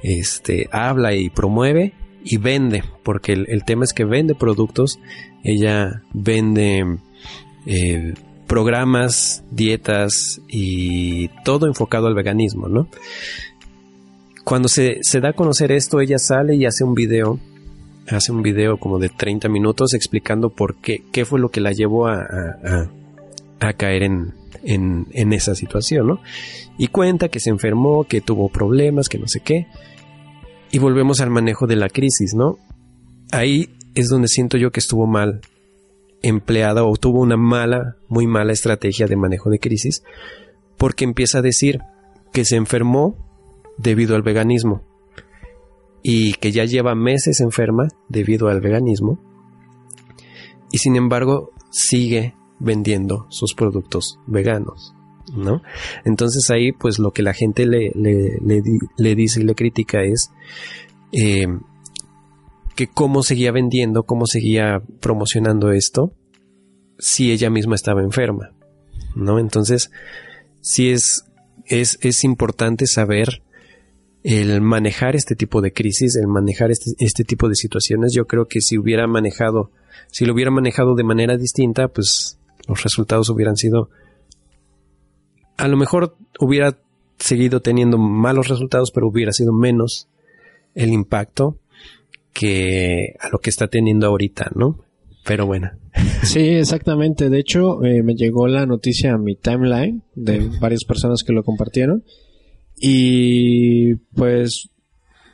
este, 0.03 0.67
habla 0.71 1.13
y 1.13 1.29
promueve 1.29 1.93
y 2.23 2.37
vende, 2.37 2.83
porque 3.03 3.33
el, 3.33 3.45
el 3.49 3.63
tema 3.63 3.83
es 3.83 3.93
que 3.93 4.05
vende 4.05 4.35
productos, 4.35 4.99
ella 5.43 6.03
vende 6.13 6.97
eh, 7.65 8.13
programas, 8.47 9.43
dietas 9.51 10.41
y 10.47 11.29
todo 11.43 11.67
enfocado 11.67 12.07
al 12.07 12.15
veganismo, 12.15 12.67
¿no? 12.67 12.87
Cuando 14.43 14.67
se, 14.67 14.97
se 15.01 15.19
da 15.19 15.29
a 15.29 15.33
conocer 15.33 15.71
esto, 15.71 16.01
ella 16.01 16.17
sale 16.17 16.55
y 16.55 16.65
hace 16.65 16.83
un 16.83 16.93
video, 16.95 17.39
hace 18.09 18.31
un 18.31 18.41
video 18.41 18.77
como 18.77 18.97
de 18.99 19.09
30 19.09 19.47
minutos 19.49 19.93
explicando 19.93 20.49
por 20.49 20.75
qué, 20.77 21.03
qué 21.11 21.25
fue 21.25 21.39
lo 21.39 21.49
que 21.49 21.61
la 21.61 21.71
llevó 21.71 22.07
a- 22.07 22.27
a 23.59 23.73
caer 23.73 24.03
en, 24.03 24.33
en, 24.63 25.33
esa 25.33 25.55
situación, 25.55 26.07
¿no? 26.07 26.21
Y 26.77 26.87
cuenta 26.87 27.29
que 27.29 27.39
se 27.39 27.49
enfermó, 27.49 28.03
que 28.03 28.21
tuvo 28.21 28.49
problemas, 28.49 29.09
que 29.09 29.19
no 29.19 29.27
sé 29.27 29.41
qué. 29.41 29.67
Y 30.71 30.79
volvemos 30.79 31.19
al 31.21 31.29
manejo 31.29 31.67
de 31.67 31.75
la 31.75 31.89
crisis, 31.89 32.33
¿no? 32.33 32.57
Ahí 33.31 33.69
es 33.95 34.07
donde 34.07 34.27
siento 34.27 34.57
yo 34.57 34.71
que 34.71 34.79
estuvo 34.79 35.07
mal 35.07 35.41
empleada 36.21 36.83
o 36.83 36.95
tuvo 36.95 37.21
una 37.21 37.37
mala, 37.37 37.97
muy 38.07 38.27
mala 38.27 38.53
estrategia 38.53 39.07
de 39.07 39.15
manejo 39.15 39.49
de 39.49 39.59
crisis, 39.59 40.03
porque 40.77 41.03
empieza 41.03 41.39
a 41.39 41.41
decir 41.41 41.79
que 42.31 42.45
se 42.45 42.55
enfermó 42.55 43.15
debido 43.77 44.15
al 44.15 44.21
veganismo 44.21 44.83
y 46.03 46.33
que 46.33 46.51
ya 46.51 46.65
lleva 46.65 46.95
meses 46.95 47.41
enferma 47.41 47.87
debido 48.09 48.47
al 48.47 48.61
veganismo 48.61 49.19
y 50.71 50.79
sin 50.79 50.95
embargo 50.95 51.51
sigue 51.69 52.35
vendiendo 52.61 53.25
sus 53.29 53.53
productos 53.53 54.19
veganos, 54.27 54.93
¿no? 55.35 55.61
Entonces 56.05 56.49
ahí 56.51 56.71
pues 56.71 56.99
lo 56.99 57.11
que 57.11 57.23
la 57.23 57.33
gente 57.33 57.65
le, 57.65 57.91
le, 57.95 58.37
le 58.45 58.61
di- 58.61 58.79
le 58.97 59.15
dice 59.15 59.41
y 59.41 59.43
le 59.43 59.55
critica 59.55 60.03
es 60.03 60.31
eh, 61.11 61.47
que 62.75 62.87
cómo 62.87 63.23
seguía 63.23 63.51
vendiendo, 63.51 64.03
cómo 64.03 64.25
seguía 64.25 64.81
promocionando 64.99 65.71
esto 65.71 66.13
si 66.97 67.31
ella 67.31 67.49
misma 67.49 67.75
estaba 67.75 68.01
enferma, 68.01 68.51
¿no? 69.15 69.39
Entonces 69.39 69.89
sí 70.61 70.89
es, 70.89 71.25
es, 71.65 71.97
es 72.01 72.23
importante 72.23 72.85
saber 72.85 73.41
el 74.23 74.61
manejar 74.61 75.15
este 75.15 75.35
tipo 75.35 75.61
de 75.61 75.73
crisis, 75.73 76.15
el 76.15 76.27
manejar 76.27 76.69
este, 76.69 76.91
este 76.99 77.23
tipo 77.23 77.49
de 77.49 77.55
situaciones. 77.55 78.13
Yo 78.15 78.27
creo 78.27 78.45
que 78.45 78.61
si 78.61 78.77
hubiera 78.77 79.07
manejado, 79.07 79.71
si 80.11 80.25
lo 80.25 80.33
hubiera 80.33 80.51
manejado 80.51 80.93
de 80.93 81.03
manera 81.03 81.37
distinta, 81.37 81.87
pues 81.87 82.37
los 82.67 82.83
resultados 82.83 83.29
hubieran 83.29 83.55
sido, 83.55 83.89
a 85.57 85.67
lo 85.67 85.77
mejor 85.77 86.15
hubiera 86.39 86.77
seguido 87.17 87.61
teniendo 87.61 87.97
malos 87.97 88.47
resultados, 88.47 88.91
pero 88.91 89.07
hubiera 89.07 89.31
sido 89.31 89.53
menos 89.53 90.07
el 90.75 90.91
impacto 90.91 91.57
que 92.33 93.15
a 93.19 93.29
lo 93.29 93.39
que 93.39 93.49
está 93.49 93.67
teniendo 93.67 94.07
ahorita, 94.07 94.51
¿no? 94.55 94.79
Pero 95.25 95.45
bueno. 95.45 95.71
Sí, 96.23 96.39
exactamente. 96.39 97.29
De 97.29 97.39
hecho, 97.39 97.83
eh, 97.83 98.03
me 98.03 98.15
llegó 98.15 98.47
la 98.47 98.65
noticia 98.65 99.13
a 99.13 99.17
mi 99.17 99.35
timeline 99.35 100.03
de 100.15 100.49
varias 100.59 100.83
personas 100.83 101.23
que 101.23 101.33
lo 101.33 101.43
compartieron. 101.43 102.03
Y 102.79 103.95
pues 104.15 104.69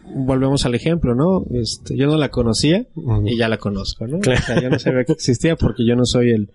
volvemos 0.04 0.66
al 0.66 0.76
ejemplo, 0.76 1.14
¿no? 1.14 1.46
Este, 1.52 1.96
yo 1.98 2.08
no 2.08 2.18
la 2.18 2.30
conocía 2.30 2.88
y 3.26 3.38
ya 3.38 3.50
la 3.50 3.58
conozco, 3.58 4.08
¿no? 4.08 4.20
Claro. 4.20 4.40
O 4.40 4.46
sea, 4.46 4.62
yo 4.62 4.70
no 4.70 4.80
sabía 4.80 5.04
que 5.04 5.14
existía 5.14 5.56
porque 5.56 5.86
yo 5.86 5.96
no 5.96 6.06
soy 6.06 6.32
el, 6.32 6.50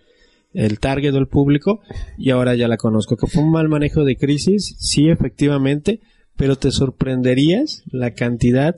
el 0.54 0.78
target 0.78 1.14
o 1.14 1.18
el 1.18 1.28
público 1.28 1.80
y 2.18 2.30
ahora 2.30 2.54
ya 2.54 2.68
la 2.68 2.76
conozco. 2.76 3.16
Que 3.16 3.26
fue 3.26 3.42
un 3.42 3.50
mal 3.50 3.68
manejo 3.68 4.04
de 4.04 4.16
crisis, 4.16 4.76
sí, 4.78 5.08
efectivamente, 5.08 6.00
pero 6.36 6.56
te 6.56 6.70
sorprenderías 6.70 7.82
la 7.90 8.12
cantidad 8.12 8.74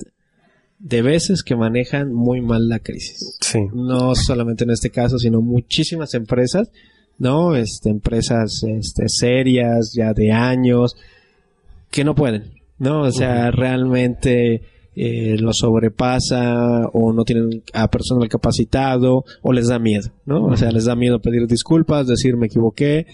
de 0.79 1.03
veces 1.03 1.43
que 1.43 1.57
manejan 1.57 2.13
muy 2.13 2.41
mal 2.43 2.69
la 2.69 2.79
crisis 2.79 3.39
Sí. 3.41 3.61
no 3.73 4.15
solamente 4.15 4.65
en 4.65 4.71
este 4.71 4.91
caso, 4.91 5.19
sino 5.19 5.41
muchísimas 5.41 6.15
empresas, 6.15 6.71
¿no? 7.19 7.55
Este, 7.57 7.91
empresas 7.91 8.63
este, 8.65 9.09
serias, 9.09 9.93
ya 9.95 10.13
de 10.13 10.33
años, 10.33 10.97
que 11.91 12.05
no 12.05 12.15
pueden, 12.15 12.53
¿no? 12.79 13.03
O 13.03 13.13
sea, 13.13 13.51
realmente 13.51 14.63
eh, 14.97 15.37
lo 15.39 15.53
sobrepasa 15.53 16.87
o 16.93 17.13
no 17.13 17.25
tienen 17.25 17.63
a 17.73 17.89
personal 17.91 18.29
capacitado 18.29 19.25
o 19.43 19.53
les 19.53 19.69
da 19.69 19.79
miedo, 19.79 20.11
¿no? 20.27 20.45
O 20.47 20.57
sea, 20.57 20.71
les 20.71 20.85
da 20.85 20.95
miedo 20.97 21.21
pedir 21.21 21.47
disculpas, 21.47 22.07
decir 22.07 22.37
me 22.37 22.47
equivoqué 22.47 23.07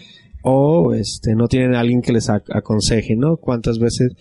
o 0.42 0.94
este 0.94 1.34
no 1.34 1.48
tienen 1.48 1.74
a 1.74 1.80
alguien 1.80 2.02
que 2.02 2.12
les 2.12 2.28
ac- 2.28 2.44
aconseje, 2.54 3.16
¿no? 3.16 3.36
¿Cuántas 3.36 3.78
veces 3.78 4.12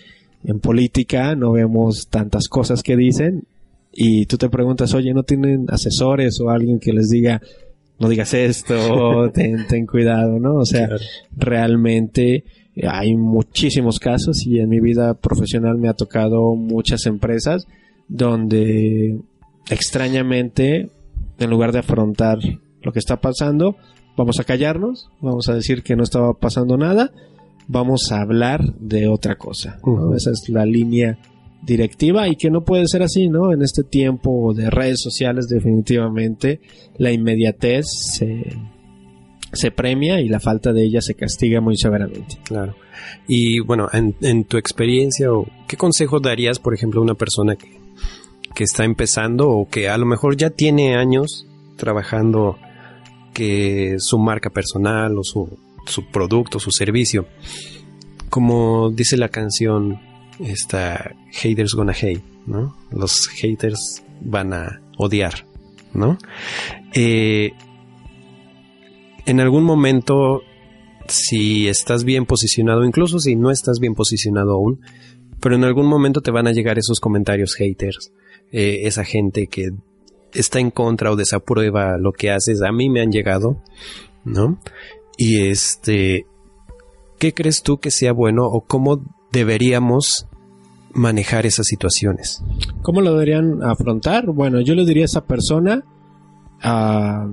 en 0.43 0.59
política 0.59 1.35
no 1.35 1.51
vemos 1.53 2.07
tantas 2.09 2.47
cosas 2.47 2.81
que 2.83 2.95
dicen 2.95 3.43
y 3.91 4.25
tú 4.27 4.37
te 4.37 4.49
preguntas, 4.49 4.93
oye, 4.93 5.13
¿no 5.13 5.23
tienen 5.23 5.65
asesores 5.69 6.39
o 6.39 6.49
alguien 6.49 6.79
que 6.79 6.93
les 6.93 7.09
diga, 7.09 7.41
no 7.99 8.07
digas 8.07 8.33
esto, 8.33 9.29
ten, 9.33 9.65
ten 9.67 9.85
cuidado, 9.85 10.39
¿no? 10.39 10.55
O 10.55 10.65
sea, 10.65 10.87
Claro. 10.87 11.03
realmente 11.35 12.43
hay 12.87 13.15
muchísimos 13.15 13.99
casos 13.99 14.45
y 14.45 14.59
en 14.59 14.69
mi 14.69 14.79
vida 14.79 15.13
profesional 15.15 15.77
me 15.77 15.89
ha 15.89 15.93
tocado 15.93 16.55
muchas 16.55 17.05
empresas 17.05 17.67
donde 18.07 19.19
extrañamente, 19.69 20.89
en 21.37 21.49
lugar 21.49 21.71
de 21.71 21.79
afrontar 21.79 22.37
lo 22.81 22.91
que 22.91 22.99
está 22.99 23.17
pasando, 23.17 23.75
vamos 24.17 24.39
a 24.39 24.43
callarnos, 24.43 25.09
vamos 25.21 25.49
a 25.49 25.53
decir 25.53 25.83
que 25.83 25.95
no 25.95 26.03
estaba 26.03 26.33
pasando 26.33 26.77
nada, 26.77 27.11
vamos 27.67 28.11
a 28.11 28.21
hablar 28.21 28.73
de 28.79 29.07
otra 29.07 29.35
cosa. 29.37 29.79
Esa 30.15 30.31
es 30.31 30.49
la 30.49 30.65
línea 30.65 31.17
directiva 31.61 32.27
y 32.27 32.35
que 32.35 32.49
no 32.49 32.63
puede 32.63 32.87
ser 32.87 33.03
así, 33.03 33.27
¿no? 33.27 33.51
En 33.53 33.61
este 33.61 33.83
tiempo 33.83 34.53
de 34.53 34.69
redes 34.69 35.01
sociales 35.01 35.47
definitivamente 35.47 36.61
la 36.97 37.11
inmediatez 37.11 37.85
se, 37.89 38.57
se 39.51 39.71
premia 39.71 40.21
y 40.21 40.29
la 40.29 40.39
falta 40.39 40.73
de 40.73 40.83
ella 40.83 41.01
se 41.01 41.15
castiga 41.15 41.61
muy 41.61 41.77
severamente. 41.77 42.37
Claro. 42.43 42.75
Y 43.27 43.59
bueno, 43.59 43.87
en, 43.91 44.43
tu 44.43 44.57
experiencia, 44.57 45.29
¿qué 45.67 45.77
consejo 45.77 46.19
darías, 46.19 46.59
por 46.59 46.73
ejemplo, 46.73 46.99
a 46.99 47.03
una 47.03 47.15
persona 47.15 47.55
que, 47.55 47.79
está 48.59 48.83
empezando 48.83 49.49
o 49.49 49.69
que 49.69 49.87
a 49.87 49.97
lo 49.97 50.05
mejor 50.05 50.35
ya 50.35 50.49
tiene 50.49 50.97
años 50.97 51.47
trabajando 51.77 52.57
que 53.33 53.95
su 53.99 54.19
marca 54.19 54.49
personal 54.49 55.17
o 55.17 55.23
su, 55.23 55.57
su 55.85 56.07
producto, 56.07 56.59
su 56.59 56.69
servicio? 56.71 57.25
Como 58.29 58.89
dice 58.89 59.15
la 59.15 59.29
canción, 59.29 60.01
esta 60.39 61.15
haters 61.31 61.73
gonna 61.73 61.93
hate, 61.93 62.21
¿no? 62.47 62.75
Los 62.91 63.27
haters 63.29 64.03
van 64.19 64.51
a 64.51 64.81
odiar, 64.97 65.45
¿no? 65.93 66.17
Eh, 66.93 67.53
en 69.29 69.39
algún 69.39 69.63
momento, 69.63 70.41
si 71.07 71.67
estás 71.67 72.03
bien 72.03 72.25
posicionado, 72.25 72.83
incluso 72.83 73.19
si 73.19 73.35
no 73.35 73.51
estás 73.51 73.79
bien 73.79 73.93
posicionado 73.93 74.53
aún, 74.53 74.81
pero 75.39 75.55
en 75.55 75.63
algún 75.63 75.85
momento 75.85 76.21
te 76.21 76.31
van 76.31 76.47
a 76.47 76.51
llegar 76.51 76.79
esos 76.79 76.99
comentarios 76.99 77.53
haters, 77.53 78.11
eh, 78.51 78.81
esa 78.83 79.03
gente 79.03 79.45
que 79.45 79.69
está 80.33 80.59
en 80.59 80.71
contra 80.71 81.11
o 81.11 81.15
desaprueba 81.15 81.99
lo 81.99 82.11
que 82.11 82.31
haces, 82.31 82.63
a 82.63 82.71
mí 82.71 82.89
me 82.89 83.01
han 83.01 83.11
llegado, 83.11 83.61
¿no? 84.25 84.59
Y 85.15 85.47
este, 85.47 86.25
¿qué 87.19 87.35
crees 87.35 87.61
tú 87.61 87.77
que 87.77 87.91
sea 87.91 88.13
bueno 88.13 88.47
o 88.47 88.61
cómo 88.61 89.03
deberíamos 89.31 90.25
manejar 90.91 91.45
esas 91.45 91.67
situaciones? 91.67 92.43
¿Cómo 92.81 93.01
lo 93.01 93.11
deberían 93.11 93.61
afrontar? 93.61 94.25
Bueno, 94.25 94.59
yo 94.59 94.73
le 94.73 94.85
diría 94.85 95.03
a 95.03 95.05
esa 95.05 95.25
persona, 95.25 95.83
a, 96.63 97.27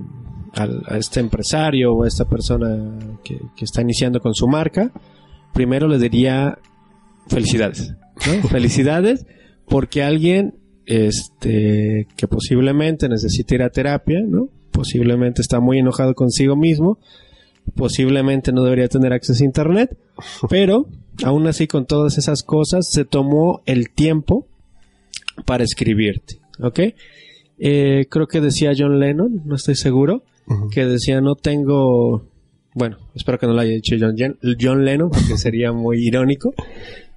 este 0.91 1.19
empresario 1.19 1.93
o 1.93 2.03
a 2.03 2.07
esta 2.07 2.25
persona 2.25 2.77
que, 3.23 3.39
está 3.59 3.81
iniciando 3.81 4.19
con 4.19 4.33
su 4.33 4.47
marca, 4.47 4.91
primero 5.53 5.87
le 5.87 5.99
diría 5.99 6.57
felicidades. 7.27 7.93
felicidades 8.49 9.25
porque 9.67 10.03
alguien 10.03 10.55
este, 10.85 12.07
que 12.15 12.27
posiblemente 12.27 13.09
necesita 13.09 13.55
ir 13.55 13.63
a 13.63 13.69
terapia, 13.69 14.19
¿no? 14.25 14.49
posiblemente 14.71 15.41
está 15.41 15.59
muy 15.59 15.79
enojado 15.79 16.13
consigo 16.13 16.55
mismo, 16.55 16.99
posiblemente 17.75 18.51
no 18.51 18.63
debería 18.63 18.87
tener 18.87 19.11
acceso 19.11 19.43
a 19.43 19.47
internet, 19.47 19.97
pero 20.49 20.87
aún 21.23 21.47
así 21.47 21.67
con 21.67 21.85
todas 21.85 22.17
esas 22.17 22.43
cosas 22.43 22.87
se 22.89 23.03
tomó 23.03 23.61
el 23.65 23.89
tiempo 23.89 24.47
para 25.45 25.63
escribirte, 25.63 26.39
¿ok? 26.59 26.79
Eh, 27.59 28.05
creo 28.09 28.27
que 28.27 28.39
decía 28.39 28.73
John 28.77 28.99
Lennon, 28.99 29.41
no 29.45 29.55
estoy 29.55 29.75
seguro, 29.75 30.23
que 30.71 30.85
decía 30.85 31.21
no 31.21 31.35
tengo, 31.35 32.25
bueno, 32.73 32.97
espero 33.15 33.37
que 33.37 33.47
no 33.47 33.53
lo 33.53 33.61
haya 33.61 33.73
dicho 33.73 33.95
John, 33.99 34.15
John 34.59 34.85
Lennon, 34.85 35.09
porque 35.09 35.37
sería 35.37 35.71
muy 35.71 36.05
irónico, 36.05 36.53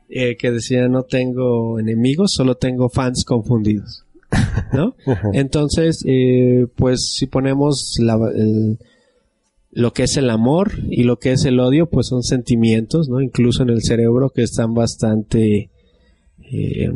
eh, 0.08 0.36
que 0.36 0.50
decía 0.50 0.88
no 0.88 1.04
tengo 1.04 1.78
enemigos, 1.78 2.32
solo 2.34 2.56
tengo 2.56 2.88
fans 2.88 3.24
confundidos, 3.24 4.04
¿no? 4.72 4.94
Entonces, 5.32 6.02
eh, 6.06 6.66
pues 6.76 7.14
si 7.16 7.26
ponemos 7.26 7.94
la, 8.00 8.18
el, 8.34 8.78
lo 9.72 9.92
que 9.92 10.04
es 10.04 10.16
el 10.16 10.30
amor 10.30 10.72
y 10.90 11.04
lo 11.04 11.18
que 11.18 11.32
es 11.32 11.44
el 11.44 11.60
odio, 11.60 11.88
pues 11.88 12.08
son 12.08 12.22
sentimientos, 12.22 13.08
¿no? 13.08 13.20
Incluso 13.20 13.62
en 13.62 13.70
el 13.70 13.82
cerebro 13.82 14.30
que 14.30 14.42
están 14.42 14.74
bastante 14.74 15.70
eh, 16.52 16.90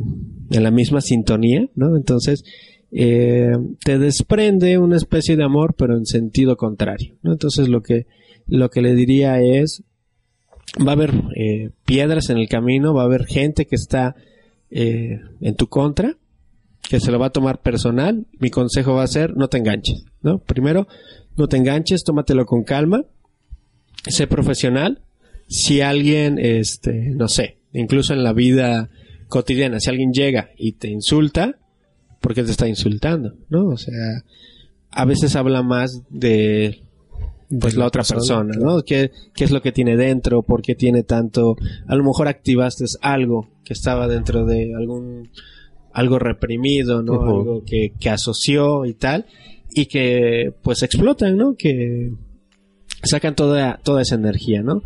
en 0.50 0.62
la 0.62 0.70
misma 0.72 1.00
sintonía, 1.00 1.68
¿no? 1.76 1.96
Entonces, 1.96 2.44
eh, 2.96 3.56
te 3.84 3.98
desprende 3.98 4.78
una 4.78 4.96
especie 4.96 5.36
de 5.36 5.44
amor, 5.44 5.74
pero 5.76 5.96
en 5.96 6.06
sentido 6.06 6.56
contrario. 6.56 7.16
Entonces, 7.24 7.68
lo 7.68 7.82
que, 7.82 8.06
lo 8.46 8.70
que 8.70 8.82
le 8.82 8.94
diría 8.94 9.40
es, 9.40 9.82
va 10.80 10.92
a 10.92 10.94
haber 10.94 11.12
eh, 11.34 11.70
piedras 11.84 12.30
en 12.30 12.38
el 12.38 12.48
camino, 12.48 12.94
va 12.94 13.02
a 13.02 13.06
haber 13.06 13.26
gente 13.26 13.66
que 13.66 13.76
está 13.76 14.14
en 14.70 15.54
tu 15.54 15.68
contra, 15.68 16.16
que 16.88 16.98
se 16.98 17.12
lo 17.12 17.18
va 17.20 17.26
a 17.26 17.32
tomar 17.32 17.62
personal. 17.62 18.26
Mi 18.40 18.50
consejo 18.50 18.94
va 18.94 19.04
a 19.04 19.08
ser, 19.08 19.36
no 19.36 19.48
te 19.48 19.58
enganches, 19.58 20.04
¿no? 20.20 20.38
Primero, 20.38 20.88
no 21.36 21.48
te 21.48 21.56
enganches, 21.56 22.04
tómatelo 22.04 22.46
con 22.46 22.64
calma, 22.64 23.04
sé 24.06 24.26
profesional. 24.26 25.02
Si 25.48 25.80
alguien, 25.80 26.38
este, 26.38 27.10
no 27.10 27.28
sé, 27.28 27.58
incluso 27.72 28.14
en 28.14 28.24
la 28.24 28.32
vida 28.32 28.90
cotidiana, 29.28 29.80
si 29.80 29.90
alguien 29.90 30.12
llega 30.12 30.50
y 30.56 30.72
te 30.72 30.88
insulta, 30.88 31.58
¿por 32.24 32.32
qué 32.32 32.42
te 32.42 32.52
está 32.52 32.66
insultando? 32.66 33.34
¿No? 33.50 33.66
O 33.66 33.76
sea, 33.76 34.24
a 34.90 35.04
veces 35.04 35.36
habla 35.36 35.62
más 35.62 36.04
de 36.08 36.80
pues 37.60 37.76
la 37.76 37.86
otra 37.86 38.02
persona, 38.02 38.54
¿no? 38.58 38.82
¿Qué, 38.82 39.10
¿Qué, 39.34 39.44
es 39.44 39.50
lo 39.50 39.60
que 39.60 39.72
tiene 39.72 39.98
dentro? 39.98 40.42
¿Por 40.42 40.62
qué 40.62 40.74
tiene 40.74 41.02
tanto? 41.02 41.54
A 41.86 41.94
lo 41.94 42.02
mejor 42.02 42.26
activaste 42.26 42.86
algo 43.02 43.50
que 43.62 43.74
estaba 43.74 44.08
dentro 44.08 44.46
de 44.46 44.74
algún 44.74 45.28
algo 45.92 46.18
reprimido, 46.18 47.02
¿no? 47.02 47.20
Algo 47.20 47.62
que, 47.62 47.92
que 48.00 48.08
asoció 48.08 48.86
y 48.86 48.94
tal 48.94 49.26
y 49.74 49.84
que 49.84 50.54
pues 50.62 50.82
explotan, 50.82 51.36
¿no? 51.36 51.56
Que 51.56 52.10
sacan 53.02 53.36
toda, 53.36 53.80
toda 53.84 54.00
esa 54.00 54.14
energía, 54.14 54.62
¿no? 54.62 54.82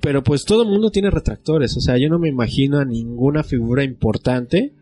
Pero 0.00 0.22
pues 0.22 0.44
todo 0.44 0.62
el 0.62 0.68
mundo 0.68 0.92
tiene 0.92 1.10
retractores, 1.10 1.76
o 1.76 1.80
sea, 1.80 1.98
yo 1.98 2.08
no 2.08 2.20
me 2.20 2.28
imagino 2.28 2.78
a 2.78 2.84
ninguna 2.84 3.42
figura 3.42 3.82
importante 3.82 4.72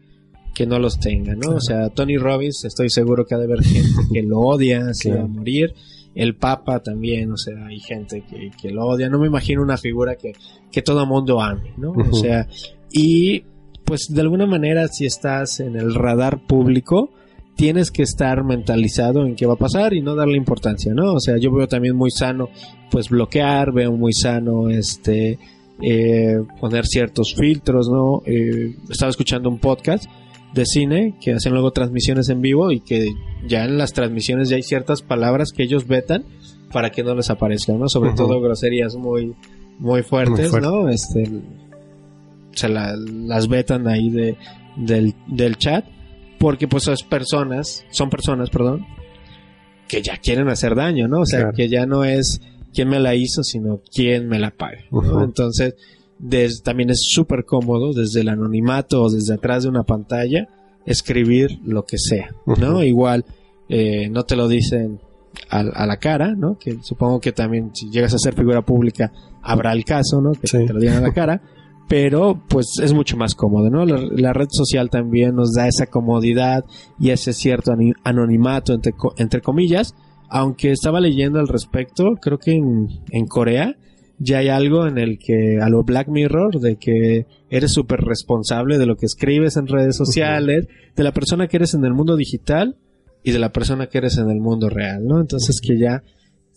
que 0.59 0.67
no 0.67 0.81
los 0.81 0.99
tenga, 0.99 1.37
¿no? 1.37 1.55
O 1.55 1.61
sea, 1.61 1.89
Tony 1.91 2.17
Robbins, 2.17 2.65
estoy 2.65 2.91
seguro 2.91 3.25
que 3.25 3.37
ha 3.37 3.39
de 3.39 3.45
haber 3.45 3.63
gente 3.63 3.95
que 4.13 4.23
lo 4.25 4.41
odia, 4.41 4.93
se 4.93 5.15
va 5.15 5.23
a 5.23 5.27
morir. 5.29 5.73
El 6.17 6.35
Papa 6.35 6.81
también, 6.81 7.31
o 7.31 7.37
sea, 7.37 7.67
hay 7.67 7.79
gente 7.79 8.25
que, 8.61 8.71
lo 8.73 8.89
odia. 8.89 9.09
No 9.09 9.21
me 9.21 9.29
imagino 9.29 9.63
una 9.63 9.77
figura 9.77 10.17
que, 10.17 10.33
que 10.73 10.83
todo 10.83 11.03
el 11.03 11.09
mundo 11.09 11.41
ame, 11.41 11.75
¿no? 11.77 11.93
O 11.93 12.13
sea, 12.13 12.49
y 12.91 13.45
pues 13.85 14.09
de 14.09 14.21
alguna 14.21 14.47
manera 14.47 14.89
si 14.89 15.07
estás 15.07 15.61
en 15.61 15.77
el 15.77 15.95
radar 15.95 16.45
público, 16.45 17.13
tienes 17.55 17.93
que 17.93 18.03
estar 18.03 18.43
mentalizado 18.43 19.25
en 19.25 19.37
qué 19.37 19.47
va 19.47 19.55
a 19.55 19.59
pasar 19.59 19.95
y 19.95 20.03
no 20.03 20.17
darle 20.17 20.37
importancia, 20.39 20.93
¿no? 20.93 21.13
O 21.13 21.21
sea, 21.21 21.37
yo 21.39 21.53
veo 21.53 21.69
también 21.69 21.95
muy 21.95 22.11
sano, 22.11 22.49
pues 22.91 23.11
bloquear, 23.11 23.73
veo 23.73 23.93
muy 23.93 24.13
sano, 24.13 24.71
este, 24.71 25.39
eh, 25.81 26.39
poner 26.61 26.85
ciertos 26.85 27.37
filtros, 27.37 27.89
¿no? 27.89 28.23
Eh, 28.27 28.75
estaba 28.91 29.11
escuchando 29.11 29.49
un 29.49 29.61
podcast 29.61 30.07
de 30.55 30.65
cine 30.65 31.17
que 31.21 31.33
hacen 31.33 31.53
luego 31.53 31.73
transmisiones 31.73 32.29
en 32.29 32.41
vivo 32.41 32.71
y 32.71 32.81
que 32.81 33.09
ya 33.47 33.65
en 33.65 33.79
las 33.79 33.93
transmisiones 33.93 34.49
ya 34.49 34.57
hay 34.57 34.63
ciertas 34.63 35.03
palabras 35.03 35.53
que 35.55 35.63
ellos 35.63 35.87
vetan 35.87 36.25
para 36.73 36.91
que 36.91 37.03
no 37.03 37.15
les 37.15 37.31
aparezcan, 37.31 37.79
¿no? 37.79 37.89
Sobre 37.89 38.13
todo 38.13 38.41
groserías 38.41 38.97
muy, 38.97 39.35
muy 39.79 40.03
fuertes, 40.03 40.53
¿no? 40.53 40.89
Este, 40.89 41.31
se 42.53 42.69
las 42.69 43.49
vetan 43.49 43.89
ahí 43.89 44.11
de, 44.11 44.37
del, 44.77 45.15
del 45.27 45.57
chat 45.57 45.85
porque 46.39 46.69
pues 46.69 46.85
son 46.85 46.97
personas, 47.09 47.85
son 47.91 48.11
personas, 48.11 48.51
perdón, 48.51 48.87
que 49.89 50.03
ya 50.03 50.17
quieren 50.19 50.49
hacer 50.49 50.75
daño, 50.75 51.09
¿no? 51.09 51.21
O 51.21 51.27
sea, 51.27 51.51
que 51.55 51.69
ya 51.69 51.87
no 51.87 52.05
es 52.05 52.41
quién 52.73 52.89
me 52.89 53.01
la 53.01 53.15
hizo, 53.15 53.43
sino 53.43 53.81
quién 53.93 54.29
me 54.29 54.39
la 54.39 54.51
paga, 54.51 54.79
Entonces, 55.23 55.75
también 56.65 56.91
es 56.91 57.01
súper 57.09 57.45
cómodo 57.45 57.93
desde 57.93 58.21
el 58.21 58.29
anonimato 58.29 59.03
o 59.03 59.11
desde 59.11 59.35
atrás 59.35 59.63
de 59.63 59.69
una 59.69 59.85
pantalla 59.85 60.49
escribir 60.85 61.61
lo 61.65 61.85
que 61.85 61.99
sea, 61.99 62.35
¿no? 62.47 62.83
Igual 62.83 63.25
eh, 63.69 64.09
no 64.11 64.25
te 64.25 64.37
lo 64.37 64.49
dicen 64.49 65.01
a, 65.51 65.87
la 65.87 65.97
cara, 65.99 66.35
¿no? 66.35 66.59
Que 66.59 66.79
supongo 66.83 67.21
que 67.21 67.33
también 67.33 67.71
si 67.75 67.91
llegas 67.91 68.15
a 68.15 68.19
ser 68.19 68.35
figura 68.35 68.63
pública 68.63 69.13
habrá 69.43 69.73
el 69.73 69.85
caso, 69.85 70.21
¿no? 70.21 70.33
Que 70.33 70.49
te 70.49 70.73
lo 70.73 70.81
digan 70.81 70.97
a 70.97 71.09
la 71.09 71.13
cara, 71.13 71.43
pero 71.89 72.43
pues 72.49 72.67
es 72.83 72.93
mucho 72.93 73.17
más 73.17 73.35
cómodo, 73.35 73.71
¿no? 73.71 73.85
La, 73.85 74.33
red 74.33 74.49
social 74.51 74.91
también 74.91 75.35
nos 75.35 75.53
da 75.53 75.69
esa 75.69 75.87
comodidad 75.87 76.65
y 76.99 77.11
ese 77.11 77.33
cierto 77.33 77.73
anonimato, 78.05 78.75
entre, 78.75 78.95
entre 79.17 79.41
comillas, 79.41 79.95
aunque 80.29 80.71
estaba 80.73 81.01
leyendo 81.01 81.39
al 81.39 81.49
respecto, 81.49 82.17
creo 82.21 82.39
que 82.39 82.53
en, 82.53 82.89
en 83.11 83.27
Corea 83.27 83.77
ya 84.19 84.39
hay 84.39 84.49
algo 84.49 84.87
en 84.87 84.99
el 84.99 85.19
que, 85.19 85.59
a 85.61 85.69
lo 85.69 85.85
Black 85.85 86.09
Mirror, 86.09 86.61
de 86.61 86.77
que 86.77 87.27
eres 87.51 87.73
súper 87.73 88.01
responsable 88.01 88.79
de 88.79 88.87
lo 88.87 88.97
que 88.97 89.07
escribes 89.07 89.57
en 89.57 89.67
redes 89.67 89.97
sociales, 89.97 90.67
de 90.97 91.05
la 91.05 91.13
persona 91.13 91.47
que 91.47 91.59
eres 91.59 91.75
en 91.75 91.85
el 91.85 91.95
mundo 91.95 92.17
digital 92.17 92.77
y 93.23 93.33
de 93.33 93.39
la 93.39 93.53
persona 93.53 93.87
que 93.87 93.99
eres 93.99 94.19
en 94.19 94.31
el 94.31 94.41
mundo 94.41 94.69
real, 94.69 95.07
¿no? 95.07 95.21
Entonces 95.21 95.61
que 95.61 95.79
ya, 95.79 96.03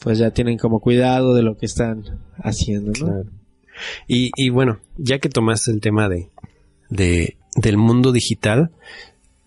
pues 0.04 0.18
ya 0.18 0.32
tienen 0.32 0.58
como 0.58 0.80
cuidado 0.80 1.34
de 1.34 1.44
lo 1.44 1.56
que 1.56 1.68
están 1.68 2.04
haciendo, 2.38 2.92
¿no? 3.00 3.24
Y, 4.08 4.50
bueno, 4.50 4.80
ya 4.98 5.20
que 5.20 5.30
tomaste 5.30 5.72
el 5.72 5.82
tema 5.82 6.08
de, 6.08 6.30
de 6.90 7.38
del 7.56 7.78
mundo 7.78 8.12
digital, 8.12 8.72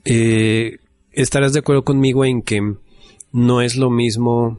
eh, 0.04 0.78
estarás 1.12 1.52
de 1.52 1.60
acuerdo 1.60 1.84
conmigo 1.84 2.24
en 2.24 2.42
que 2.42 2.60
no 3.32 3.60
es 3.60 3.76
lo 3.76 3.90
mismo 3.90 4.58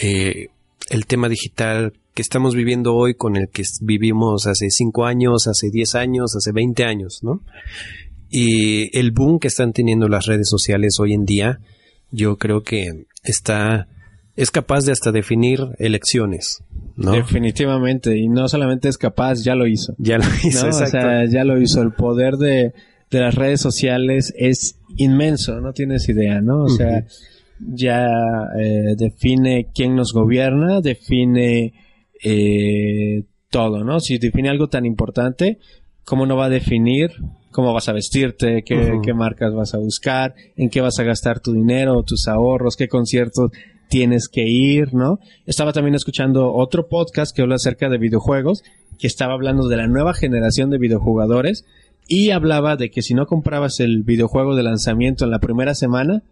eh, 0.00 0.48
el 0.90 1.06
tema 1.06 1.28
digital 1.28 1.94
que 2.12 2.22
estamos 2.22 2.54
viviendo 2.54 2.94
hoy 2.94 3.14
con 3.14 3.36
el 3.36 3.48
que 3.48 3.62
vivimos 3.80 4.46
hace 4.46 4.70
5 4.70 5.06
años, 5.06 5.46
hace 5.46 5.70
10 5.70 5.94
años, 5.94 6.36
hace 6.36 6.52
20 6.52 6.84
años, 6.84 7.20
¿no? 7.22 7.40
Y 8.28 8.96
el 8.98 9.12
boom 9.12 9.38
que 9.38 9.48
están 9.48 9.72
teniendo 9.72 10.08
las 10.08 10.26
redes 10.26 10.48
sociales 10.48 10.98
hoy 11.00 11.14
en 11.14 11.24
día, 11.24 11.60
yo 12.10 12.36
creo 12.36 12.62
que 12.62 13.06
está 13.22 13.88
es 14.36 14.50
capaz 14.50 14.84
de 14.84 14.92
hasta 14.92 15.12
definir 15.12 15.60
elecciones, 15.78 16.62
¿no? 16.96 17.12
Definitivamente, 17.12 18.16
y 18.16 18.28
no 18.28 18.48
solamente 18.48 18.88
es 18.88 18.96
capaz, 18.96 19.42
ya 19.42 19.54
lo 19.54 19.66
hizo. 19.66 19.94
Ya 19.98 20.18
lo 20.18 20.24
hizo, 20.44 20.66
¿no? 20.66 20.76
O 20.76 20.86
sea, 20.86 21.24
ya 21.26 21.44
lo 21.44 21.60
hizo. 21.60 21.82
El 21.82 21.92
poder 21.92 22.36
de, 22.36 22.72
de 23.10 23.20
las 23.20 23.34
redes 23.34 23.60
sociales 23.60 24.32
es 24.36 24.78
inmenso, 24.96 25.60
no 25.60 25.72
tienes 25.72 26.08
idea, 26.08 26.40
¿no? 26.40 26.64
O 26.64 26.68
sea, 26.68 27.04
ya 27.60 28.06
eh, 28.58 28.94
define 28.96 29.68
quién 29.74 29.94
nos 29.94 30.12
gobierna, 30.12 30.80
define 30.80 31.72
eh, 32.22 33.24
todo, 33.50 33.84
¿no? 33.84 34.00
Si 34.00 34.18
define 34.18 34.48
algo 34.48 34.68
tan 34.68 34.86
importante, 34.86 35.58
¿cómo 36.04 36.26
no 36.26 36.36
va 36.36 36.46
a 36.46 36.50
definir 36.50 37.12
cómo 37.50 37.72
vas 37.72 37.88
a 37.88 37.92
vestirte, 37.92 38.62
qué, 38.64 39.00
qué 39.02 39.14
marcas 39.14 39.54
vas 39.54 39.74
a 39.74 39.78
buscar, 39.78 40.34
en 40.56 40.70
qué 40.70 40.80
vas 40.80 40.98
a 40.98 41.04
gastar 41.04 41.40
tu 41.40 41.52
dinero, 41.52 42.02
tus 42.04 42.28
ahorros, 42.28 42.76
qué 42.76 42.88
conciertos 42.88 43.50
tienes 43.88 44.28
que 44.28 44.44
ir, 44.46 44.94
¿no? 44.94 45.18
Estaba 45.46 45.72
también 45.72 45.96
escuchando 45.96 46.52
otro 46.52 46.88
podcast 46.88 47.34
que 47.34 47.42
habla 47.42 47.56
acerca 47.56 47.88
de 47.88 47.98
videojuegos, 47.98 48.62
que 48.98 49.08
estaba 49.08 49.34
hablando 49.34 49.66
de 49.66 49.76
la 49.76 49.88
nueva 49.88 50.14
generación 50.14 50.70
de 50.70 50.78
videojugadores 50.78 51.64
y 52.06 52.30
hablaba 52.30 52.76
de 52.76 52.90
que 52.90 53.02
si 53.02 53.14
no 53.14 53.26
comprabas 53.26 53.80
el 53.80 54.04
videojuego 54.04 54.54
de 54.54 54.62
lanzamiento 54.62 55.24
en 55.24 55.32
la 55.32 55.40
primera 55.40 55.74
semana, 55.74 56.22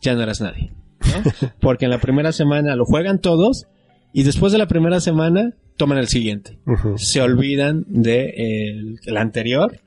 ya 0.00 0.14
no 0.14 0.22
eras 0.22 0.40
nadie, 0.40 0.72
¿no? 1.00 1.50
Porque 1.60 1.86
en 1.86 1.90
la 1.90 2.00
primera 2.00 2.32
semana 2.32 2.76
lo 2.76 2.84
juegan 2.84 3.20
todos 3.20 3.66
y 4.12 4.22
después 4.24 4.52
de 4.52 4.58
la 4.58 4.66
primera 4.66 5.00
semana 5.00 5.54
toman 5.76 5.98
el 5.98 6.08
siguiente. 6.08 6.58
Se 6.96 7.22
olvidan 7.22 7.84
de 7.88 8.98
el, 9.06 9.16
anterior 9.16 9.80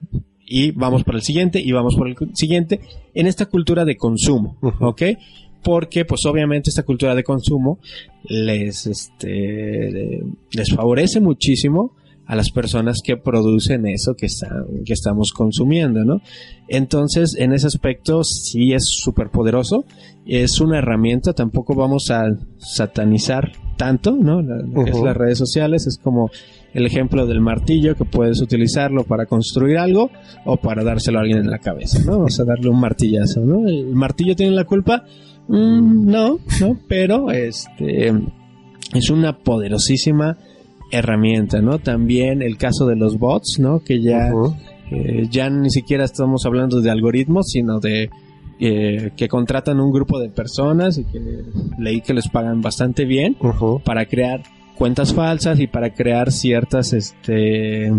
y 0.45 0.71
vamos 0.71 1.03
por 1.03 1.15
el 1.15 1.21
siguiente 1.21 1.61
y 1.61 1.71
vamos 1.71 1.95
por 1.95 2.07
el 2.07 2.15
siguiente 2.33 2.79
en 3.13 3.27
esta 3.27 3.45
cultura 3.45 3.85
de 3.85 3.95
consumo, 3.95 4.57
¿ok? 4.79 5.03
Porque 5.61 6.03
pues 6.03 6.25
obviamente 6.25 6.69
esta 6.69 6.83
cultura 6.83 7.15
de 7.15 7.23
consumo 7.23 7.79
les, 8.23 8.87
este, 8.87 10.23
les 10.51 10.69
favorece 10.73 11.19
muchísimo 11.19 11.95
a 12.25 12.35
las 12.35 12.51
personas 12.51 12.99
que 13.03 13.17
producen 13.17 13.85
eso 13.85 14.13
que, 14.15 14.27
están, 14.27 14.65
que 14.85 14.93
estamos 14.93 15.33
consumiendo, 15.33 16.05
¿no? 16.05 16.21
Entonces, 16.67 17.35
en 17.37 17.51
ese 17.53 17.67
aspecto 17.67 18.23
sí 18.23 18.73
es 18.73 18.85
súper 18.85 19.29
poderoso, 19.29 19.85
es 20.25 20.61
una 20.61 20.77
herramienta, 20.77 21.33
tampoco 21.33 21.75
vamos 21.75 22.09
a 22.11 22.23
satanizar 22.57 23.51
tanto, 23.77 24.11
¿no? 24.11 24.39
Es 24.85 24.99
las 25.01 25.17
redes 25.17 25.37
sociales, 25.37 25.85
es 25.85 25.97
como 25.97 26.29
el 26.73 26.85
ejemplo 26.85 27.27
del 27.27 27.41
martillo 27.41 27.95
que 27.95 28.05
puedes 28.05 28.41
utilizarlo 28.41 29.03
para 29.03 29.25
construir 29.25 29.77
algo 29.77 30.09
o 30.45 30.57
para 30.57 30.83
dárselo 30.83 31.19
a 31.19 31.21
alguien 31.21 31.39
en 31.39 31.49
la 31.49 31.59
cabeza, 31.59 31.99
¿no? 32.05 32.19
O 32.19 32.29
sea, 32.29 32.45
darle 32.45 32.69
un 32.69 32.79
martillazo, 32.79 33.41
¿no? 33.41 33.67
¿El 33.67 33.93
martillo 33.93 34.35
tiene 34.35 34.53
la 34.53 34.63
culpa? 34.63 35.03
Mm, 35.47 36.05
no, 36.09 36.39
no, 36.61 36.79
pero 36.87 37.31
este 37.31 38.13
es 38.93 39.09
una 39.09 39.37
poderosísima 39.39 40.37
herramienta, 40.93 41.61
¿no? 41.61 41.79
También 41.79 42.41
el 42.41 42.57
caso 42.57 42.85
de 42.85 42.95
los 42.95 43.17
bots, 43.17 43.57
¿no? 43.59 43.79
Que 43.79 44.01
ya, 44.01 44.31
eh, 44.91 45.27
ya 45.29 45.49
ni 45.49 45.69
siquiera 45.69 46.05
estamos 46.05 46.45
hablando 46.45 46.81
de 46.81 46.91
algoritmos, 46.91 47.47
sino 47.47 47.79
de 47.79 48.09
eh, 48.59 49.11
que 49.17 49.27
contratan 49.27 49.79
un 49.79 49.91
grupo 49.91 50.19
de 50.19 50.29
personas 50.29 50.99
y 50.99 51.05
que 51.05 51.19
leí 51.79 52.01
que 52.01 52.13
les 52.13 52.29
pagan 52.29 52.61
bastante 52.61 53.05
bien 53.05 53.35
para 53.83 54.05
crear 54.05 54.43
cuentas 54.77 55.13
falsas 55.13 55.59
y 55.59 55.67
para 55.67 55.93
crear 55.93 56.31
ciertas 56.31 56.93
este 56.93 57.91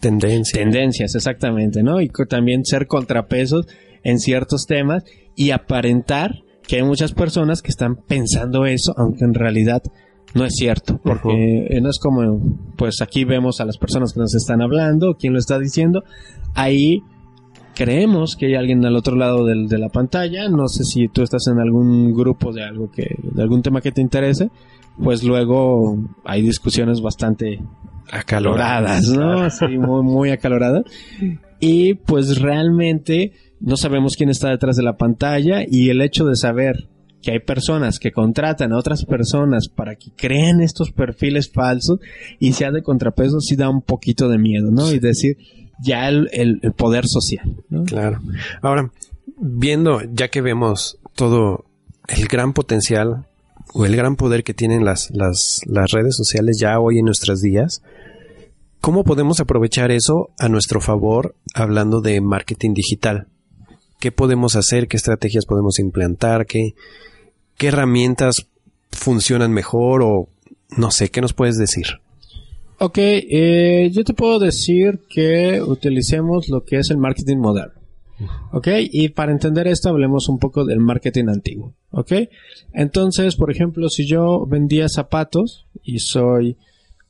tendencias. 0.00 0.58
Tendencias, 0.58 1.14
exactamente, 1.14 1.82
¿no? 1.82 2.00
Y 2.00 2.08
también 2.28 2.64
ser 2.64 2.86
contrapesos 2.86 3.66
en 4.04 4.18
ciertos 4.18 4.66
temas 4.66 5.04
y 5.34 5.50
aparentar 5.50 6.42
que 6.66 6.76
hay 6.76 6.82
muchas 6.84 7.12
personas 7.12 7.62
que 7.62 7.70
están 7.70 7.96
pensando 7.96 8.66
eso, 8.66 8.94
aunque 8.96 9.24
en 9.24 9.34
realidad 9.34 9.82
no 10.34 10.44
es 10.44 10.54
cierto, 10.54 11.00
porque 11.02 11.78
no 11.82 11.90
es 11.90 11.98
como, 11.98 12.40
pues 12.76 13.02
aquí 13.02 13.24
vemos 13.24 13.60
a 13.60 13.64
las 13.64 13.78
personas 13.78 14.12
que 14.12 14.20
nos 14.20 14.34
están 14.34 14.62
hablando, 14.62 15.16
quién 15.18 15.32
lo 15.32 15.38
está 15.38 15.58
diciendo, 15.58 16.04
ahí 16.54 17.02
creemos 17.74 18.36
que 18.36 18.46
hay 18.46 18.54
alguien 18.54 18.84
al 18.84 18.96
otro 18.96 19.16
lado 19.16 19.44
del, 19.44 19.68
de 19.68 19.78
la 19.78 19.88
pantalla, 19.88 20.48
no 20.48 20.68
sé 20.68 20.84
si 20.84 21.08
tú 21.08 21.22
estás 21.22 21.46
en 21.48 21.58
algún 21.58 22.12
grupo 22.12 22.52
de 22.52 22.62
algo 22.62 22.90
que, 22.90 23.16
de 23.22 23.42
algún 23.42 23.62
tema 23.62 23.80
que 23.80 23.92
te 23.92 24.00
interese, 24.00 24.50
pues 25.02 25.22
luego 25.22 25.98
hay 26.24 26.42
discusiones 26.42 27.00
bastante 27.00 27.60
acaloradas, 28.10 29.08
¿no? 29.10 29.48
Sí, 29.50 29.78
muy, 29.78 30.02
muy 30.02 30.30
acaloradas. 30.30 30.84
Y 31.60 31.94
pues 31.94 32.40
realmente 32.40 33.32
no 33.60 33.76
sabemos 33.76 34.16
quién 34.16 34.28
está 34.28 34.50
detrás 34.50 34.76
de 34.76 34.82
la 34.82 34.96
pantalla 34.96 35.64
y 35.66 35.88
el 35.88 36.02
hecho 36.02 36.24
de 36.24 36.36
saber 36.36 36.88
que 37.22 37.32
hay 37.32 37.38
personas 37.38 37.98
que 37.98 38.12
contratan 38.12 38.72
a 38.72 38.78
otras 38.78 39.04
personas 39.04 39.68
para 39.68 39.94
que 39.94 40.10
creen 40.16 40.60
estos 40.60 40.90
perfiles 40.90 41.50
falsos 41.50 42.00
y 42.38 42.52
sea 42.52 42.70
de 42.70 42.82
contrapeso 42.82 43.40
sí 43.40 43.56
da 43.56 43.70
un 43.70 43.80
poquito 43.80 44.28
de 44.28 44.38
miedo, 44.38 44.70
¿no? 44.70 44.92
Y 44.92 44.98
decir 44.98 45.38
ya 45.82 46.08
el, 46.08 46.28
el, 46.32 46.60
poder 46.72 47.06
social. 47.06 47.56
¿no? 47.68 47.84
Claro. 47.84 48.20
Ahora, 48.60 48.90
viendo, 49.38 50.00
ya 50.12 50.28
que 50.28 50.40
vemos 50.40 50.98
todo 51.14 51.64
el 52.08 52.26
gran 52.26 52.52
potencial 52.52 53.26
o 53.74 53.84
el 53.86 53.96
gran 53.96 54.16
poder 54.16 54.44
que 54.44 54.54
tienen 54.54 54.84
las, 54.84 55.10
las, 55.12 55.60
las 55.66 55.90
redes 55.90 56.16
sociales 56.16 56.58
ya 56.60 56.78
hoy 56.78 56.98
en 56.98 57.04
nuestros 57.04 57.40
días, 57.40 57.82
¿cómo 58.80 59.04
podemos 59.04 59.40
aprovechar 59.40 59.90
eso 59.90 60.30
a 60.38 60.48
nuestro 60.48 60.80
favor 60.80 61.34
hablando 61.54 62.00
de 62.00 62.20
marketing 62.20 62.74
digital? 62.74 63.28
¿Qué 64.02 64.10
podemos 64.10 64.56
hacer? 64.56 64.88
¿Qué 64.88 64.96
estrategias 64.96 65.46
podemos 65.46 65.78
implantar? 65.78 66.44
¿Qué, 66.44 66.74
qué 67.56 67.68
herramientas 67.68 68.48
funcionan 68.90 69.52
mejor 69.52 70.02
o 70.02 70.28
no 70.76 70.90
sé, 70.90 71.08
¿qué 71.08 71.20
nos 71.20 71.34
puedes 71.34 71.56
decir? 71.56 71.86
Ok, 72.80 72.98
eh, 72.98 73.90
yo 73.92 74.02
te 74.02 74.12
puedo 74.12 74.40
decir 74.40 75.02
que 75.08 75.62
utilicemos 75.62 76.48
lo 76.48 76.64
que 76.64 76.78
es 76.78 76.90
el 76.90 76.96
marketing 76.96 77.36
moderno. 77.36 77.80
Ok, 78.50 78.66
y 78.90 79.10
para 79.10 79.30
entender 79.30 79.68
esto 79.68 79.90
hablemos 79.90 80.28
un 80.28 80.40
poco 80.40 80.64
del 80.64 80.80
marketing 80.80 81.28
antiguo. 81.28 81.72
Ok, 81.92 82.12
entonces, 82.72 83.36
por 83.36 83.52
ejemplo, 83.52 83.88
si 83.88 84.08
yo 84.08 84.44
vendía 84.46 84.88
zapatos 84.88 85.66
y 85.84 86.00
soy, 86.00 86.56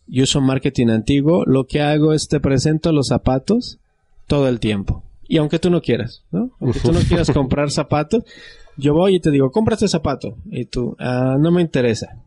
yo 0.06 0.24
uso 0.24 0.42
marketing 0.42 0.88
antiguo, 0.88 1.46
lo 1.46 1.64
que 1.64 1.80
hago 1.80 2.12
es 2.12 2.28
te 2.28 2.38
presento 2.38 2.92
los 2.92 3.06
zapatos 3.06 3.78
todo 4.26 4.46
el 4.46 4.60
tiempo. 4.60 5.02
Y 5.32 5.38
aunque 5.38 5.58
tú 5.58 5.70
no 5.70 5.80
quieras, 5.80 6.22
¿no? 6.30 6.50
Aunque 6.60 6.80
tú 6.80 6.92
no 6.92 7.00
quieras 7.00 7.30
comprar 7.30 7.70
zapatos, 7.70 8.22
yo 8.76 8.92
voy 8.92 9.14
y 9.16 9.20
te 9.20 9.30
digo, 9.30 9.50
compra 9.50 9.76
este 9.76 9.88
zapato. 9.88 10.36
Y 10.50 10.66
tú, 10.66 10.94
ah, 10.98 11.38
no 11.40 11.50
me 11.50 11.62
interesa. 11.62 12.22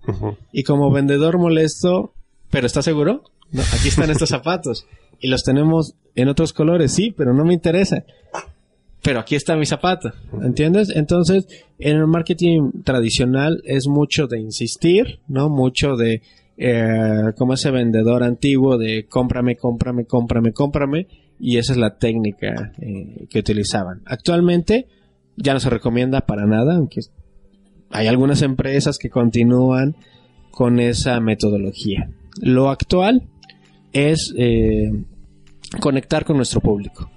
Y 0.51 0.63
como 0.63 0.89
vendedor 0.89 1.37
molesto, 1.37 2.15
¿pero 2.49 2.65
estás 2.65 2.83
seguro? 2.83 3.21
No, 3.51 3.61
aquí 3.61 3.89
están 3.89 4.09
estos 4.09 4.29
zapatos. 4.29 4.87
Y 5.19 5.27
los 5.27 5.43
tenemos 5.43 5.93
en 6.15 6.29
otros 6.29 6.51
colores, 6.51 6.93
sí, 6.93 7.13
pero 7.15 7.31
no 7.31 7.45
me 7.45 7.53
interesa. 7.53 8.05
Pero 9.03 9.19
aquí 9.19 9.35
está 9.35 9.55
mi 9.55 9.67
zapato, 9.67 10.11
¿entiendes? 10.41 10.89
Entonces, 10.89 11.45
en 11.77 11.97
el 11.97 12.07
marketing 12.07 12.71
tradicional 12.83 13.61
es 13.65 13.87
mucho 13.87 14.25
de 14.25 14.39
insistir, 14.39 15.19
¿no? 15.27 15.47
Mucho 15.47 15.95
de, 15.95 16.23
eh, 16.57 17.33
como 17.37 17.53
ese 17.53 17.69
vendedor 17.69 18.23
antiguo 18.23 18.79
de 18.79 19.05
cómprame, 19.07 19.57
cómprame, 19.57 20.05
cómprame, 20.05 20.53
cómprame. 20.53 21.07
Y 21.39 21.57
esa 21.57 21.73
es 21.73 21.79
la 21.79 21.97
técnica 21.97 22.73
eh, 22.81 23.27
que 23.29 23.39
utilizaban. 23.39 24.01
Actualmente, 24.05 24.87
ya 25.35 25.53
no 25.53 25.59
se 25.59 25.69
recomienda 25.69 26.21
para 26.21 26.45
nada, 26.45 26.75
aunque 26.75 27.01
hay 27.91 28.07
algunas 28.07 28.41
empresas 28.41 28.97
que 28.97 29.09
continúan 29.09 29.95
con 30.51 30.79
esa 30.79 31.19
metodología. 31.19 32.09
Lo 32.41 32.69
actual 32.69 33.27
es 33.93 34.33
eh, 34.37 34.91
conectar 35.81 36.25
con 36.25 36.37
nuestro 36.37 36.61
público. 36.61 37.09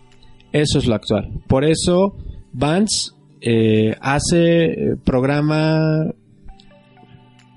Eso 0.53 0.79
es 0.79 0.87
lo 0.87 0.95
actual. 0.95 1.31
Por 1.47 1.65
eso 1.65 2.17
Vance 2.53 3.13
eh, 3.41 3.95
hace 4.01 4.97
programa 5.05 6.13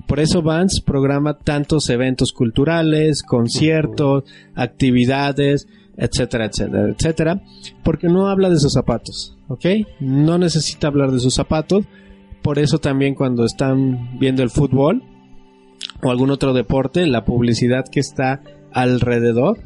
por 0.08 0.20
eso 0.20 0.42
Vance 0.42 0.82
programa 0.86 1.38
tantos 1.38 1.90
eventos 1.90 2.34
culturales, 2.34 3.24
conciertos, 3.24 4.26
actividades, 4.56 5.68
etcétera, 5.98 6.46
etcétera, 6.46 6.90
etcétera, 6.90 7.42
porque 7.84 8.08
no 8.08 8.28
habla 8.28 8.50
de 8.50 8.60
sus 8.60 8.74
zapatos, 8.74 9.38
¿ok? 9.48 9.66
No 10.00 10.38
necesita 10.38 10.88
hablar 10.88 11.12
de 11.12 11.20
sus 11.20 11.34
zapatos, 11.34 11.86
por 12.42 12.60
eso 12.60 12.80
también 12.80 13.16
cuando 13.16 13.46
están 13.46 14.18
viendo 14.20 14.44
el 14.44 14.50
fútbol 14.50 15.04
o 16.04 16.10
algún 16.10 16.32
otro 16.32 16.54
deporte, 16.54 17.06
la 17.08 17.26
publicidad 17.26 17.86
que 17.92 18.00
está 18.00 18.42
alrededor, 18.72 19.60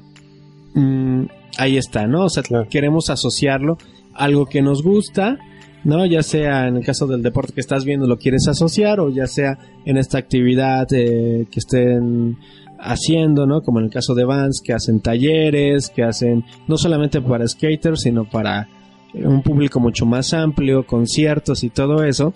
mm, 0.74 1.26
ahí 1.58 1.78
está, 1.78 2.08
¿no? 2.08 2.26
O 2.26 2.30
sea, 2.30 2.44
queremos 2.70 3.10
asociarlo 3.10 3.78
a 4.14 4.26
algo 4.26 4.46
que 4.46 4.62
nos 4.62 4.84
gusta, 4.84 5.38
¿no? 5.84 6.06
Ya 6.06 6.24
sea 6.24 6.68
en 6.68 6.78
el 6.78 6.86
caso 6.86 7.08
del 7.08 7.22
deporte 7.22 7.54
que 7.54 7.62
estás 7.62 7.86
viendo 7.86 8.08
lo 8.08 8.18
quieres 8.18 8.48
asociar 8.48 9.00
o 9.00 9.10
ya 9.10 9.28
sea 9.28 9.58
en 9.86 9.98
esta 9.98 10.18
actividad 10.18 10.88
eh, 10.92 11.48
que 11.50 11.60
estén 11.60 12.38
haciendo, 12.80 13.46
¿no? 13.46 13.62
Como 13.62 13.80
en 13.80 13.86
el 13.86 13.92
caso 13.92 14.14
de 14.16 14.26
Vans, 14.26 14.62
que 14.64 14.74
hacen 14.74 15.00
talleres, 15.00 15.90
que 15.90 16.04
hacen 16.04 16.44
no 16.68 16.78
solamente 16.78 17.22
para 17.22 17.48
skaters, 17.48 18.02
sino 18.02 18.30
para 18.30 18.70
un 19.14 19.42
público 19.42 19.80
mucho 19.80 20.06
más 20.06 20.34
amplio, 20.34 20.86
conciertos 20.86 21.64
y 21.64 21.70
todo 21.70 22.04
eso. 22.04 22.34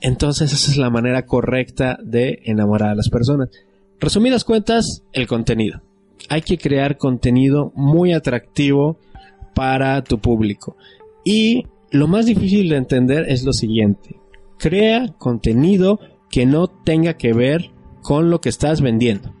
Entonces 0.00 0.52
esa 0.52 0.70
es 0.70 0.76
la 0.76 0.90
manera 0.90 1.26
correcta 1.26 1.98
de 2.02 2.40
enamorar 2.44 2.90
a 2.90 2.94
las 2.94 3.08
personas. 3.08 3.50
Resumidas 4.00 4.44
cuentas, 4.44 5.04
el 5.12 5.26
contenido. 5.26 5.80
Hay 6.28 6.42
que 6.42 6.58
crear 6.58 6.98
contenido 6.98 7.72
muy 7.74 8.12
atractivo 8.12 8.98
para 9.54 10.02
tu 10.02 10.18
público. 10.18 10.76
Y 11.24 11.66
lo 11.90 12.08
más 12.08 12.26
difícil 12.26 12.68
de 12.68 12.76
entender 12.76 13.26
es 13.28 13.44
lo 13.44 13.52
siguiente. 13.52 14.16
Crea 14.58 15.14
contenido 15.18 16.00
que 16.30 16.46
no 16.46 16.66
tenga 16.66 17.14
que 17.14 17.32
ver 17.32 17.70
con 18.02 18.30
lo 18.30 18.40
que 18.40 18.48
estás 18.48 18.80
vendiendo. 18.80 19.34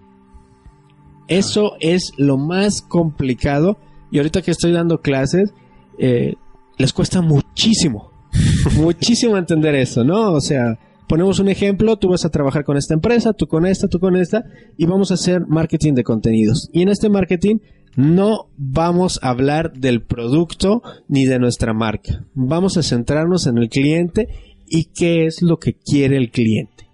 Eso 1.32 1.76
es 1.80 2.12
lo 2.18 2.36
más 2.36 2.82
complicado. 2.82 3.78
Y 4.10 4.18
ahorita 4.18 4.42
que 4.42 4.50
estoy 4.50 4.72
dando 4.72 5.00
clases, 5.00 5.54
eh, 5.98 6.34
les 6.76 6.92
cuesta 6.92 7.22
muchísimo, 7.22 8.10
muchísimo 8.76 9.38
entender 9.38 9.74
eso, 9.74 10.04
¿no? 10.04 10.32
O 10.32 10.42
sea, 10.42 10.78
ponemos 11.08 11.38
un 11.38 11.48
ejemplo, 11.48 11.96
tú 11.96 12.08
vas 12.08 12.26
a 12.26 12.30
trabajar 12.30 12.64
con 12.64 12.76
esta 12.76 12.92
empresa, 12.92 13.32
tú 13.32 13.46
con 13.46 13.64
esta, 13.64 13.88
tú 13.88 13.98
con 13.98 14.16
esta, 14.16 14.44
y 14.76 14.84
vamos 14.84 15.10
a 15.10 15.14
hacer 15.14 15.46
marketing 15.46 15.94
de 15.94 16.04
contenidos. 16.04 16.68
Y 16.70 16.82
en 16.82 16.90
este 16.90 17.08
marketing 17.08 17.60
no 17.96 18.50
vamos 18.58 19.18
a 19.22 19.30
hablar 19.30 19.72
del 19.72 20.02
producto 20.02 20.82
ni 21.08 21.24
de 21.24 21.38
nuestra 21.38 21.72
marca. 21.72 22.26
Vamos 22.34 22.76
a 22.76 22.82
centrarnos 22.82 23.46
en 23.46 23.56
el 23.56 23.70
cliente 23.70 24.28
y 24.66 24.84
qué 24.94 25.24
es 25.24 25.40
lo 25.40 25.56
que 25.58 25.72
quiere 25.72 26.18
el 26.18 26.30
cliente. 26.30 26.88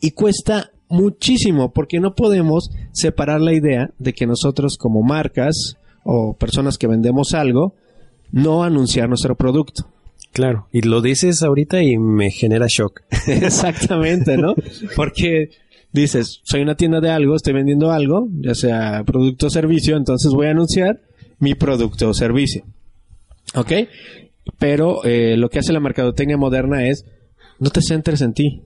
Y 0.00 0.10
cuesta 0.10 0.72
muchísimo 0.88 1.72
porque 1.72 2.00
no 2.00 2.14
podemos 2.14 2.70
separar 2.92 3.40
la 3.40 3.54
idea 3.54 3.90
de 3.98 4.12
que 4.12 4.26
nosotros 4.26 4.76
como 4.78 5.02
marcas 5.02 5.76
o 6.04 6.34
personas 6.34 6.78
que 6.78 6.86
vendemos 6.86 7.34
algo, 7.34 7.74
no 8.30 8.62
anunciar 8.62 9.08
nuestro 9.08 9.34
producto. 9.36 9.88
Claro, 10.32 10.68
y 10.70 10.82
lo 10.82 11.00
dices 11.00 11.42
ahorita 11.42 11.82
y 11.82 11.96
me 11.96 12.30
genera 12.30 12.66
shock. 12.68 13.02
Exactamente, 13.26 14.36
¿no? 14.36 14.54
Porque 14.94 15.50
dices, 15.92 16.40
soy 16.44 16.60
una 16.60 16.76
tienda 16.76 17.00
de 17.00 17.10
algo, 17.10 17.34
estoy 17.34 17.54
vendiendo 17.54 17.90
algo, 17.90 18.28
ya 18.40 18.54
sea 18.54 19.02
producto 19.04 19.46
o 19.46 19.50
servicio, 19.50 19.96
entonces 19.96 20.30
voy 20.32 20.48
a 20.48 20.50
anunciar 20.50 21.00
mi 21.38 21.54
producto 21.54 22.10
o 22.10 22.14
servicio. 22.14 22.64
¿Ok? 23.54 23.72
Pero 24.58 25.04
eh, 25.04 25.36
lo 25.36 25.48
que 25.48 25.58
hace 25.58 25.72
la 25.72 25.80
mercadotecnia 25.80 26.36
moderna 26.36 26.86
es, 26.86 27.04
no 27.58 27.70
te 27.70 27.80
centres 27.80 28.20
en 28.20 28.34
ti, 28.34 28.62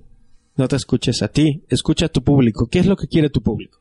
no 0.60 0.68
te 0.68 0.76
escuches 0.76 1.22
a 1.22 1.28
ti, 1.28 1.64
escucha 1.70 2.06
a 2.06 2.08
tu 2.10 2.22
público. 2.22 2.68
¿Qué 2.68 2.80
es 2.80 2.86
lo 2.86 2.94
que 2.94 3.08
quiere 3.08 3.30
tu 3.30 3.40
público? 3.40 3.80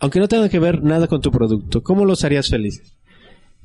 Aunque 0.00 0.18
no 0.18 0.26
tenga 0.26 0.48
que 0.48 0.58
ver 0.58 0.82
nada 0.82 1.06
con 1.06 1.20
tu 1.20 1.30
producto, 1.30 1.82
¿cómo 1.82 2.04
los 2.04 2.24
harías 2.24 2.48
felices? 2.48 2.96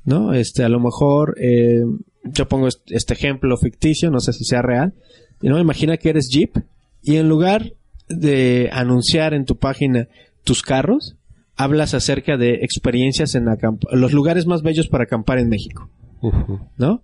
¿No? 0.05 0.33
Este, 0.33 0.63
a 0.63 0.69
lo 0.69 0.79
mejor, 0.79 1.35
eh, 1.41 1.83
yo 2.23 2.47
pongo 2.47 2.67
este 2.67 3.13
ejemplo 3.13 3.57
ficticio, 3.57 4.11
no 4.11 4.19
sé 4.19 4.31
si 4.31 4.43
sea 4.43 4.61
real. 4.61 4.93
¿no? 5.41 5.59
Imagina 5.59 5.97
que 5.97 6.09
eres 6.09 6.29
Jeep 6.31 6.55
y 7.01 7.15
en 7.15 7.27
lugar 7.27 7.73
de 8.09 8.69
anunciar 8.71 9.33
en 9.33 9.45
tu 9.45 9.57
página 9.57 10.07
tus 10.43 10.61
carros, 10.61 11.15
hablas 11.55 11.95
acerca 11.95 12.37
de 12.37 12.59
experiencias 12.61 13.33
en 13.33 13.45
los 13.91 14.13
lugares 14.13 14.45
más 14.45 14.61
bellos 14.61 14.87
para 14.87 15.05
acampar 15.05 15.39
en 15.39 15.49
México. 15.49 15.89
¿No? 16.77 17.01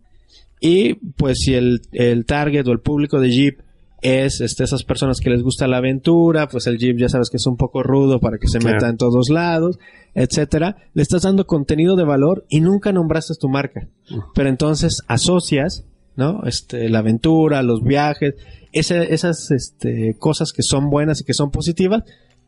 Y 0.62 0.94
pues 0.94 1.40
si 1.40 1.56
el, 1.56 1.82
el 1.94 2.26
target 2.26 2.68
o 2.68 2.72
el 2.72 2.80
público 2.80 3.20
de 3.20 3.32
Jeep 3.32 3.62
es 4.02 4.42
este, 4.42 4.64
esas 4.64 4.84
personas 4.84 5.20
que 5.20 5.30
les 5.30 5.44
gusta 5.44 5.68
la 5.68 5.78
aventura, 5.78 6.48
pues 6.48 6.68
el 6.68 6.78
Jeep 6.78 6.98
ya 6.98 7.10
sabes 7.10 7.30
que 7.30 7.38
es 7.38 7.46
un 7.46 7.58
poco 7.58 7.84
rudo 7.84 8.20
para 8.20 8.38
que 8.38 8.48
se 8.48 8.60
meta 8.60 8.88
en 8.88 8.98
todos 8.98 9.30
lados, 9.30 9.78
etcétera. 10.14 10.78
Le 10.94 11.02
estás 11.02 11.24
dando 11.24 11.46
contenido 11.46 11.96
de 11.96 12.04
valor 12.04 12.46
y 12.50 12.62
nunca 12.62 12.92
nombraste 12.92 13.34
tu 13.40 13.50
marca. 13.50 13.88
Pero 14.34 14.50
entonces 14.50 15.02
asocias, 15.08 15.86
¿no? 16.16 16.44
Este, 16.46 16.90
la 16.90 17.00
aventura, 17.00 17.62
los 17.64 17.84
viajes, 17.84 18.36
esas 18.72 19.52
este, 19.52 20.16
cosas 20.18 20.52
que 20.54 20.64
son 20.64 20.90
buenas 20.90 21.22
y 21.22 21.24
que 21.24 21.34
son 21.34 21.52
positivas 21.52 22.04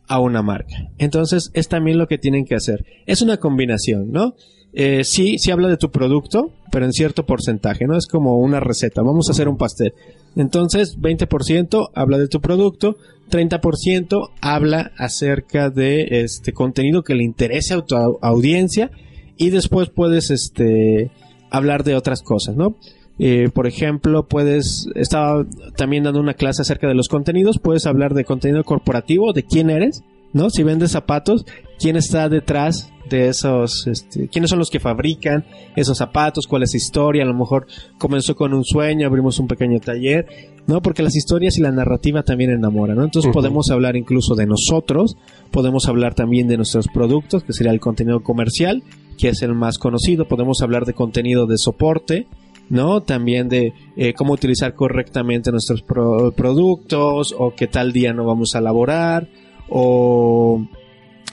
a 0.08 0.20
una 0.20 0.42
marca. 0.42 0.90
Entonces 0.98 1.52
es 1.54 1.68
también 1.68 1.98
lo 1.98 2.08
que 2.08 2.18
tienen 2.18 2.46
que 2.46 2.56
hacer. 2.56 2.86
Es 3.06 3.22
una 3.22 3.38
combinación, 3.38 4.12
¿no? 4.12 4.36
Eh, 4.74 5.04
sí, 5.04 5.38
sí 5.38 5.52
habla 5.52 5.68
de 5.68 5.78
tu 5.78 5.92
producto, 5.92 6.52
pero 6.72 6.86
en 6.86 6.94
cierto 6.94 7.26
porcentaje, 7.26 7.86
¿no? 7.86 7.98
Es 7.98 8.08
como 8.08 8.38
una 8.38 8.60
receta. 8.60 9.02
Vamos 9.02 9.28
a 9.28 9.34
hacer 9.34 9.50
un 9.50 9.58
pastel. 9.58 9.94
Entonces, 10.36 10.98
20% 10.98 11.90
habla 11.94 12.18
de 12.18 12.28
tu 12.28 12.40
producto, 12.40 12.96
30% 13.30 14.30
habla 14.42 14.92
acerca 14.98 15.70
de 15.70 16.24
este 16.24 16.54
contenido 16.54 17.04
que 17.04 17.16
le 17.16 17.24
interese 17.24 17.74
a 17.74 17.82
tu 17.82 17.96
audiencia 18.22 18.92
y 19.38 19.50
después 19.50 19.90
puedes 19.90 20.32
este 20.32 21.12
hablar 21.50 21.84
de 21.84 21.96
otras 21.96 22.22
cosas, 22.22 22.56
¿no? 22.56 22.78
Eh, 23.20 23.50
por 23.54 23.68
ejemplo, 23.68 24.28
puedes, 24.28 24.88
estaba 24.96 25.46
también 25.76 26.04
dando 26.04 26.20
una 26.20 26.34
clase 26.34 26.62
acerca 26.62 26.88
de 26.88 26.96
los 26.96 27.08
contenidos, 27.08 27.60
puedes 27.60 27.86
hablar 27.86 28.14
de 28.14 28.24
contenido 28.24 28.64
corporativo, 28.64 29.34
de 29.34 29.44
quién 29.44 29.70
eres, 29.70 30.04
¿no? 30.34 30.50
Si 30.50 30.64
vendes 30.64 30.92
zapatos, 30.92 31.46
quién 31.80 31.96
está 31.96 32.30
detrás 32.30 32.92
de 33.10 33.28
esos, 33.28 33.88
este, 33.88 34.30
quiénes 34.30 34.50
son 34.50 34.60
los 34.60 34.70
que 34.70 34.80
fabrican 34.80 35.46
esos 35.76 35.98
zapatos, 35.98 36.48
cuál 36.48 36.64
es 36.64 36.74
la 36.74 36.78
historia, 36.78 37.24
a 37.24 37.28
lo 37.28 37.34
mejor 37.34 37.68
comenzó 37.98 38.36
con 38.36 38.54
un 38.54 38.64
sueño, 38.64 39.08
abrimos 39.08 39.38
un 39.40 39.48
pequeño 39.48 39.80
taller, 39.80 40.26
¿no? 40.68 40.82
Porque 40.82 41.04
las 41.04 41.16
historias 41.16 41.58
y 41.58 41.62
la 41.62 41.72
narrativa 41.72 42.24
también 42.24 42.52
enamoran, 42.52 42.98
¿no? 42.98 43.04
Entonces 43.04 43.32
podemos 43.34 43.70
hablar 43.70 43.96
incluso 43.96 44.36
de 44.36 44.46
nosotros, 44.46 45.18
podemos 45.52 45.88
hablar 45.88 46.14
también 46.14 46.48
de 46.48 46.58
nuestros 46.58 46.88
productos, 46.88 47.44
que 47.44 47.54
sería 47.54 47.74
el 47.74 47.80
contenido 47.80 48.22
comercial, 48.22 48.84
que 49.18 49.30
es 49.30 49.42
el 49.42 49.54
más 49.54 49.78
conocido, 49.78 50.28
podemos 50.28 50.62
hablar 50.62 50.86
de 50.86 50.94
contenido 50.94 51.48
de 51.48 51.58
soporte, 51.58 52.28
¿no? 52.70 53.02
También 53.02 53.50
de 53.50 53.74
eh, 53.98 54.14
cómo 54.14 54.34
utilizar 54.34 54.74
correctamente 54.74 55.52
nuestros 55.52 55.82
productos 55.82 57.36
o 57.38 57.54
qué 57.54 57.68
tal 57.68 57.92
día 57.92 58.14
no 58.14 58.24
vamos 58.24 58.56
a 58.56 58.62
laborar 58.62 59.28
o 59.72 60.68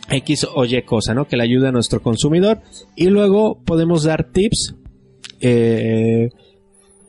X 0.08 0.46
o 0.54 0.64
Y 0.64 0.80
cosa, 0.82 1.12
¿no? 1.12 1.26
Que 1.26 1.36
le 1.36 1.42
ayude 1.42 1.68
a 1.68 1.72
nuestro 1.72 2.00
consumidor. 2.00 2.60
Y 2.96 3.08
luego 3.08 3.58
podemos 3.64 4.04
dar 4.04 4.30
tips, 4.30 4.76
eh, 5.40 6.30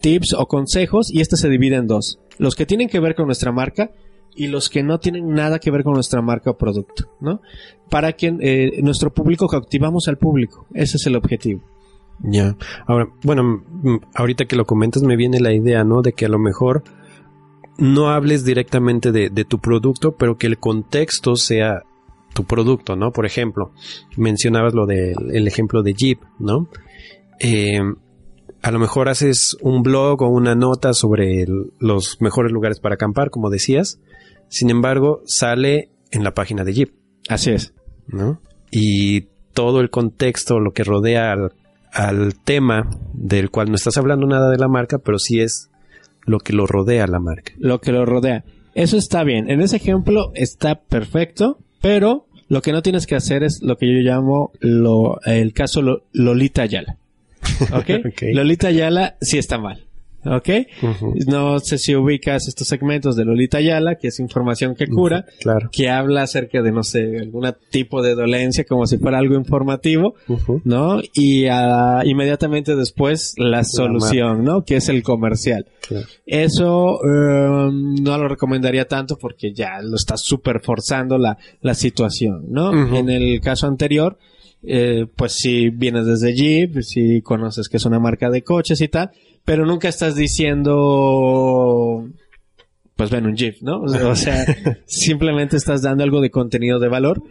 tips 0.01 0.33
o 0.33 0.47
consejos 0.47 1.13
y 1.13 1.21
este 1.21 1.37
se 1.37 1.49
divide 1.49 1.75
en 1.75 1.87
dos. 1.87 2.19
Los 2.37 2.55
que 2.55 2.65
tienen 2.65 2.89
que 2.89 2.99
ver 2.99 3.15
con 3.15 3.27
nuestra 3.27 3.51
marca 3.51 3.91
y 4.35 4.47
los 4.47 4.69
que 4.69 4.83
no 4.83 4.99
tienen 4.99 5.29
nada 5.29 5.59
que 5.59 5.71
ver 5.71 5.83
con 5.83 5.93
nuestra 5.93 6.21
marca 6.21 6.51
o 6.51 6.57
producto, 6.57 7.09
¿no? 7.19 7.41
Para 7.89 8.13
que 8.13 8.35
eh, 8.39 8.81
nuestro 8.81 9.13
público 9.13 9.47
cautivamos 9.47 10.07
al 10.07 10.17
público. 10.17 10.65
Ese 10.73 10.97
es 10.97 11.05
el 11.05 11.15
objetivo. 11.15 11.61
Ya. 12.21 12.57
Ahora, 12.85 13.07
bueno, 13.23 13.63
ahorita 14.13 14.45
que 14.45 14.55
lo 14.55 14.65
comentas 14.65 15.03
me 15.03 15.15
viene 15.15 15.39
la 15.39 15.53
idea, 15.53 15.83
¿no? 15.83 16.01
De 16.01 16.13
que 16.13 16.25
a 16.25 16.29
lo 16.29 16.39
mejor 16.39 16.83
no 17.79 18.09
hables 18.09 18.43
directamente 18.43 19.11
de, 19.11 19.45
tu 19.45 19.59
producto, 19.59 20.15
pero 20.15 20.37
que 20.37 20.47
el 20.47 20.59
contexto 20.59 21.35
sea 21.35 21.83
tu 22.33 22.43
producto, 22.43 22.95
¿no? 22.95 23.11
Por 23.11 23.25
ejemplo, 23.25 23.71
mencionabas 24.15 24.73
lo 24.73 24.85
del 24.85 25.47
ejemplo 25.47 25.81
de 25.81 25.93
Jeep, 25.93 26.19
¿no? 26.39 26.69
Eh, 27.39 27.79
a 28.61 28.71
lo 28.71 28.79
mejor 28.79 29.07
haces 29.07 29.57
un 29.61 29.81
blog 29.83 30.21
o 30.21 30.27
una 30.27 30.55
nota 30.55 30.93
sobre 30.93 31.45
los 31.79 32.17
mejores 32.19 32.51
lugares 32.51 32.79
para 32.79 32.95
acampar, 32.95 33.29
como 33.29 33.49
decías. 33.49 33.99
Sin 34.49 34.69
embargo, 34.69 35.21
sale 35.25 35.89
en 36.11 36.23
la 36.23 36.33
página 36.33 36.63
de 36.63 36.73
Jeep. 36.73 36.93
Así 37.29 37.51
es. 37.51 37.73
¿No? 38.07 38.41
Y 38.71 39.29
todo 39.53 39.79
el 39.79 39.89
contexto, 39.89 40.59
lo 40.59 40.71
que 40.71 40.83
rodea 40.83 41.31
al, 41.31 41.53
al 41.93 42.35
tema 42.43 42.89
del 43.13 43.49
cual 43.49 43.69
no 43.69 43.75
estás 43.75 43.97
hablando 43.97 44.27
nada 44.27 44.49
de 44.49 44.57
la 44.57 44.67
marca, 44.67 44.97
pero 44.97 45.19
sí 45.19 45.39
es 45.39 45.69
lo 46.25 46.39
que 46.39 46.53
lo 46.53 46.67
rodea 46.67 47.07
la 47.07 47.19
marca. 47.19 47.53
Lo 47.57 47.79
que 47.81 47.91
lo 47.91 48.05
rodea. 48.05 48.43
Eso 48.75 48.97
está 48.97 49.23
bien. 49.23 49.49
En 49.49 49.61
ese 49.61 49.77
ejemplo 49.77 50.31
está 50.35 50.75
perfecto, 50.75 51.59
pero 51.81 52.27
lo 52.47 52.61
que 52.61 52.71
no 52.71 52.81
tienes 52.81 53.07
que 53.07 53.15
hacer 53.15 53.43
es 53.43 53.61
lo 53.61 53.77
que 53.77 53.87
yo 53.87 53.99
llamo 53.99 54.51
lo, 54.59 55.19
el 55.25 55.53
caso 55.53 55.81
Lolita 56.13 56.63
Ayala. 56.63 56.97
¿Ok? 57.73 57.89
Lolita 58.33 58.67
Ayala 58.67 59.17
sí 59.21 59.37
está 59.37 59.57
mal. 59.57 59.85
¿Ok? 60.25 60.49
No 61.27 61.59
sé 61.59 61.77
si 61.77 61.95
ubicas 61.95 62.47
estos 62.47 62.67
segmentos 62.67 63.15
de 63.15 63.23
Lolita 63.23 63.59
Ayala, 63.59 63.95
que 63.95 64.09
es 64.09 64.19
información 64.19 64.75
que 64.75 64.87
cura, 64.87 65.25
claro. 65.39 65.69
que 65.71 65.89
habla 65.89 66.23
acerca 66.23 66.61
de, 66.61 66.71
no 66.71 66.83
sé, 66.83 67.19
algún 67.19 67.47
tipo 67.69 68.01
de 68.01 68.15
dolencia, 68.15 68.65
como 68.65 68.85
si 68.85 68.97
fuera 68.97 69.19
algo 69.19 69.35
informativo, 69.35 70.15
¿no? 70.65 71.01
Y 71.13 71.45
uh, 71.45 72.03
inmediatamente 72.03 72.75
después 72.75 73.33
la 73.37 73.63
solución, 73.63 74.43
¿no? 74.43 74.65
Que 74.65 74.77
es 74.77 74.89
el 74.89 75.03
comercial. 75.03 75.67
Eso 76.25 76.99
um, 76.99 77.95
no 77.95 78.17
lo 78.17 78.27
recomendaría 78.27 78.85
tanto 78.85 79.17
porque 79.17 79.53
ya 79.53 79.81
lo 79.81 79.95
está 79.95 80.17
súper 80.17 80.59
forzando 80.61 81.17
la, 81.17 81.37
la 81.61 81.73
situación, 81.73 82.45
¿no? 82.49 82.95
En 82.95 83.09
el 83.09 83.39
caso 83.41 83.67
anterior, 83.67 84.17
eh, 84.61 85.05
pues 85.15 85.33
si 85.33 85.69
vienes 85.69 86.05
desde 86.05 86.35
Jeep, 86.35 86.81
si 86.81 87.21
conoces 87.21 87.69
que 87.69 87.77
es 87.77 87.85
una 87.85 87.99
marca 87.99 88.29
de 88.29 88.43
coches 88.43 88.81
y 88.81 88.89
tal, 88.89 89.11
pero 89.45 89.65
nunca 89.65 89.89
estás 89.89 90.15
diciendo, 90.15 92.07
pues 92.95 93.09
ven 93.09 93.25
un 93.25 93.35
GIF, 93.35 93.61
¿no? 93.61 93.81
O 93.81 94.15
sea, 94.15 94.45
simplemente 94.85 95.57
estás 95.57 95.81
dando 95.81 96.03
algo 96.03 96.21
de 96.21 96.31
contenido 96.31 96.79
de 96.79 96.89
valor 96.89 97.23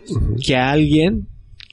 que 0.45 0.57
a 0.57 0.71
alguien 0.71 1.29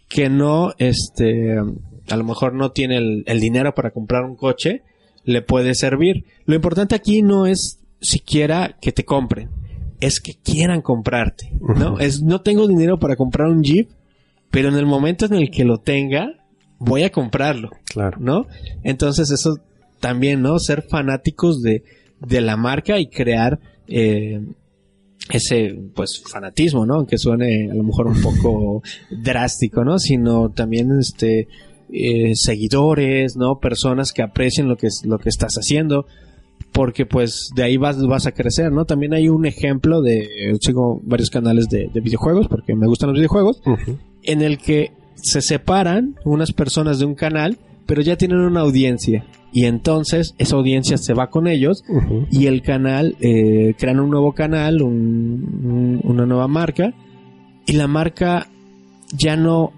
que 0.07 0.29
no, 0.29 0.73
este, 0.77 1.57
a 1.57 2.15
lo 2.15 2.23
mejor 2.23 2.53
no 2.53 2.71
tiene 2.71 2.97
el, 2.97 3.39
dinero 3.39 3.73
para 3.73 3.91
comprar 3.91 4.23
un 4.23 4.35
coche, 4.35 4.83
le 5.23 5.41
puede 5.41 5.73
servir. 5.75 6.25
Lo 6.45 6.55
importante 6.55 6.95
aquí 6.95 7.21
no 7.21 7.45
es 7.45 7.79
siquiera 8.01 8.77
que 8.81 8.91
te 8.91 9.05
compren, 9.05 9.49
es 9.99 10.19
que 10.19 10.35
quieran 10.35 10.81
comprarte, 10.81 11.51
¿no? 11.59 11.99
Es 11.99 12.21
no 12.21 12.41
tengo 12.41 12.67
dinero 12.67 12.99
para 12.99 13.15
comprar 13.15 13.47
un 13.47 13.63
Jeep, 13.63 13.89
pero 14.51 14.69
en 14.69 14.75
el 14.75 14.85
momento 14.85 15.25
en 15.25 15.33
el 15.33 15.49
que 15.49 15.65
lo 15.65 15.79
tenga, 15.79 16.27
voy 16.77 17.03
a 17.03 17.11
comprarlo. 17.11 17.71
Claro. 17.85 18.17
¿No? 18.19 18.47
Entonces 18.83 19.31
eso 19.31 19.57
también, 19.99 20.41
¿no? 20.41 20.59
Ser 20.59 20.83
fanáticos 20.83 21.61
de, 21.61 21.83
de 22.19 22.41
la 22.41 22.57
marca 22.57 22.99
y 22.99 23.07
crear 23.07 23.59
eh, 23.87 24.41
ese, 25.29 25.75
pues, 25.95 26.21
fanatismo, 26.29 26.85
¿no? 26.85 26.95
Aunque 26.95 27.17
suene 27.17 27.69
a 27.71 27.75
lo 27.75 27.83
mejor 27.83 28.07
un 28.07 28.21
poco 28.21 28.83
drástico, 29.23 29.83
¿no? 29.83 29.97
Sino 29.99 30.49
también, 30.49 30.89
este, 30.99 31.47
eh, 31.91 32.35
seguidores, 32.35 33.35
¿no? 33.35 33.59
Personas 33.59 34.11
que 34.11 34.21
aprecien 34.21 34.67
lo 34.67 34.75
que, 34.75 34.87
lo 35.03 35.17
que 35.17 35.29
estás 35.29 35.55
haciendo. 35.55 36.05
Porque 36.71 37.05
pues 37.05 37.49
de 37.55 37.63
ahí 37.63 37.77
vas, 37.77 38.01
vas 38.05 38.27
a 38.27 38.33
crecer, 38.33 38.71
¿no? 38.71 38.85
También 38.85 39.13
hay 39.13 39.29
un 39.29 39.45
ejemplo 39.45 40.01
de, 40.01 40.57
sigo 40.59 40.99
varios 41.03 41.29
canales 41.29 41.67
de, 41.69 41.89
de 41.93 42.01
videojuegos 42.01 42.49
porque 42.49 42.75
me 42.75 42.85
gustan 42.85 43.09
los 43.09 43.17
videojuegos, 43.17 43.61
en 44.23 44.41
el 44.41 44.57
que 44.57 44.91
se 45.15 45.41
separan 45.41 46.15
unas 46.25 46.51
personas 46.51 46.99
de 46.99 47.05
un 47.05 47.15
canal, 47.15 47.57
pero 47.85 48.01
ya 48.01 48.17
tienen 48.17 48.39
una 48.39 48.61
audiencia. 48.61 49.25
Y 49.51 49.65
entonces 49.65 50.35
esa 50.37 50.57
audiencia 50.57 50.97
se 50.97 51.13
va 51.13 51.29
con 51.29 51.47
ellos 51.47 51.83
y 52.29 52.47
el 52.47 52.61
canal, 52.61 53.15
eh, 53.21 53.73
crean 53.77 54.01
un 54.01 54.09
nuevo 54.09 54.33
canal, 54.33 54.81
una 54.81 56.25
nueva 56.25 56.47
marca, 56.47 56.93
y 57.65 57.73
la 57.73 57.87
marca 57.87 58.47
ya 59.13 59.37
no 59.37 59.71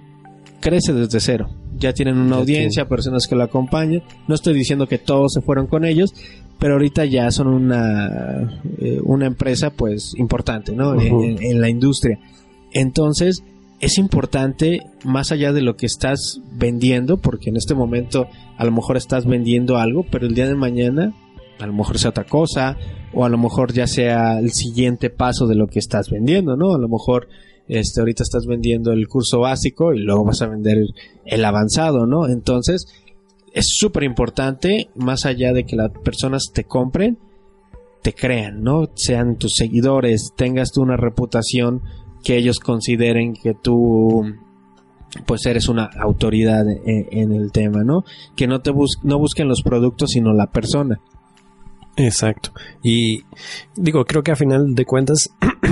crece 0.62 0.93
desde 0.93 1.20
cero. 1.20 1.49
Ya 1.78 1.93
tienen 1.93 2.18
una 2.18 2.38
audiencia, 2.38 2.88
personas 2.88 3.28
que 3.28 3.36
lo 3.36 3.43
acompañan. 3.43 4.01
No 4.28 4.34
estoy 4.34 4.55
diciendo 4.55 4.88
que 4.88 4.97
todos 4.97 5.34
se 5.34 5.41
fueron 5.41 5.68
con 5.68 5.86
ellos, 5.86 6.12
pero 6.58 6.74
ahorita 6.74 7.05
ya 7.05 7.30
son 7.30 7.47
una, 7.47 8.60
eh, 8.80 8.99
una 9.03 9.28
empresa 9.28 9.70
pues 9.70 10.16
importante, 10.18 10.72
¿no? 10.76 10.99
en 10.99 11.62
la 11.62 11.70
industria. 11.70 12.20
Entonces, 12.74 13.43
es 13.80 13.98
importante 13.98 14.82
más 15.04 15.32
allá 15.32 15.54
de 15.54 15.62
lo 15.62 15.76
que 15.76 15.86
estás 15.86 16.42
vendiendo, 16.54 17.18
porque 17.18 17.50
en 17.50 17.58
este 17.58 17.76
momento 17.76 18.28
a 18.58 18.66
lo 18.66 18.72
mejor 18.72 18.98
estás 18.98 19.26
vendiendo 19.26 19.78
algo, 19.78 20.06
pero 20.10 20.26
el 20.26 20.34
día 20.34 20.48
de 20.48 20.56
mañana 20.56 21.14
a 21.60 21.68
lo 21.68 21.74
mejor 21.74 21.98
sea 21.98 22.12
otra 22.12 22.26
cosa, 22.26 22.78
o 23.14 23.26
a 23.26 23.30
lo 23.30 23.38
mejor 23.38 23.74
ya 23.74 23.88
sea 23.88 24.40
el 24.40 24.52
siguiente 24.52 25.10
paso 25.10 25.48
de 25.48 25.56
lo 25.56 25.68
que 25.68 25.80
estás 25.80 26.10
vendiendo, 26.10 26.56
¿no? 26.56 26.76
A 26.76 26.80
lo 26.80 26.88
mejor 26.88 27.28
este, 27.68 28.00
ahorita 28.00 28.24
estás 28.24 28.46
vendiendo 28.46 28.92
el 28.92 29.08
curso 29.08 29.40
básico 29.40 29.94
y 29.94 30.00
luego 30.00 30.26
vas 30.26 30.42
a 30.42 30.48
vender 30.48 30.78
el 31.26 31.46
avanzado, 31.46 32.06
¿no? 32.06 32.28
Entonces, 32.28 32.86
es 33.54 33.66
súper 33.70 34.04
importante, 34.04 34.90
más 34.96 35.26
allá 35.26 35.52
de 35.52 35.66
que 35.66 35.76
las 35.76 35.92
personas 36.04 36.52
te 36.54 36.64
compren, 36.64 37.18
te 38.04 38.14
crean, 38.14 38.62
¿no? 38.62 38.90
Sean 38.96 39.38
tus 39.38 39.56
seguidores, 39.56 40.32
tengas 40.36 40.72
tú 40.72 40.82
una 40.82 40.96
reputación 40.96 41.82
que 42.28 42.36
ellos 42.36 42.60
consideren 42.60 43.32
que 43.32 43.54
tú 43.54 44.22
pues 45.26 45.46
eres 45.46 45.70
una 45.70 45.86
autoridad 45.98 46.66
en, 46.68 47.32
el 47.32 47.54
tema, 47.54 47.86
¿no? 47.86 48.04
Que 48.36 48.48
no 48.48 48.60
te 48.60 48.74
no 49.04 49.18
busquen 49.18 49.48
los 49.48 49.62
productos 49.62 50.10
sino 50.12 50.34
la 50.34 50.48
persona. 50.48 51.00
Exacto. 51.96 52.52
Y 52.84 53.22
digo, 53.78 54.04
creo 54.04 54.24
que 54.24 54.32
a 54.32 54.36
final 54.36 54.76
de 54.76 54.84
cuentas 54.84 55.30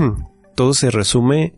todo 0.56 0.74
se 0.74 0.92
resume 0.92 1.56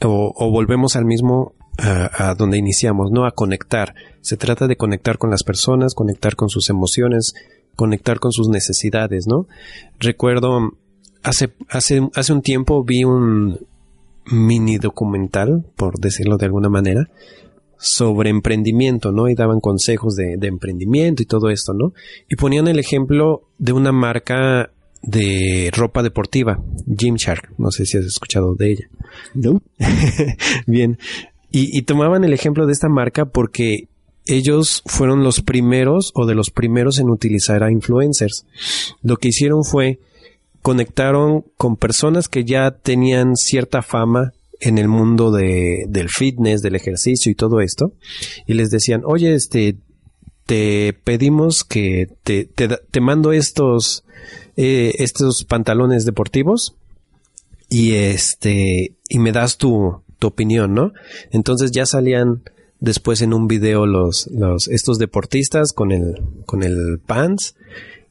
o, 0.00 0.50
volvemos 0.50 0.96
al 0.96 1.04
mismo 1.04 1.52
a, 1.76 2.30
a, 2.30 2.34
donde 2.34 2.56
iniciamos, 2.56 3.10
¿no? 3.12 3.26
A 3.26 3.32
conectar. 3.32 3.94
Se 4.22 4.38
trata 4.38 4.66
de 4.66 4.76
conectar 4.76 5.18
con 5.18 5.28
las 5.28 5.44
personas, 5.44 5.92
conectar 5.94 6.36
con 6.36 6.48
sus 6.48 6.70
emociones, 6.70 7.34
conectar 7.76 8.18
con 8.18 8.32
sus 8.32 8.48
necesidades, 8.48 9.26
¿no? 9.26 9.46
Recuerdo 10.00 10.70
hace, 11.22 11.52
hace, 11.68 12.08
hace 12.14 12.32
un 12.32 12.40
tiempo 12.40 12.82
vi 12.82 13.04
un, 13.04 13.60
mini 14.26 14.78
documental, 14.78 15.64
por 15.76 15.98
decirlo 15.98 16.36
de 16.36 16.46
alguna 16.46 16.68
manera, 16.68 17.08
sobre 17.78 18.30
emprendimiento, 18.30 19.10
¿no? 19.10 19.28
Y 19.28 19.34
daban 19.34 19.60
consejos 19.60 20.14
de, 20.14 20.38
emprendimiento 20.40 21.22
y 21.22 21.26
todo 21.26 21.50
esto, 21.50 21.72
¿no? 21.74 21.92
Y 22.28 22.36
ponían 22.36 22.68
el 22.68 22.78
ejemplo 22.78 23.48
de 23.58 23.72
una 23.72 23.92
marca 23.92 24.70
de 25.02 25.68
ropa 25.74 26.04
deportiva, 26.04 26.62
Gymshark, 26.86 27.54
no 27.58 27.72
sé 27.72 27.84
si 27.86 27.98
has 27.98 28.04
escuchado 28.04 28.54
de 28.54 28.70
ella. 28.70 28.88
No. 29.34 29.60
Bien. 30.66 30.96
Y, 31.50 31.76
y 31.76 31.82
tomaban 31.82 32.22
el 32.22 32.32
ejemplo 32.32 32.66
de 32.66 32.72
esta 32.72 32.88
marca 32.88 33.24
porque 33.24 33.88
ellos 34.26 34.82
fueron 34.86 35.24
los 35.24 35.40
primeros 35.40 36.12
o 36.14 36.26
de 36.26 36.36
los 36.36 36.50
primeros 36.50 36.98
en 36.98 37.10
utilizar 37.10 37.64
a 37.64 37.72
influencers. 37.72 38.46
Lo 39.02 39.16
que 39.16 39.28
hicieron 39.28 39.64
fue 39.64 39.98
conectaron 40.62 41.44
con 41.56 41.76
personas 41.76 42.28
que 42.28 42.44
ya 42.44 42.70
tenían 42.70 43.36
cierta 43.36 43.82
fama 43.82 44.32
en 44.60 44.78
el 44.78 44.88
mundo 44.88 45.32
de, 45.32 45.84
del 45.88 46.08
fitness, 46.08 46.62
del 46.62 46.76
ejercicio 46.76 47.30
y 47.32 47.34
todo 47.34 47.60
esto, 47.60 47.92
y 48.46 48.54
les 48.54 48.70
decían, 48.70 49.02
oye, 49.04 49.34
este, 49.34 49.76
te 50.46 50.92
pedimos 50.92 51.64
que 51.64 52.08
te, 52.22 52.44
te, 52.44 53.00
mando 53.00 53.32
estos, 53.32 54.04
eh, 54.56 54.94
estos 54.98 55.44
pantalones 55.44 56.04
deportivos 56.04 56.76
y 57.68 57.94
este, 57.94 58.94
y 59.08 59.18
me 59.18 59.32
das 59.32 59.58
tu, 59.58 60.02
tu 60.20 60.28
opinión, 60.28 60.74
¿no? 60.74 60.92
Entonces 61.32 61.72
ya 61.72 61.86
salían 61.86 62.42
después 62.78 63.22
en 63.22 63.32
un 63.32 63.48
video 63.48 63.86
los, 63.86 64.28
los, 64.32 64.68
estos 64.68 64.98
deportistas 64.98 65.72
con 65.72 65.90
el, 65.90 66.20
con 66.46 66.62
el 66.62 67.00
pants 67.04 67.56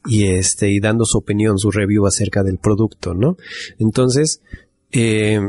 y 0.04 0.26
este 0.26 0.70
y 0.70 0.80
dando 0.80 1.04
su 1.04 1.18
opinión, 1.18 1.58
su 1.58 1.70
review 1.70 2.06
acerca 2.06 2.42
del 2.42 2.58
producto, 2.58 3.14
¿no? 3.14 3.36
Entonces, 3.78 4.42
eh, 4.90 5.40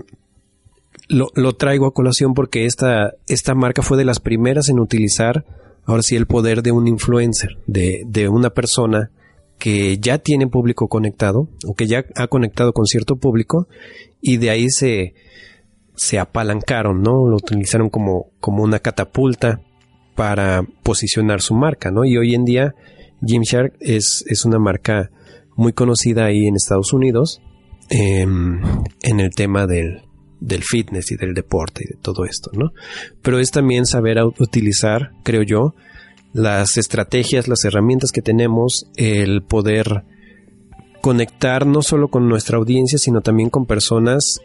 lo, 1.10 1.28
lo, 1.36 1.54
traigo 1.54 1.86
a 1.86 1.94
colación 1.94 2.34
porque 2.34 2.66
esta, 2.66 3.14
esta 3.28 3.56
marca 3.56 3.82
fue 3.82 3.98
de 3.98 4.06
las 4.06 4.20
primeras 4.20 4.70
en 4.70 4.80
utilizar, 4.80 5.46
ahora 5.86 6.04
sí, 6.04 6.16
el 6.16 6.28
poder 6.28 6.62
de 6.64 6.72
un 6.72 6.88
influencer, 6.88 7.58
de, 7.68 8.04
de 8.06 8.30
una 8.30 8.52
persona 8.52 9.12
que 9.60 9.98
ya 9.98 10.18
tiene 10.18 10.48
público 10.48 10.88
conectado 10.88 11.48
o 11.66 11.76
que 11.76 11.88
ya 11.88 12.06
ha 12.16 12.28
conectado 12.28 12.74
con 12.74 12.86
cierto 12.86 13.16
público 13.16 13.68
y 14.22 14.38
de 14.38 14.50
ahí 14.50 14.70
se, 14.70 15.14
se 15.96 16.20
apalancaron, 16.20 17.02
¿no? 17.02 17.28
Lo 17.28 17.38
utilizaron 17.38 17.90
como, 17.90 18.28
como 18.40 18.64
una 18.64 18.80
catapulta 18.80 19.62
para 20.16 20.64
posicionar 20.84 21.42
su 21.42 21.56
marca, 21.56 21.92
¿no? 21.92 22.06
Y 22.06 22.18
hoy 22.18 22.36
en 22.36 22.46
día 22.46 22.76
Gymshark 23.26 23.76
es, 23.80 24.24
es 24.28 24.46
una 24.46 24.60
marca 24.60 25.10
muy 25.56 25.74
conocida 25.74 26.26
ahí 26.26 26.48
en 26.48 26.56
Estados 26.56 26.94
Unidos 26.94 27.42
em, 27.90 28.62
en 29.02 29.20
el 29.20 29.30
tema 29.32 29.68
del, 29.68 30.02
del 30.40 30.64
fitness 30.64 31.12
y 31.12 31.16
del 31.16 31.34
deporte 31.34 31.84
y 31.86 31.94
de 31.94 32.00
todo 32.02 32.26
esto, 32.26 32.52
¿no? 32.54 32.74
Pero 33.22 33.40
es 33.40 33.52
también 33.52 33.86
saber 33.86 34.18
utilizar, 34.40 35.12
creo 35.24 35.44
yo, 35.44 35.74
las 36.34 36.78
estrategias, 36.78 37.48
las 37.48 37.64
herramientas 37.64 38.12
que 38.12 38.22
tenemos, 38.22 38.88
el 38.96 39.44
poder 39.44 40.04
conectar 41.02 41.66
no 41.66 41.82
solo 41.82 42.08
con 42.08 42.28
nuestra 42.28 42.58
audiencia, 42.58 42.98
sino 42.98 43.22
también 43.22 43.50
con 43.50 43.66
personas, 43.66 44.40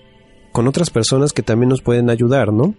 con 0.53 0.69
otras 0.69 0.91
personas 0.91 1.33
que 1.33 1.43
también 1.43 1.71
nos 1.71 1.83
pueden 1.83 2.11
ayudar, 2.11 2.53
¿no? 2.53 2.75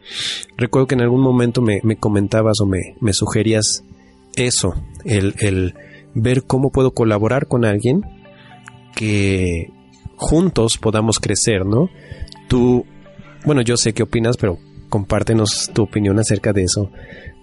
Recuerdo 0.58 0.88
que 0.88 0.96
en 0.96 1.02
algún 1.02 1.22
momento 1.22 1.62
me, 1.62 1.82
comentabas 1.98 2.62
o 2.62 2.66
me, 2.66 2.96
me 3.02 3.14
sugerías 3.14 3.84
eso, 4.48 4.74
el, 5.06 5.36
el 5.40 5.76
ver 6.14 6.44
cómo 6.44 6.72
puedo 6.72 6.92
colaborar 6.92 7.48
con 7.48 7.66
alguien 7.66 8.02
que 8.96 9.70
juntos 10.16 10.78
podamos 10.78 11.20
crecer, 11.20 11.66
¿no? 11.66 11.90
Tú, 12.48 12.86
bueno, 13.46 13.62
yo 13.62 13.78
sé 13.78 13.94
qué 13.94 14.04
opinas, 14.04 14.38
pero 14.38 14.58
compártenos 14.90 15.70
tu 15.74 15.84
opinión 15.84 16.20
acerca 16.20 16.52
de 16.52 16.64
eso, 16.64 16.92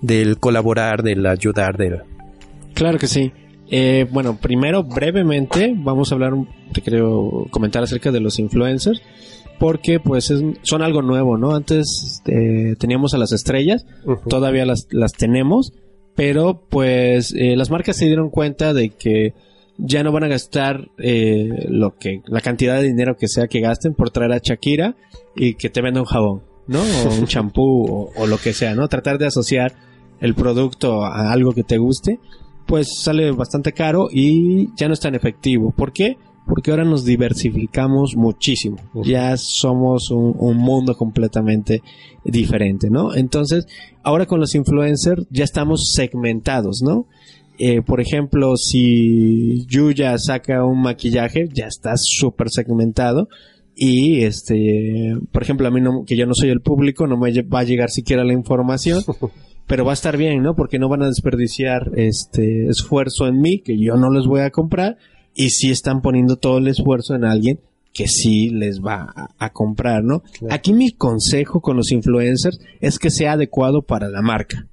del 0.03 0.39
colaborar, 0.39 1.03
del 1.03 1.25
ayudar, 1.27 1.77
del... 1.77 2.03
Claro 2.75 2.99
que 2.99 3.07
sí. 3.07 3.33
Eh, 3.71 4.07
bueno, 4.11 4.39
primero, 4.41 4.85
brevemente, 4.85 5.75
vamos 5.77 6.11
a 6.11 6.15
hablar, 6.15 6.35
te 6.73 6.83
quiero 6.83 7.47
comentar 7.51 7.83
acerca 7.83 8.13
de 8.13 8.21
los 8.21 8.39
influencers, 8.39 9.01
porque 9.59 9.99
pues 9.99 10.33
son 10.63 10.83
algo 10.83 11.03
nuevo, 11.03 11.39
¿no? 11.39 11.55
Antes 11.55 12.23
eh, 12.27 12.75
teníamos 12.79 13.15
a 13.15 13.19
las 13.19 13.33
estrellas, 13.33 13.87
todavía 14.29 14.67
las, 14.67 14.87
las 14.91 15.13
tenemos, 15.13 15.73
pero 16.17 16.63
pues 16.69 17.33
eh, 17.37 17.55
las 17.57 17.71
marcas 17.71 17.97
se 17.97 18.07
dieron 18.07 18.31
cuenta 18.31 18.75
de 18.75 18.91
que 18.91 19.35
ya 19.79 20.03
no 20.03 20.11
van 20.11 20.25
a 20.25 20.29
gastar 20.29 20.89
eh, 20.99 21.67
lo 21.69 21.97
que 21.97 22.23
la 22.27 22.41
cantidad 22.41 22.81
de 22.81 22.89
dinero 22.89 23.17
que 23.17 23.29
sea 23.29 23.47
que 23.47 23.61
gasten 23.61 23.95
por 23.95 24.11
traer 24.11 24.33
a 24.33 24.41
Shakira 24.43 24.97
y 25.37 25.55
que 25.55 25.69
te 25.69 25.83
venda 25.83 26.01
un 26.01 26.07
jabón, 26.07 26.43
¿no? 26.67 26.81
O 26.81 27.15
un 27.15 27.27
champú 27.27 28.11
o, 28.17 28.27
lo 28.27 28.39
que 28.39 28.55
sea, 28.55 28.75
¿no? 28.75 28.89
Tratar 28.89 29.19
de 29.19 29.27
asociar 29.27 29.75
el 30.21 30.35
producto 30.35 31.05
a 31.05 31.31
algo 31.31 31.53
que 31.53 31.63
te 31.63 31.77
guste, 31.77 32.19
pues 32.67 32.89
sale 33.03 33.31
bastante 33.33 33.73
caro 33.73 34.09
y 34.11 34.75
ya 34.75 34.89
no 34.89 34.95
es 34.95 35.01
tan 35.01 35.15
efectivo. 35.15 35.73
¿Por 35.77 35.93
qué? 35.93 36.17
Porque 36.47 36.71
ahora 36.71 36.85
nos 36.85 37.05
diversificamos 37.05 38.17
muchísimo. 38.17 38.77
Ya 39.05 39.37
somos 39.37 40.11
un, 40.11 40.57
mundo 40.57 40.97
completamente 40.97 41.83
diferente, 42.25 42.89
¿no? 42.91 43.15
Entonces, 43.15 43.67
ahora 44.03 44.27
con 44.27 44.41
los 44.41 44.55
influencers 44.55 45.27
ya 45.31 45.45
estamos 45.45 45.93
segmentados, 45.93 46.83
¿no? 46.83 47.07
eh, 47.59 47.83
por 47.83 48.01
ejemplo, 48.01 48.57
si 48.57 49.67
Yuya 49.67 50.19
saca 50.19 50.65
un 50.65 50.83
maquillaje, 50.83 51.49
ya 51.53 51.67
está 51.67 51.95
súper 51.97 52.51
segmentado. 52.51 53.29
Y 53.75 54.23
este, 54.23 55.17
por 55.33 55.43
ejemplo, 55.43 55.67
a 55.69 55.71
mí 55.71 55.81
no, 55.81 56.05
que 56.07 56.17
yo 56.17 56.27
no 56.27 56.33
soy 56.35 56.49
el 56.51 56.61
público, 56.61 57.07
no 57.07 57.19
me 57.19 57.31
va 57.43 57.61
a 57.61 57.65
llegar 57.65 57.91
siquiera 57.91 58.25
la 58.25 58.33
información. 58.33 59.03
pero 59.67 59.85
va 59.85 59.93
a 59.93 59.95
estar 59.95 60.17
bien, 60.17 60.43
¿no? 60.43 60.55
Porque 60.55 60.79
no 60.79 60.89
van 60.89 61.03
a 61.03 61.09
desperdiciar 61.09 61.91
este 61.97 62.69
esfuerzo 62.69 63.27
en 63.27 63.41
mí, 63.41 63.61
que 63.61 63.79
yo 63.79 63.97
no 63.97 64.11
les 64.11 64.27
voy 64.27 64.41
a 64.41 64.51
comprar, 64.51 64.97
y 65.37 65.51
sí 65.51 65.71
están 65.71 66.01
poniendo 66.01 66.37
todo 66.37 66.59
el 66.59 66.69
esfuerzo 66.69 67.15
en 67.15 67.25
alguien 67.25 67.61
que 67.93 68.09
sí 68.09 68.51
les 68.51 68.81
va 68.81 69.31
a, 69.39 69.51
comprar, 69.51 70.05
¿no? 70.05 70.23
Aquí 70.51 70.75
mi 70.75 70.91
consejo 70.91 71.61
con 71.61 71.77
los 71.77 71.93
influencers 71.93 72.61
es 72.81 72.99
que 72.99 73.11
sea 73.11 73.33
adecuado 73.33 73.83
para 73.83 74.09
la 74.09 74.21
marca, 74.21 74.67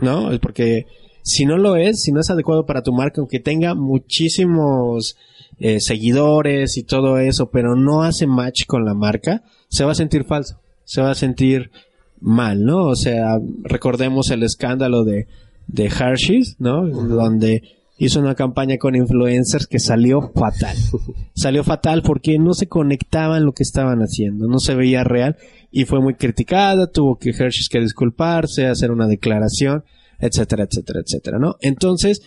¿no? 0.00 0.30
Porque 0.40 0.86
si 1.22 1.46
no 1.46 1.58
lo 1.58 1.74
es, 1.74 2.02
si 2.02 2.12
no 2.12 2.20
es 2.20 2.30
adecuado 2.30 2.66
para 2.66 2.82
tu 2.82 2.92
marca, 2.92 3.20
aunque 3.20 3.40
tenga 3.40 3.74
muchísimos 3.74 5.16
eh, 5.58 5.80
seguidores 5.80 6.76
y 6.76 6.84
todo 6.84 7.18
eso, 7.18 7.50
pero 7.50 7.74
no 7.74 8.02
hace 8.02 8.28
match 8.28 8.66
con 8.66 8.84
la 8.84 8.94
marca, 8.94 9.42
se 9.68 9.84
va 9.84 9.92
a 9.92 9.96
sentir 9.96 10.24
falso, 10.24 10.60
se 10.84 11.02
va 11.02 11.10
a 11.10 11.16
sentir 11.16 11.72
mal, 12.20 12.64
¿no? 12.64 12.86
O 12.86 12.94
sea, 12.94 13.38
recordemos 13.64 14.30
el 14.30 14.44
escándalo 14.44 15.02
de, 15.02 15.26
de 15.66 15.86
Hershey's, 15.86 16.54
¿no? 16.60 16.86
Donde 16.86 17.62
hizo 18.00 18.18
una 18.18 18.34
campaña 18.34 18.78
con 18.78 18.96
influencers 18.96 19.66
que 19.66 19.78
salió 19.78 20.32
fatal. 20.34 20.74
salió 21.34 21.62
fatal 21.62 22.02
porque 22.02 22.38
no 22.38 22.54
se 22.54 22.66
conectaban 22.66 23.44
lo 23.44 23.52
que 23.52 23.62
estaban 23.62 24.00
haciendo, 24.00 24.48
no 24.48 24.58
se 24.58 24.74
veía 24.74 25.04
real 25.04 25.36
y 25.70 25.84
fue 25.84 26.00
muy 26.00 26.14
criticada, 26.14 26.90
tuvo 26.90 27.18
que 27.18 27.30
Hershey's 27.30 27.68
que 27.68 27.78
disculparse, 27.78 28.66
hacer 28.66 28.90
una 28.90 29.06
declaración, 29.06 29.84
etcétera, 30.18 30.64
etcétera, 30.64 31.00
etcétera, 31.04 31.38
¿no? 31.38 31.56
Entonces, 31.60 32.22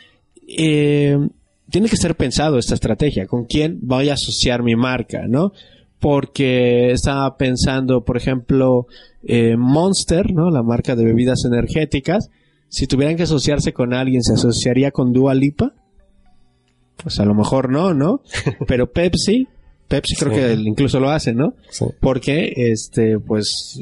eh, 0.48 1.18
tiene 1.72 1.90
que 1.90 1.98
ser 1.98 2.16
pensado 2.16 2.60
esta 2.60 2.76
estrategia, 2.76 3.26
con 3.26 3.46
quién 3.46 3.80
voy 3.82 4.10
a 4.10 4.14
asociar 4.14 4.62
mi 4.62 4.76
marca, 4.76 5.28
¿no? 5.28 5.54
Porque 6.00 6.92
estaba 6.92 7.36
pensando, 7.36 8.04
por 8.06 8.16
ejemplo, 8.16 8.86
eh, 9.24 9.56
Monster, 9.58 10.34
¿no? 10.34 10.52
La 10.52 10.62
marca 10.62 10.96
de 10.96 11.04
bebidas 11.04 11.46
energéticas, 11.46 12.30
si 12.74 12.88
tuvieran 12.88 13.16
que 13.16 13.24
asociarse 13.24 13.72
con 13.72 13.94
alguien, 13.94 14.24
¿se 14.24 14.34
asociaría 14.34 14.90
con 14.90 15.14
Dua 15.14 15.36
Lipa? 15.36 15.76
Pues 16.98 17.20
a 17.20 17.26
lo 17.26 17.36
mejor 17.36 17.72
no, 17.72 17.94
¿no? 17.94 18.22
Pero 18.68 18.92
Pepsi, 18.92 19.48
Pepsi 19.88 20.16
creo 20.16 20.32
que 20.32 20.54
incluso 20.54 21.00
lo 21.00 21.12
hace, 21.12 21.36
¿no? 21.36 21.54
Sí. 21.70 21.86
Porque, 22.02 22.52
este, 22.56 23.20
pues, 23.20 23.80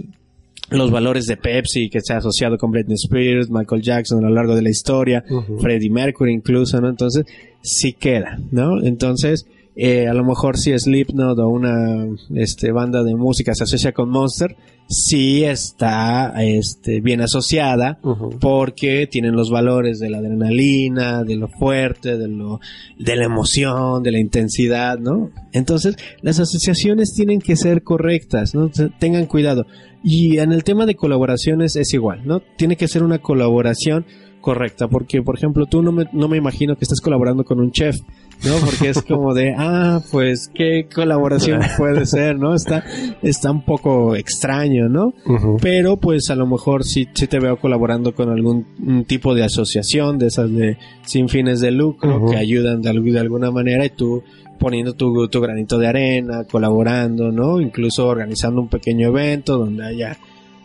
los 0.71 0.91
valores 0.91 1.25
de 1.25 1.37
Pepsi 1.37 1.89
que 1.89 2.01
se 2.01 2.11
ha 2.11 2.17
asociado 2.17 2.57
con 2.57 2.71
Britney 2.71 2.95
Spears, 3.01 3.49
Michael 3.49 3.81
Jackson 3.81 4.25
a 4.25 4.27
lo 4.27 4.35
largo 4.35 4.55
de 4.55 4.61
la 4.61 4.69
historia, 4.69 5.23
Freddie 5.61 5.89
Mercury 5.89 6.33
incluso, 6.33 6.81
¿no? 6.81 6.89
Entonces, 6.89 7.23
sí 7.61 7.93
queda, 7.93 8.39
¿no? 8.51 8.81
Entonces, 8.83 9.45
eh, 9.75 10.07
a 10.07 10.13
lo 10.13 10.25
mejor 10.25 10.57
si 10.57 10.77
Slipknot 10.77 11.39
o 11.39 11.47
una 11.47 12.05
este, 12.35 12.71
banda 12.71 13.03
de 13.03 13.15
música 13.15 13.53
se 13.53 13.63
asocia 13.63 13.93
con 13.93 14.09
Monster, 14.09 14.55
sí 14.87 15.45
está 15.45 16.33
este, 16.43 16.99
bien 16.99 17.21
asociada 17.21 17.97
porque 18.41 19.07
tienen 19.07 19.35
los 19.35 19.49
valores 19.49 19.99
de 19.99 20.09
la 20.09 20.17
adrenalina, 20.17 21.23
de 21.23 21.37
lo 21.37 21.47
fuerte, 21.47 22.17
de, 22.17 22.27
lo, 22.27 22.59
de 22.99 23.15
la 23.15 23.25
emoción, 23.25 24.03
de 24.03 24.11
la 24.11 24.19
intensidad, 24.19 24.99
¿no? 24.99 25.31
Entonces, 25.53 25.95
las 26.21 26.39
asociaciones 26.39 27.13
tienen 27.13 27.39
que 27.39 27.55
ser 27.55 27.83
correctas, 27.83 28.53
¿no? 28.53 28.69
Tengan 28.99 29.25
cuidado. 29.27 29.65
Y 30.03 30.39
en 30.39 30.51
el 30.51 30.65
tema 30.65 30.85
de 30.85 30.95
colaboraciones 30.95 31.77
es 31.77 31.93
igual, 31.93 32.23
¿no? 32.25 32.41
Tiene 32.57 32.75
que 32.75 32.89
ser 32.89 33.03
una 33.03 33.19
colaboración 33.19 34.05
correcta, 34.41 34.87
porque 34.89 35.21
por 35.21 35.37
ejemplo 35.37 35.67
tú 35.67 35.81
no 35.81 35.91
me, 35.91 36.05
no 36.11 36.27
me 36.27 36.37
imagino 36.37 36.75
que 36.75 36.83
estés 36.83 36.99
colaborando 36.99 37.45
con 37.45 37.59
un 37.59 37.71
chef, 37.71 37.95
¿no? 38.43 38.57
Porque 38.65 38.89
es 38.89 39.01
como 39.01 39.33
de, 39.33 39.53
ah, 39.57 40.01
pues 40.11 40.49
qué 40.53 40.87
colaboración 40.93 41.61
puede 41.77 42.05
ser, 42.05 42.37
¿no? 42.37 42.55
Está, 42.55 42.83
está 43.21 43.51
un 43.51 43.63
poco 43.63 44.15
extraño, 44.15 44.89
¿no? 44.89 45.13
Pero 45.61 45.97
pues 45.97 46.29
a 46.29 46.35
lo 46.35 46.47
mejor 46.47 46.83
sí, 46.83 47.07
sí 47.13 47.27
te 47.27 47.39
veo 47.39 47.57
colaborando 47.57 48.13
con 48.13 48.29
algún 48.29 49.05
tipo 49.05 49.35
de 49.35 49.43
asociación 49.43 50.17
de 50.17 50.27
esas 50.27 50.51
de 50.51 50.77
sin 51.05 51.29
fines 51.29 51.61
de 51.61 51.71
lucro 51.71 52.25
que 52.29 52.37
ayudan 52.37 52.81
de, 52.81 52.91
de 52.91 53.19
alguna 53.19 53.51
manera 53.51 53.85
y 53.85 53.89
tú 53.89 54.23
poniendo 54.59 54.93
tu, 54.93 55.27
tu 55.27 55.41
granito 55.41 55.79
de 55.79 55.87
arena, 55.87 56.43
colaborando, 56.43 57.31
¿no? 57.31 57.59
Incluso 57.59 58.07
organizando 58.07 58.61
un 58.61 58.69
pequeño 58.69 59.07
evento 59.07 59.57
donde 59.57 59.85
haya 59.85 60.17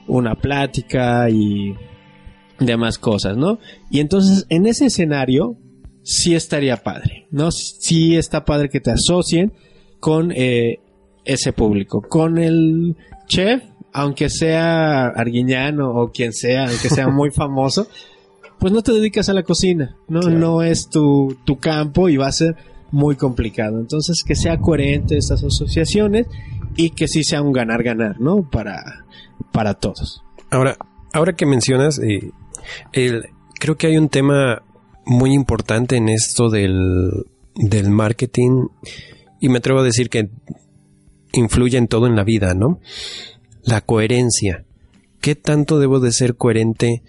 una 0.07 0.35
plática 0.35 1.29
y 1.31 1.74
demás 2.61 2.99
cosas, 2.99 3.37
¿no? 3.37 3.59
Y 3.91 4.01
entonces 4.01 4.47
en 4.51 4.66
ese 4.66 4.87
escenario 4.87 5.57
sí 6.07 6.37
estaría 6.37 6.77
padre, 6.77 7.27
¿no? 7.33 7.51
Sí 7.51 8.17
está 8.17 8.45
padre 8.45 8.69
que 8.69 8.81
te 8.81 8.93
asocien 8.93 9.53
con 9.99 10.31
eh, 10.31 10.79
ese 11.25 11.53
público, 11.53 12.01
con 12.01 12.39
el 12.39 12.97
chef, 13.27 13.65
aunque 13.93 14.31
sea 14.31 15.07
arguiñano 15.09 15.91
o 15.91 16.13
quien 16.13 16.33
sea, 16.33 16.69
aunque 16.69 16.89
sea 16.89 17.09
muy 17.09 17.31
famoso, 17.35 17.89
pues 18.61 18.73
no 18.73 18.83
te 18.83 18.93
dedicas 18.93 19.29
a 19.29 19.35
la 19.35 19.43
cocina, 19.43 19.97
¿no? 20.07 20.21
No 20.21 20.63
es 20.63 20.89
tu, 20.89 21.37
tu 21.45 21.59
campo 21.59 22.09
y 22.09 22.17
va 22.17 22.29
a 22.29 22.33
ser 22.33 22.55
muy 22.93 23.17
complicado. 23.17 23.81
Entonces, 23.81 24.23
que 24.25 24.37
sea 24.37 24.59
coherente 24.59 25.19
estas 25.19 25.43
asociaciones 25.43 26.29
y 26.77 26.91
que 26.91 27.09
sí 27.09 27.25
sea 27.25 27.43
un 27.43 27.53
ganar-ganar, 27.53 28.21
¿no? 28.21 28.49
Para, 28.49 29.05
para 29.51 29.75
todos. 29.75 30.23
Ahora, 30.51 30.77
ahora 31.13 31.35
que 31.35 31.47
mencionas, 31.47 31.99
eh, 31.99 32.31
creo 33.59 33.77
que 33.77 33.89
hay 33.89 33.99
un 33.99 34.09
tema 34.09 34.63
muy 35.07 35.33
importante 35.33 35.97
en 35.97 36.09
esto 36.09 36.51
del, 36.51 37.11
del 37.55 37.91
marketing 37.91 38.67
y 39.41 39.49
me 39.49 39.59
atrevo 39.59 39.81
a 39.81 39.85
decir 39.85 40.11
que 40.11 40.29
influye 41.33 41.79
en 41.79 41.89
todo 41.89 42.07
en 42.07 42.17
la 42.17 42.25
vida, 42.25 42.55
¿no? 42.55 42.81
La 43.65 43.81
coherencia. 43.81 44.65
¿Qué 45.21 45.35
tanto 45.35 45.79
debo 45.79 46.01
de 46.01 46.13
ser 46.13 46.37
coherente 46.37 47.03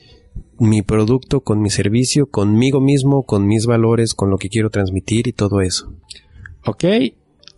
mi 0.59 0.81
producto 0.81 1.41
con 1.41 1.61
mi 1.61 1.69
servicio, 1.69 2.27
conmigo 2.27 2.81
mismo, 2.81 3.23
con 3.23 3.45
mis 3.45 3.65
valores, 3.65 4.13
con 4.13 4.29
lo 4.29 4.37
que 4.37 4.49
quiero 4.49 4.69
transmitir 4.69 5.27
y 5.27 5.33
todo 5.33 5.61
eso? 5.61 5.93
Ok. 6.65 6.83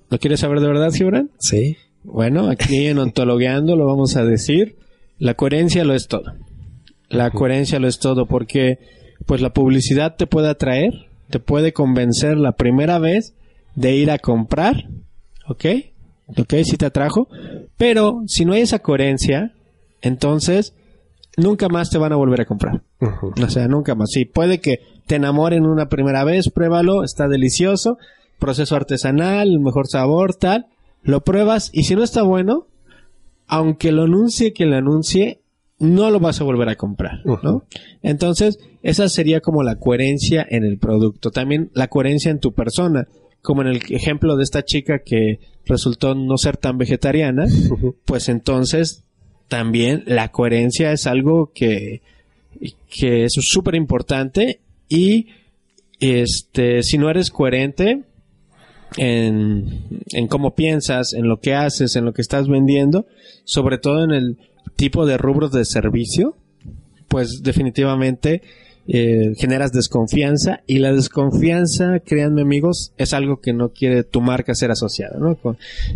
¿Lo 0.09 0.19
quieres 0.19 0.39
saber 0.39 0.59
de 0.59 0.67
verdad, 0.67 0.91
Gibran? 0.91 1.31
Sí. 1.39 1.77
Bueno, 2.03 2.49
aquí 2.49 2.87
en 2.87 2.97
Ontologueando 2.97 3.75
lo 3.75 3.85
vamos 3.85 4.15
a 4.15 4.23
decir. 4.23 4.77
La 5.17 5.33
coherencia 5.33 5.83
lo 5.83 5.93
es 5.93 6.07
todo. 6.07 6.33
La 7.09 7.31
coherencia 7.31 7.79
lo 7.79 7.87
es 7.87 7.99
todo 7.99 8.25
porque 8.25 8.79
pues 9.29 9.41
la 9.41 9.53
publicidad 9.53 10.15
te 10.15 10.25
puede 10.25 10.49
atraer, 10.49 11.05
te 11.29 11.39
puede 11.39 11.71
convencer 11.71 12.35
la 12.35 12.53
primera 12.53 12.97
vez 12.97 13.35
de 13.75 13.95
ir 13.95 14.09
a 14.09 14.17
comprar, 14.17 14.89
¿ok? 15.47 15.65
¿Ok? 16.35 16.55
Si 16.63 16.77
te 16.77 16.87
atrajo, 16.87 17.27
pero 17.77 18.23
si 18.25 18.43
no 18.43 18.53
hay 18.53 18.61
esa 18.61 18.79
coherencia, 18.79 19.53
entonces 20.01 20.73
nunca 21.37 21.69
más 21.69 21.91
te 21.91 21.99
van 21.99 22.11
a 22.11 22.15
volver 22.15 22.41
a 22.41 22.45
comprar. 22.45 22.81
O 22.99 23.49
sea, 23.49 23.67
nunca 23.67 23.93
más. 23.93 24.09
Sí, 24.11 24.25
puede 24.25 24.61
que 24.61 24.79
te 25.05 25.17
enamoren 25.17 25.67
una 25.67 25.89
primera 25.89 26.23
vez, 26.23 26.49
pruébalo, 26.49 27.03
está 27.03 27.27
delicioso, 27.27 27.99
proceso 28.39 28.75
artesanal, 28.75 29.59
mejor 29.59 29.85
sabor, 29.85 30.33
tal, 30.33 30.65
lo 31.03 31.21
pruebas 31.21 31.69
y 31.71 31.83
si 31.83 31.93
no 31.93 32.01
está 32.01 32.23
bueno, 32.23 32.65
aunque 33.45 33.91
lo 33.91 34.05
anuncie 34.05 34.53
quien 34.53 34.71
lo 34.71 34.77
anuncie, 34.77 35.38
no 35.79 36.11
lo 36.11 36.19
vas 36.19 36.41
a 36.41 36.43
volver 36.43 36.69
a 36.69 36.75
comprar, 36.75 37.21
¿no? 37.25 37.63
Entonces, 38.03 38.59
esa 38.83 39.07
sería 39.07 39.39
como 39.39 39.63
la 39.63 39.75
coherencia 39.75 40.45
en 40.47 40.65
el 40.65 40.77
producto. 40.77 41.31
También 41.31 41.71
la 41.73 41.87
coherencia 41.87 42.31
en 42.31 42.39
tu 42.39 42.53
persona. 42.53 43.07
Como 43.41 43.61
en 43.61 43.69
el 43.69 43.81
ejemplo 43.89 44.35
de 44.35 44.43
esta 44.43 44.63
chica 44.63 44.99
que 44.99 45.39
resultó 45.65 46.13
no 46.13 46.37
ser 46.37 46.57
tan 46.57 46.77
vegetariana, 46.77 47.45
pues 48.05 48.27
entonces 48.27 49.05
también 49.47 50.03
la 50.05 50.29
coherencia 50.29 50.91
es 50.91 51.07
algo 51.07 51.51
que, 51.55 52.01
que 52.89 53.23
es 53.23 53.33
súper 53.33 53.75
importante 53.75 54.59
y 54.89 55.27
este, 56.01 56.83
si 56.83 56.97
no 56.97 57.09
eres 57.09 57.31
coherente 57.31 58.03
en, 58.97 59.87
en 60.11 60.27
cómo 60.27 60.55
piensas, 60.55 61.13
en 61.13 61.29
lo 61.29 61.39
que 61.39 61.53
haces, 61.53 61.95
en 61.95 62.03
lo 62.03 62.13
que 62.13 62.21
estás 62.21 62.49
vendiendo, 62.49 63.07
sobre 63.45 63.77
todo 63.77 64.03
en 64.03 64.11
el 64.11 64.37
tipo 64.79 65.05
de 65.05 65.17
rubros 65.17 65.51
de 65.51 65.65
servicio, 65.65 66.37
pues 67.09 67.41
definitivamente 67.43 68.41
eh, 68.87 69.33
generas 69.37 69.73
desconfianza 69.73 70.61
y 70.67 70.79
la 70.79 70.93
desconfianza, 70.93 71.99
créanme 71.99 72.43
amigos, 72.43 72.93
es 72.97 73.13
algo 73.13 73.41
que 73.41 73.51
no 73.51 73.73
quiere 73.73 74.05
tu 74.05 74.21
marca 74.21 74.55
ser 74.55 74.71
asociada, 74.71 75.19
¿no? 75.19 75.37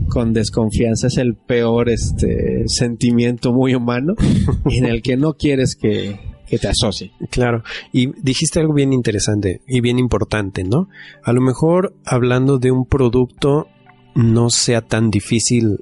Con, 0.09 0.33
desconfianza 0.33 1.07
es 1.07 1.17
el 1.17 1.35
peor 1.35 1.87
este 1.87 2.65
sentimiento 2.67 3.53
muy 3.53 3.73
humano 3.73 4.15
en 4.69 4.85
el 4.85 5.01
que 5.01 5.15
no 5.15 5.35
quieres 5.35 5.77
que, 5.77 6.19
que 6.45 6.59
te 6.59 6.67
asocie. 6.67 7.13
Claro, 7.29 7.63
y 7.93 8.11
dijiste 8.21 8.59
algo 8.59 8.73
bien 8.73 8.91
interesante 8.91 9.61
y 9.65 9.79
bien 9.79 9.97
importante, 9.97 10.65
¿no? 10.65 10.89
A 11.23 11.31
lo 11.31 11.39
mejor 11.39 11.95
hablando 12.03 12.59
de 12.59 12.71
un 12.71 12.85
producto 12.85 13.67
no 14.13 14.49
sea 14.49 14.81
tan 14.81 15.09
difícil, 15.09 15.79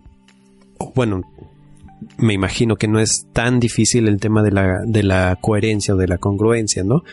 bueno, 0.94 1.24
me 2.18 2.34
imagino 2.34 2.76
que 2.76 2.88
no 2.88 3.00
es 3.00 3.28
tan 3.34 3.60
difícil 3.60 4.08
el 4.08 4.20
tema 4.20 4.44
de 4.44 4.52
la, 4.52 4.80
de 4.86 5.04
la 5.04 5.38
coherencia 5.40 5.94
o 5.94 5.98
de 5.98 6.08
la 6.08 6.18
congruencia, 6.18 6.84
¿no? 6.84 7.04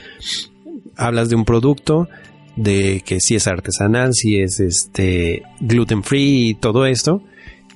hablas 0.98 1.30
de 1.30 1.36
un 1.36 1.44
producto, 1.44 2.08
de 2.56 3.02
que 3.06 3.20
si 3.20 3.36
es 3.36 3.46
artesanal, 3.46 4.12
si 4.12 4.40
es 4.40 4.60
este 4.60 5.42
gluten 5.60 6.02
free 6.02 6.50
y 6.50 6.54
todo 6.54 6.84
esto, 6.84 7.22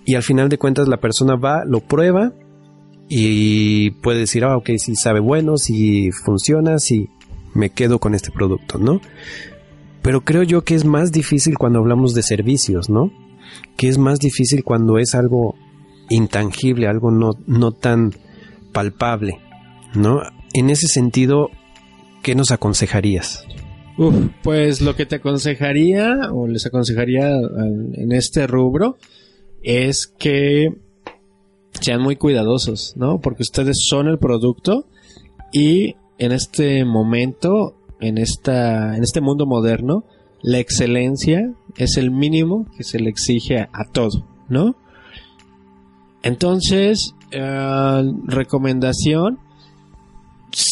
y 0.04 0.16
al 0.16 0.24
final 0.24 0.48
de 0.48 0.58
cuentas 0.58 0.88
la 0.88 0.98
persona 0.98 1.36
va, 1.36 1.64
lo 1.64 1.80
prueba 1.80 2.32
y 3.08 3.90
puede 4.02 4.18
decir, 4.18 4.44
ah, 4.44 4.56
ok, 4.56 4.70
si 4.78 4.96
sabe 4.96 5.20
bueno, 5.20 5.56
si 5.56 6.10
funciona, 6.10 6.78
si 6.78 7.08
me 7.54 7.70
quedo 7.70 8.00
con 8.00 8.14
este 8.14 8.32
producto, 8.32 8.78
¿no? 8.78 9.00
Pero 10.02 10.22
creo 10.22 10.42
yo 10.42 10.64
que 10.64 10.74
es 10.74 10.84
más 10.84 11.12
difícil 11.12 11.56
cuando 11.56 11.78
hablamos 11.78 12.12
de 12.14 12.24
servicios, 12.24 12.90
¿no? 12.90 13.12
Que 13.76 13.86
es 13.86 13.98
más 13.98 14.18
difícil 14.18 14.64
cuando 14.64 14.98
es 14.98 15.14
algo 15.14 15.54
intangible, 16.14 16.86
algo 16.86 17.10
no, 17.10 17.30
no 17.46 17.72
tan 17.72 18.12
palpable, 18.72 19.38
¿no? 19.94 20.20
En 20.54 20.70
ese 20.70 20.86
sentido, 20.86 21.50
¿qué 22.22 22.34
nos 22.34 22.50
aconsejarías? 22.50 23.44
pues 24.42 24.80
lo 24.80 24.96
que 24.96 25.06
te 25.06 25.16
aconsejaría 25.16 26.30
o 26.32 26.48
les 26.48 26.64
aconsejaría 26.66 27.28
en 27.28 28.10
este 28.10 28.46
rubro 28.46 28.96
es 29.62 30.06
que 30.06 30.68
sean 31.80 32.00
muy 32.02 32.16
cuidadosos, 32.16 32.94
¿no? 32.96 33.20
Porque 33.20 33.42
ustedes 33.42 33.84
son 33.86 34.08
el 34.08 34.18
producto 34.18 34.86
y 35.52 35.96
en 36.18 36.32
este 36.32 36.84
momento, 36.84 37.74
en 38.00 38.18
esta, 38.18 38.96
en 38.96 39.02
este 39.02 39.20
mundo 39.20 39.46
moderno, 39.46 40.04
la 40.42 40.58
excelencia 40.58 41.52
es 41.76 41.96
el 41.96 42.10
mínimo 42.10 42.66
que 42.76 42.84
se 42.84 42.98
le 42.98 43.10
exige 43.10 43.60
a, 43.60 43.84
todo, 43.92 44.26
¿no? 44.48 44.76
Entonces, 46.22 47.14
eh, 47.30 48.02
recomendación, 48.26 49.38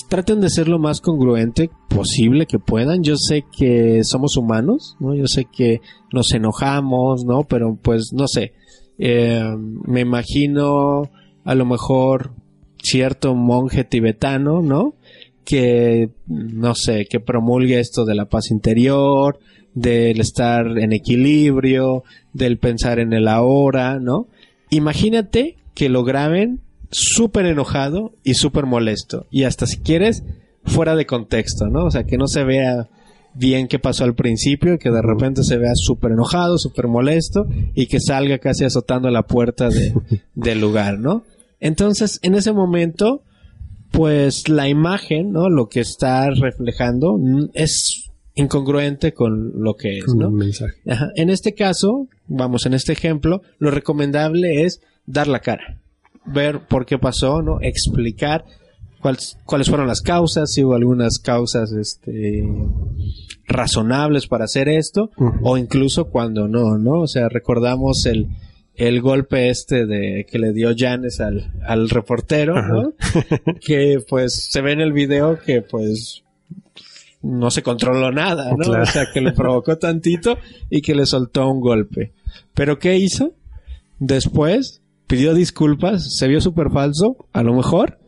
traten 0.08 0.40
de 0.40 0.50
ser 0.50 0.68
lo 0.68 0.78
más 0.78 1.00
congruente 1.00 1.70
posible 1.88 2.46
que 2.46 2.58
puedan. 2.58 3.02
Yo 3.02 3.16
sé 3.16 3.44
que 3.56 4.04
somos 4.04 4.36
humanos, 4.36 4.96
¿no? 5.00 5.14
Yo 5.14 5.26
sé 5.26 5.46
que 5.46 5.80
nos 6.12 6.32
enojamos, 6.32 7.24
¿no? 7.24 7.44
Pero 7.44 7.78
pues 7.80 8.10
no 8.12 8.26
sé. 8.26 8.52
Eh, 8.98 9.42
me 9.86 10.00
imagino 10.00 11.10
a 11.44 11.54
lo 11.54 11.64
mejor 11.64 12.32
cierto 12.82 13.34
monje 13.34 13.84
tibetano, 13.84 14.62
¿no? 14.62 14.94
Que, 15.44 16.10
no 16.26 16.74
sé, 16.74 17.06
que 17.06 17.18
promulgue 17.18 17.80
esto 17.80 18.04
de 18.04 18.14
la 18.14 18.26
paz 18.26 18.50
interior, 18.50 19.38
del 19.74 20.20
estar 20.20 20.66
en 20.78 20.92
equilibrio, 20.92 22.04
del 22.32 22.58
pensar 22.58 22.98
en 22.98 23.12
el 23.12 23.26
ahora, 23.28 23.98
¿no? 23.98 24.26
Imagínate 24.70 25.56
que 25.74 25.88
lo 25.88 26.04
graben 26.04 26.60
súper 26.90 27.46
enojado 27.46 28.12
y 28.24 28.34
súper 28.34 28.66
molesto. 28.66 29.26
Y 29.30 29.44
hasta 29.44 29.66
si 29.66 29.78
quieres, 29.78 30.24
fuera 30.64 30.96
de 30.96 31.06
contexto, 31.06 31.66
¿no? 31.68 31.84
O 31.84 31.90
sea, 31.90 32.04
que 32.04 32.16
no 32.16 32.26
se 32.26 32.44
vea 32.44 32.88
bien 33.34 33.68
qué 33.68 33.78
pasó 33.78 34.04
al 34.04 34.14
principio 34.14 34.74
y 34.74 34.78
que 34.78 34.90
de 34.90 35.02
repente 35.02 35.44
se 35.44 35.56
vea 35.56 35.72
súper 35.74 36.12
enojado, 36.12 36.58
súper 36.58 36.88
molesto 36.88 37.46
y 37.74 37.86
que 37.86 38.00
salga 38.00 38.38
casi 38.38 38.64
azotando 38.64 39.08
la 39.10 39.22
puerta 39.22 39.68
del 40.34 40.60
lugar, 40.60 40.98
¿no? 40.98 41.24
Entonces, 41.60 42.18
en 42.22 42.34
ese 42.34 42.52
momento, 42.52 43.22
pues 43.90 44.48
la 44.48 44.68
imagen, 44.68 45.32
¿no? 45.32 45.48
Lo 45.48 45.68
que 45.68 45.80
está 45.80 46.30
reflejando 46.30 47.18
es 47.52 48.10
incongruente 48.34 49.12
con 49.12 49.52
lo 49.62 49.74
que 49.74 49.98
es, 49.98 50.14
¿no? 50.14 50.30
En 51.16 51.30
este 51.30 51.54
caso, 51.54 52.08
vamos, 52.30 52.64
en 52.64 52.72
este 52.72 52.92
ejemplo, 52.92 53.42
lo 53.58 53.70
recomendable 53.70 54.64
es 54.64 54.80
dar 55.04 55.28
la 55.28 55.40
cara 55.40 55.80
ver 56.24 56.60
por 56.68 56.86
qué 56.86 56.98
pasó, 56.98 57.42
¿no? 57.42 57.58
Explicar 57.60 58.44
cuáles, 59.00 59.38
cuáles 59.44 59.68
fueron 59.68 59.86
las 59.86 60.02
causas, 60.02 60.52
si 60.52 60.64
hubo 60.64 60.74
algunas 60.74 61.18
causas 61.18 61.72
este, 61.72 62.46
razonables 63.46 64.26
para 64.26 64.44
hacer 64.44 64.68
esto, 64.68 65.10
o 65.42 65.56
incluso 65.56 66.06
cuando 66.06 66.48
no, 66.48 66.78
¿no? 66.78 67.00
O 67.00 67.06
sea, 67.06 67.28
recordamos 67.28 68.06
el, 68.06 68.28
el 68.74 69.00
golpe 69.00 69.50
este 69.50 69.86
de 69.86 70.26
que 70.30 70.38
le 70.38 70.52
dio 70.52 70.74
Janes 70.76 71.20
al, 71.20 71.52
al 71.66 71.88
reportero, 71.88 72.60
¿no? 72.62 72.92
que 73.60 73.98
pues 74.08 74.48
se 74.50 74.60
ve 74.60 74.72
en 74.72 74.80
el 74.80 74.92
video 74.92 75.38
que 75.38 75.62
pues 75.62 76.22
no 77.22 77.50
se 77.50 77.62
controló 77.62 78.12
nada, 78.12 78.54
¿no? 78.56 78.80
O 78.80 78.86
sea, 78.86 79.08
que 79.12 79.20
le 79.20 79.32
provocó 79.32 79.76
tantito 79.76 80.38
y 80.70 80.80
que 80.80 80.94
le 80.94 81.04
soltó 81.04 81.48
un 81.50 81.60
golpe. 81.60 82.12
Pero 82.54 82.78
¿qué 82.78 82.96
hizo? 82.98 83.32
Después 83.98 84.82
pidió 85.06 85.34
disculpas, 85.34 86.16
se 86.16 86.28
vio 86.28 86.40
súper 86.40 86.70
falso, 86.70 87.16
a 87.32 87.42
lo 87.42 87.54
mejor, 87.54 87.98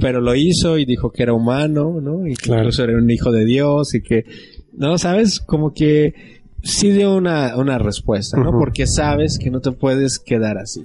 pero 0.00 0.20
lo 0.20 0.34
hizo 0.34 0.78
y 0.78 0.84
dijo 0.84 1.10
que 1.10 1.22
era 1.22 1.32
humano, 1.32 2.00
¿no? 2.00 2.26
Y 2.26 2.34
que 2.34 2.50
incluso 2.52 2.84
era 2.84 2.96
un 2.96 3.10
hijo 3.10 3.32
de 3.32 3.44
Dios 3.44 3.94
y 3.94 4.02
que, 4.02 4.24
¿no? 4.72 4.98
¿Sabes? 4.98 5.40
Como 5.40 5.72
que 5.72 6.14
sí 6.62 6.90
dio 6.90 7.16
una, 7.16 7.56
una 7.56 7.78
respuesta, 7.78 8.38
¿no? 8.38 8.50
Porque 8.50 8.86
sabes 8.86 9.38
que 9.38 9.50
no 9.50 9.60
te 9.60 9.72
puedes 9.72 10.18
quedar 10.18 10.58
así. 10.58 10.84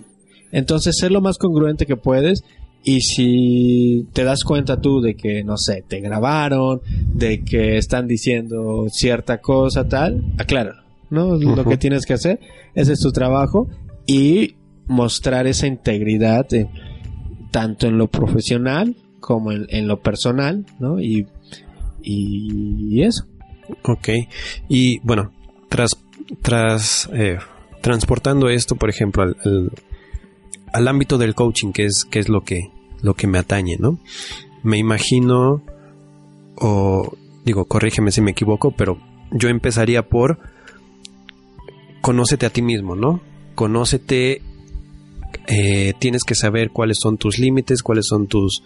Entonces, 0.51 0.95
sé 0.97 1.09
lo 1.09 1.21
más 1.21 1.37
congruente 1.37 1.85
que 1.85 1.97
puedes 1.97 2.43
y 2.83 3.01
si 3.01 4.07
te 4.13 4.23
das 4.23 4.43
cuenta 4.43 4.79
tú 4.79 5.01
de 5.01 5.15
que, 5.15 5.43
no 5.43 5.57
sé, 5.57 5.83
te 5.87 5.99
grabaron, 5.99 6.81
de 7.13 7.43
que 7.43 7.77
están 7.77 8.07
diciendo 8.07 8.85
cierta 8.89 9.39
cosa, 9.39 9.87
tal, 9.87 10.23
acláralo, 10.37 10.83
¿no? 11.09 11.35
Lo 11.37 11.65
que 11.65 11.77
tienes 11.77 12.05
que 12.05 12.13
hacer, 12.13 12.39
ese 12.73 12.93
es 12.93 12.99
tu 12.99 13.11
trabajo 13.11 13.67
y 14.05 14.55
mostrar 14.87 15.47
esa 15.47 15.67
integridad 15.67 16.47
tanto 17.51 17.87
en 17.87 17.97
lo 17.97 18.07
profesional 18.07 18.95
como 19.19 19.51
en, 19.51 19.87
lo 19.87 19.99
personal, 19.99 20.65
¿no? 20.79 20.99
Y, 20.99 21.27
y, 22.01 23.03
eso. 23.03 23.25
Ok. 23.83 24.09
Y 24.69 24.99
bueno, 24.99 25.31
tras, 25.69 25.97
tras 26.41 27.09
eh, 27.13 27.37
transportando 27.81 28.49
esto, 28.49 28.75
por 28.75 28.89
ejemplo, 28.89 29.23
al, 29.23 29.35
al, 30.71 30.87
ámbito 30.87 31.17
del 31.17 31.35
coaching, 31.35 31.71
que 31.71 31.85
es, 31.85 32.05
que 32.09 32.19
es 32.19 32.29
lo 32.29 32.41
que, 32.41 32.69
lo 33.01 33.15
que 33.15 33.27
me 33.27 33.37
atañe, 33.37 33.77
¿no? 33.79 33.99
Me 34.63 34.77
imagino, 34.77 35.61
o 36.55 37.17
digo, 37.43 37.65
corrígeme 37.65 38.11
si 38.11 38.21
me 38.21 38.31
equivoco, 38.31 38.71
pero 38.71 38.97
yo 39.31 39.49
empezaría 39.49 40.07
por 40.07 40.39
conócete 42.01 42.45
a 42.45 42.49
ti 42.49 42.61
mismo, 42.61 42.95
¿no? 42.95 43.21
Conócete 43.55 44.41
eh, 45.47 45.93
tienes 45.99 46.23
que 46.23 46.35
saber 46.35 46.71
cuáles 46.71 46.97
son 47.01 47.17
tus 47.17 47.39
límites, 47.39 47.81
cuáles 47.81 48.07
son 48.07 48.27
tus, 48.27 48.63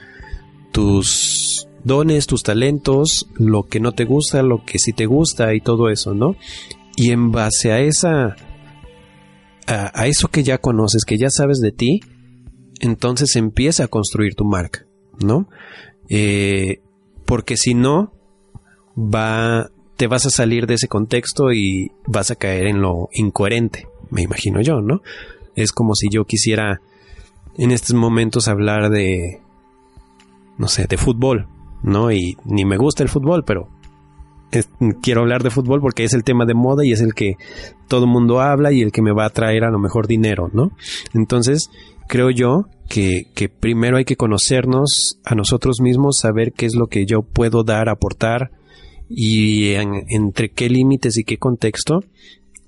tus 0.71 1.67
dones, 1.83 2.27
tus 2.27 2.43
talentos, 2.43 3.27
lo 3.35 3.63
que 3.63 3.79
no 3.79 3.91
te 3.91 4.05
gusta, 4.05 4.41
lo 4.41 4.63
que 4.65 4.79
sí 4.79 4.93
te 4.93 5.05
gusta 5.05 5.53
y 5.53 5.61
todo 5.61 5.89
eso, 5.89 6.13
¿no? 6.13 6.35
Y 6.95 7.11
en 7.11 7.31
base 7.31 7.71
a 7.71 7.79
esa, 7.79 8.35
a, 9.67 10.07
eso 10.07 10.27
que 10.29 10.43
ya 10.43 10.57
conoces, 10.57 11.05
que 11.05 11.17
ya 11.17 11.29
sabes 11.29 11.59
de 11.59 11.71
ti, 11.71 11.99
entonces 12.79 13.35
empieza 13.35 13.85
a 13.85 13.87
construir 13.87 14.35
tu 14.35 14.45
marca, 14.45 14.85
¿no? 15.23 15.47
Eh, 16.09 16.81
porque 17.25 17.57
si 17.57 17.73
no, 17.73 18.13
va, 18.97 19.69
te 20.01 20.07
vas 20.07 20.25
a 20.25 20.31
salir 20.31 20.65
de 20.65 20.73
ese 20.73 20.87
contexto 20.87 21.53
y 21.53 21.91
vas 22.07 22.31
a 22.31 22.35
caer 22.35 22.65
en 22.65 22.81
lo 22.81 23.09
incoherente, 23.13 23.87
me 24.09 24.23
imagino 24.23 24.59
yo, 24.59 24.81
¿no? 24.81 25.03
Es 25.55 25.71
como 25.71 25.93
si 25.93 26.09
yo 26.09 26.25
quisiera 26.25 26.81
en 27.55 27.69
estos 27.69 27.93
momentos 27.93 28.47
hablar 28.47 28.89
de, 28.89 29.41
no 30.57 30.67
sé, 30.67 30.87
de 30.87 30.97
fútbol, 30.97 31.45
¿no? 31.83 32.11
Y 32.11 32.35
ni 32.45 32.65
me 32.65 32.77
gusta 32.77 33.03
el 33.03 33.09
fútbol, 33.09 33.43
pero 33.45 33.67
quiero 35.03 35.21
hablar 35.21 35.43
de 35.43 35.51
fútbol 35.51 35.81
porque 35.81 36.03
es 36.03 36.13
el 36.13 36.23
tema 36.23 36.47
de 36.47 36.55
moda 36.55 36.83
y 36.83 36.93
es 36.93 37.01
el 37.01 37.13
que 37.13 37.35
todo 37.87 38.05
el 38.05 38.11
mundo 38.11 38.41
habla 38.41 38.71
y 38.71 38.81
el 38.81 38.91
que 38.91 39.03
me 39.03 39.13
va 39.13 39.25
a 39.25 39.29
traer 39.29 39.65
a 39.65 39.69
lo 39.69 39.77
mejor 39.77 40.07
dinero, 40.07 40.49
¿no? 40.51 40.71
Entonces, 41.13 41.69
creo 42.07 42.31
yo 42.31 42.65
que, 42.89 43.25
que 43.35 43.49
primero 43.49 43.97
hay 43.97 44.05
que 44.05 44.15
conocernos 44.15 45.19
a 45.25 45.35
nosotros 45.35 45.79
mismos, 45.79 46.17
saber 46.17 46.53
qué 46.53 46.65
es 46.65 46.73
lo 46.73 46.87
que 46.87 47.05
yo 47.05 47.21
puedo 47.21 47.63
dar, 47.63 47.87
aportar 47.87 48.49
y 49.13 49.73
entre 49.73 50.49
qué 50.49 50.69
límites 50.69 51.17
y 51.17 51.23
qué 51.23 51.37
contexto 51.37 52.03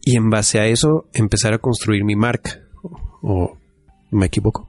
y 0.06 0.18
en 0.18 0.30
base 0.30 0.60
a 0.60 0.68
eso 0.68 1.06
empezar 1.14 1.54
a 1.54 1.60
construir 1.60 2.04
mi 2.04 2.16
marca. 2.16 2.62
¿O 3.22 3.58
me 4.12 4.26
equivoco? 4.26 4.68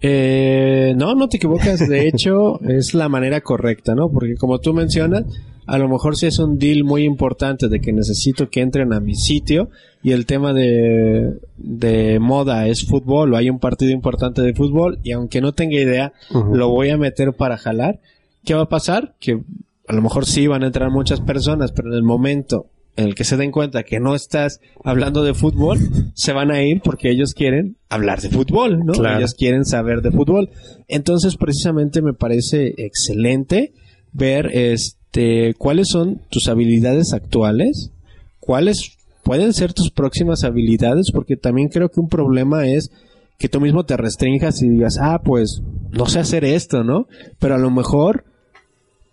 Eh, 0.00 0.94
no, 0.96 1.14
no 1.14 1.28
te 1.28 1.36
equivocas. 1.36 1.88
De 1.88 2.08
hecho, 2.12 2.60
es 2.62 2.94
la 2.94 3.08
manera 3.08 3.40
correcta, 3.40 3.94
¿no? 3.94 4.10
Porque 4.10 4.34
como 4.34 4.58
tú 4.58 4.74
mencionas, 4.74 5.24
a 5.66 5.78
lo 5.78 5.88
mejor 5.88 6.16
si 6.16 6.26
es 6.26 6.38
un 6.38 6.58
deal 6.58 6.82
muy 6.82 7.04
importante 7.04 7.68
de 7.68 7.80
que 7.80 7.92
necesito 7.92 8.48
que 8.48 8.60
entren 8.60 8.92
a 8.92 9.00
mi 9.00 9.14
sitio 9.14 9.68
y 10.02 10.12
el 10.12 10.26
tema 10.26 10.52
de, 10.52 11.34
de 11.56 12.18
moda 12.20 12.66
es 12.68 12.86
fútbol 12.86 13.34
o 13.34 13.36
hay 13.36 13.50
un 13.50 13.58
partido 13.58 13.92
importante 13.92 14.42
de 14.42 14.54
fútbol 14.54 14.98
y 15.02 15.12
aunque 15.12 15.40
no 15.40 15.52
tenga 15.52 15.78
idea, 15.78 16.12
lo 16.30 16.70
voy 16.70 16.90
a 16.90 16.96
meter 16.96 17.32
para 17.32 17.58
jalar. 17.58 18.00
¿Qué 18.44 18.54
va 18.54 18.62
a 18.62 18.68
pasar? 18.68 19.14
Que 19.20 19.40
a 19.88 19.94
lo 19.94 20.02
mejor 20.02 20.26
sí 20.26 20.46
van 20.46 20.62
a 20.62 20.66
entrar 20.66 20.90
muchas 20.90 21.20
personas, 21.20 21.72
pero 21.72 21.88
en 21.88 21.94
el 21.94 22.02
momento 22.02 22.66
en 22.96 23.06
el 23.06 23.14
que 23.14 23.24
se 23.24 23.36
den 23.36 23.52
cuenta 23.52 23.84
que 23.84 24.00
no 24.00 24.14
estás 24.14 24.60
hablando 24.84 25.22
de 25.22 25.32
fútbol, 25.32 25.78
se 26.14 26.32
van 26.32 26.50
a 26.50 26.62
ir 26.62 26.80
porque 26.82 27.10
ellos 27.10 27.32
quieren 27.32 27.76
hablar 27.88 28.20
de 28.20 28.28
fútbol, 28.28 28.80
¿no? 28.84 28.92
Ellos 28.92 29.34
quieren 29.34 29.64
saber 29.64 30.02
de 30.02 30.10
fútbol. 30.10 30.50
Entonces, 30.88 31.36
precisamente 31.36 32.02
me 32.02 32.12
parece 32.12 32.74
excelente 32.76 33.72
ver 34.12 34.50
este 34.52 35.54
cuáles 35.58 35.88
son 35.88 36.22
tus 36.28 36.48
habilidades 36.48 37.12
actuales, 37.12 37.92
cuáles 38.40 38.98
pueden 39.22 39.52
ser 39.52 39.74
tus 39.74 39.92
próximas 39.92 40.42
habilidades, 40.42 41.12
porque 41.12 41.36
también 41.36 41.68
creo 41.68 41.90
que 41.90 42.00
un 42.00 42.08
problema 42.08 42.66
es 42.66 42.90
que 43.38 43.48
tú 43.48 43.60
mismo 43.60 43.84
te 43.84 43.96
restringas 43.96 44.60
y 44.62 44.68
digas, 44.68 44.98
ah, 45.00 45.20
pues 45.24 45.62
no 45.92 46.06
sé 46.06 46.18
hacer 46.18 46.44
esto, 46.44 46.82
¿no? 46.82 47.06
Pero 47.38 47.54
a 47.54 47.58
lo 47.58 47.70
mejor 47.70 48.24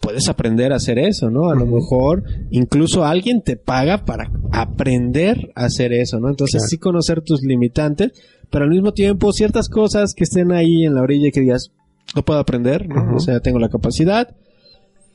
puedes 0.05 0.29
aprender 0.29 0.71
a 0.71 0.75
hacer 0.75 0.99
eso, 0.99 1.31
¿no? 1.31 1.49
A 1.49 1.55
lo 1.55 1.65
mejor 1.65 2.23
incluso 2.51 3.03
alguien 3.03 3.41
te 3.41 3.57
paga 3.57 4.05
para 4.05 4.31
aprender 4.51 5.51
a 5.55 5.65
hacer 5.65 5.93
eso, 5.93 6.19
¿no? 6.19 6.29
Entonces 6.29 6.67
sí 6.69 6.77
conocer 6.77 7.23
tus 7.23 7.41
limitantes, 7.41 8.11
pero 8.51 8.65
al 8.65 8.69
mismo 8.69 8.93
tiempo 8.93 9.33
ciertas 9.33 9.67
cosas 9.67 10.13
que 10.13 10.25
estén 10.25 10.51
ahí 10.51 10.85
en 10.85 10.93
la 10.93 11.01
orilla 11.01 11.29
y 11.29 11.31
que 11.31 11.41
digas, 11.41 11.71
no 12.15 12.23
puedo 12.23 12.39
aprender, 12.39 12.87
¿no? 12.87 13.15
O 13.15 13.19
sea, 13.19 13.39
tengo 13.39 13.57
la 13.57 13.69
capacidad, 13.69 14.35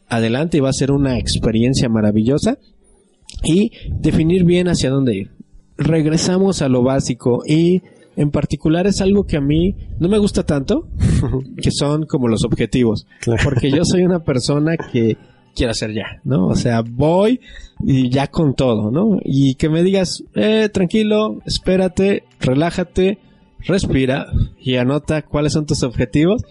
adelante 0.08 0.56
y 0.56 0.60
va 0.60 0.70
a 0.70 0.72
ser 0.72 0.90
una 0.90 1.20
experiencia 1.20 1.88
maravillosa 1.88 2.58
y 3.44 3.70
definir 4.00 4.42
bien 4.42 4.66
hacia 4.66 4.90
dónde 4.90 5.14
ir. 5.14 5.30
Regresamos 5.76 6.62
a 6.62 6.68
lo 6.68 6.82
básico 6.82 7.44
y 7.46 7.82
en 8.20 8.30
particular 8.30 8.86
es 8.86 9.00
algo 9.00 9.24
que 9.24 9.38
a 9.38 9.40
mí 9.40 9.74
no 9.98 10.10
me 10.10 10.18
gusta 10.18 10.44
tanto, 10.44 10.86
que 11.56 11.70
son 11.70 12.04
como 12.04 12.28
los 12.28 12.44
objetivos, 12.44 13.06
porque 13.42 13.70
yo 13.70 13.82
soy 13.82 14.02
una 14.02 14.22
persona 14.22 14.76
que 14.76 15.16
quiero 15.54 15.70
hacer 15.70 15.94
ya, 15.94 16.20
¿no? 16.22 16.48
O 16.48 16.54
sea, 16.54 16.82
voy 16.82 17.40
y 17.82 18.10
ya 18.10 18.26
con 18.26 18.54
todo, 18.54 18.90
¿no? 18.90 19.18
Y 19.24 19.54
que 19.54 19.70
me 19.70 19.82
digas, 19.82 20.22
eh, 20.34 20.68
tranquilo, 20.70 21.38
espérate, 21.46 22.24
relájate, 22.40 23.18
respira 23.60 24.26
y 24.58 24.76
anota 24.76 25.22
cuáles 25.22 25.54
son 25.54 25.64
tus 25.64 25.82
objetivos. 25.82 26.42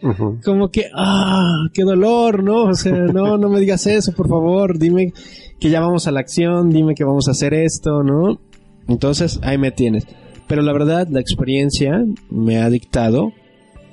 Como 0.43 0.69
que, 0.69 0.85
ah, 0.95 1.67
qué 1.71 1.83
dolor, 1.83 2.43
¿no? 2.43 2.63
O 2.63 2.73
sea, 2.73 2.93
no, 3.13 3.37
no 3.37 3.47
me 3.47 3.59
digas 3.59 3.85
eso, 3.85 4.11
por 4.13 4.27
favor, 4.27 4.79
dime 4.79 5.13
que 5.59 5.69
ya 5.69 5.81
vamos 5.81 6.07
a 6.07 6.11
la 6.11 6.21
acción, 6.21 6.71
dime 6.71 6.95
que 6.95 7.03
vamos 7.03 7.27
a 7.27 7.31
hacer 7.31 7.53
esto, 7.53 8.01
¿no? 8.01 8.39
Entonces, 8.87 9.39
ahí 9.43 9.59
me 9.59 9.69
tienes. 9.69 10.07
Pero 10.49 10.63
la 10.63 10.73
verdad, 10.73 11.07
la 11.09 11.21
experiencia 11.21 12.03
me 12.29 12.57
ha 12.57 12.69
dictado 12.69 13.31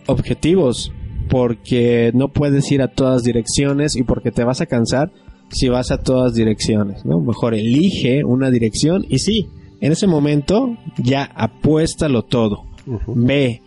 objetivos, 0.07 0.91
porque 1.29 2.13
no 2.15 2.29
puedes 2.29 2.73
ir 2.73 2.81
a 2.81 2.89
todas 2.89 3.23
direcciones 3.23 3.95
y 3.95 4.03
porque 4.03 4.31
te 4.31 4.43
vas 4.43 4.63
a 4.63 4.67
cansar 4.67 5.13
si 5.51 5.69
vas 5.69 5.91
a 5.91 5.99
todas 5.99 6.35
direcciones, 6.35 7.05
¿no? 7.05 7.21
Mejor 7.21 7.55
elige 7.55 8.25
una 8.25 8.51
dirección 8.51 9.05
y 9.09 9.19
sí, 9.19 9.49
en 9.81 9.93
ese 9.93 10.07
momento 10.07 10.77
ya 10.97 11.25
apuéstalo 11.25 12.23
todo. 12.23 12.65
Ve, 13.07 13.61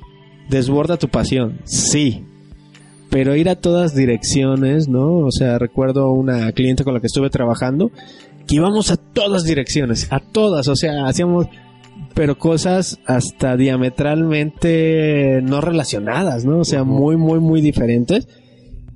desborda 0.50 0.98
tu 0.98 1.10
pasión, 1.10 1.60
sí. 1.66 2.26
Pero 3.12 3.36
ir 3.36 3.50
a 3.50 3.56
todas 3.56 3.94
direcciones, 3.94 4.88
¿no? 4.88 5.20
O 5.20 5.32
sea, 5.32 5.60
recuerdo 5.60 6.10
una 6.12 6.52
cliente 6.54 6.84
con 6.84 6.96
la 6.96 7.02
que 7.02 7.08
estuve 7.08 7.30
trabajando 7.30 7.92
que 8.48 8.56
íbamos 8.56 8.90
a 8.90 8.98
todas 8.98 9.44
direcciones, 9.44 10.08
a 10.12 10.20
todas, 10.20 10.68
o 10.68 10.76
sea, 10.76 11.06
hacíamos 11.06 11.46
pero 12.14 12.38
cosas 12.38 13.00
hasta 13.06 13.56
diametralmente 13.58 15.42
no 15.44 15.62
relacionadas, 15.62 16.46
¿no? 16.46 16.60
O 16.60 16.66
sea, 16.66 16.84
muy, 16.84 17.18
muy, 17.18 17.40
muy 17.40 17.62
diferentes. 17.62 18.28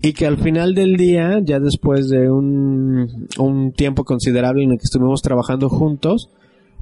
Y 0.01 0.13
que 0.13 0.27
al 0.27 0.37
final 0.37 0.75
del 0.75 0.97
día, 0.97 1.39
ya 1.41 1.59
después 1.59 2.09
de 2.09 2.29
un, 2.29 3.27
un 3.39 3.71
tiempo 3.71 4.03
considerable 4.03 4.63
en 4.63 4.71
el 4.71 4.77
que 4.77 4.83
estuvimos 4.83 5.21
trabajando 5.21 5.69
juntos, 5.69 6.29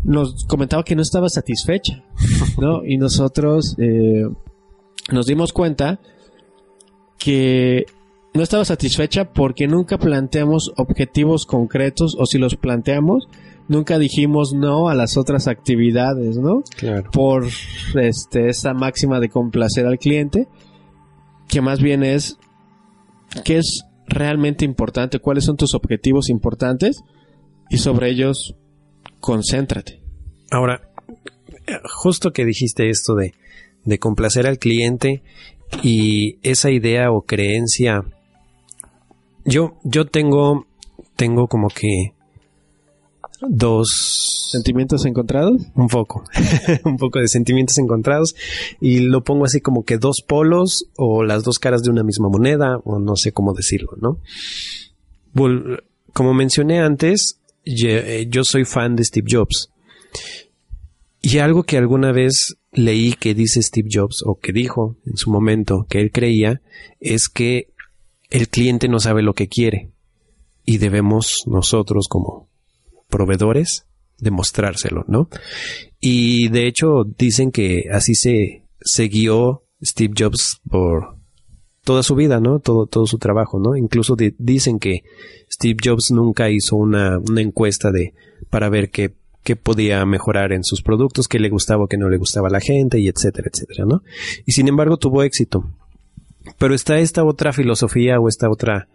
nos 0.03 0.45
comentaba 0.45 0.83
que 0.83 0.95
no 0.95 1.01
estaba 1.01 1.29
satisfecha, 1.29 2.03
¿no? 2.59 2.83
Y 2.87 2.97
nosotros 2.97 3.75
eh, 3.77 4.27
nos 5.11 5.25
dimos 5.27 5.53
cuenta 5.53 5.99
que 7.19 7.85
no 8.33 8.43
estaba 8.43 8.65
satisfecha 8.65 9.33
porque 9.33 9.67
nunca 9.67 9.97
planteamos 9.97 10.71
objetivos 10.77 11.45
concretos 11.45 12.15
o 12.17 12.25
si 12.25 12.37
los 12.39 12.55
planteamos, 12.55 13.27
nunca 13.71 13.97
dijimos 13.97 14.53
no 14.53 14.89
a 14.89 14.95
las 14.95 15.15
otras 15.15 15.47
actividades, 15.47 16.37
¿no? 16.37 16.61
Claro. 16.75 17.09
Por 17.09 17.47
este, 17.95 18.49
esa 18.49 18.73
máxima 18.73 19.21
de 19.21 19.29
complacer 19.29 19.85
al 19.87 19.97
cliente, 19.97 20.47
que 21.47 21.61
más 21.61 21.81
bien 21.81 22.03
es 22.03 22.37
qué 23.45 23.59
es 23.59 23.85
realmente 24.07 24.65
importante, 24.65 25.19
cuáles 25.19 25.45
son 25.45 25.55
tus 25.55 25.73
objetivos 25.73 26.29
importantes 26.29 27.01
y 27.69 27.77
sobre 27.77 28.09
ellos 28.09 28.55
concéntrate. 29.21 30.01
Ahora, 30.51 30.89
justo 31.95 32.33
que 32.33 32.43
dijiste 32.43 32.89
esto 32.89 33.15
de, 33.15 33.33
de 33.85 33.99
complacer 33.99 34.47
al 34.47 34.59
cliente 34.59 35.23
y 35.81 36.39
esa 36.43 36.71
idea 36.71 37.09
o 37.09 37.21
creencia, 37.21 38.03
yo, 39.45 39.77
yo 39.85 40.07
tengo, 40.07 40.67
tengo 41.15 41.47
como 41.47 41.69
que 41.69 42.13
dos... 43.49 44.37
¿Sentimientos 44.51 45.05
encontrados? 45.05 45.61
Un 45.75 45.87
poco, 45.87 46.25
un 46.83 46.97
poco 46.97 47.19
de 47.19 47.29
sentimientos 47.29 47.77
encontrados 47.77 48.35
y 48.81 48.99
lo 48.99 49.23
pongo 49.23 49.45
así 49.45 49.61
como 49.61 49.83
que 49.85 49.97
dos 49.97 50.23
polos 50.27 50.87
o 50.97 51.23
las 51.23 51.43
dos 51.45 51.57
caras 51.57 51.83
de 51.83 51.89
una 51.89 52.03
misma 52.03 52.27
moneda 52.27 52.77
o 52.83 52.99
no 52.99 53.15
sé 53.15 53.31
cómo 53.31 53.53
decirlo, 53.53 53.91
¿no? 54.01 54.19
como 56.11 56.33
mencioné 56.33 56.81
antes, 56.81 57.39
eh, 57.63 58.27
yo 58.29 58.43
soy 58.43 58.65
fan 58.65 58.97
de 58.97 59.05
Steve 59.05 59.27
Jobs. 59.29 59.69
Y 61.21 61.37
algo 61.37 61.63
que 61.63 61.77
alguna 61.77 62.11
vez 62.11 62.57
leí 62.71 63.13
que 63.13 63.33
dice 63.33 63.61
Steve 63.61 63.89
Jobs 63.91 64.23
o 64.25 64.35
que 64.35 64.51
dijo 64.51 64.97
en 65.05 65.15
su 65.15 65.29
momento 65.29 65.85
que 65.89 65.99
él 65.99 66.11
creía 66.11 66.61
es 66.99 67.29
que 67.29 67.67
el 68.29 68.49
cliente 68.49 68.87
no 68.87 68.99
sabe 68.99 69.21
lo 69.21 69.33
que 69.33 69.47
quiere 69.47 69.91
y 70.65 70.77
debemos 70.77 71.43
nosotros 71.45 72.07
como 72.09 72.50
proveedores 73.11 73.85
demostrárselo, 74.21 75.03
¿no? 75.07 75.27
Y 75.99 76.47
de 76.49 76.67
hecho 76.67 77.03
dicen 77.17 77.51
que 77.51 77.85
así 77.91 78.15
se, 78.15 78.63
se 78.79 79.03
guió 79.05 79.63
Steve 79.83 80.13
Jobs 80.17 80.61
por 80.69 81.15
toda 81.83 82.03
su 82.03 82.15
vida, 82.15 82.39
¿no? 82.39 82.59
Todo, 82.59 82.85
todo 82.85 83.07
su 83.07 83.17
trabajo, 83.17 83.59
¿no? 83.59 83.75
Incluso 83.75 84.15
dicen 84.37 84.79
que 84.79 85.01
Steve 85.51 85.77
Jobs 85.83 86.11
nunca 86.11 86.49
hizo 86.49 86.75
una, 86.75 87.17
una 87.17 87.41
encuesta 87.41 87.91
de, 87.91 88.13
para 88.49 88.69
ver 88.69 88.91
qué, 88.91 89.13
qué 89.43 89.55
podía 89.55 90.05
mejorar 90.05 90.53
en 90.53 90.63
sus 90.63 90.83
productos, 90.83 91.27
qué 91.27 91.39
le 91.39 91.49
gustaba 91.49 91.83
o 91.83 91.87
qué 91.87 91.97
no 91.97 92.07
le 92.07 92.17
gustaba 92.17 92.47
a 92.47 92.51
la 92.51 92.61
gente, 92.61 92.99
y 92.99 93.07
etcétera, 93.07 93.49
etcétera, 93.51 93.85
¿no? 93.85 94.03
Y 94.45 94.51
sin 94.51 94.67
embargo 94.67 94.97
tuvo 94.97 95.23
éxito. 95.23 95.65
Pero 96.59 96.75
está 96.75 96.99
esta 96.99 97.23
otra 97.23 97.53
filosofía 97.53 98.19
o 98.19 98.27
esta 98.27 98.49
otra 98.49 98.87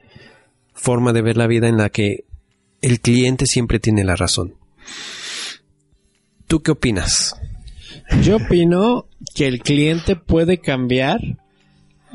forma 0.72 1.12
de 1.12 1.22
ver 1.22 1.36
la 1.36 1.46
vida 1.46 1.68
en 1.68 1.76
la 1.76 1.90
que 1.90 2.25
el 2.80 3.00
cliente 3.00 3.46
siempre 3.46 3.78
tiene 3.78 4.04
la 4.04 4.16
razón. 4.16 4.54
¿Tú 6.46 6.62
qué 6.62 6.72
opinas? 6.72 7.34
Yo 8.22 8.36
opino 8.36 9.06
que 9.34 9.46
el 9.46 9.60
cliente 9.60 10.16
puede 10.16 10.58
cambiar 10.58 11.20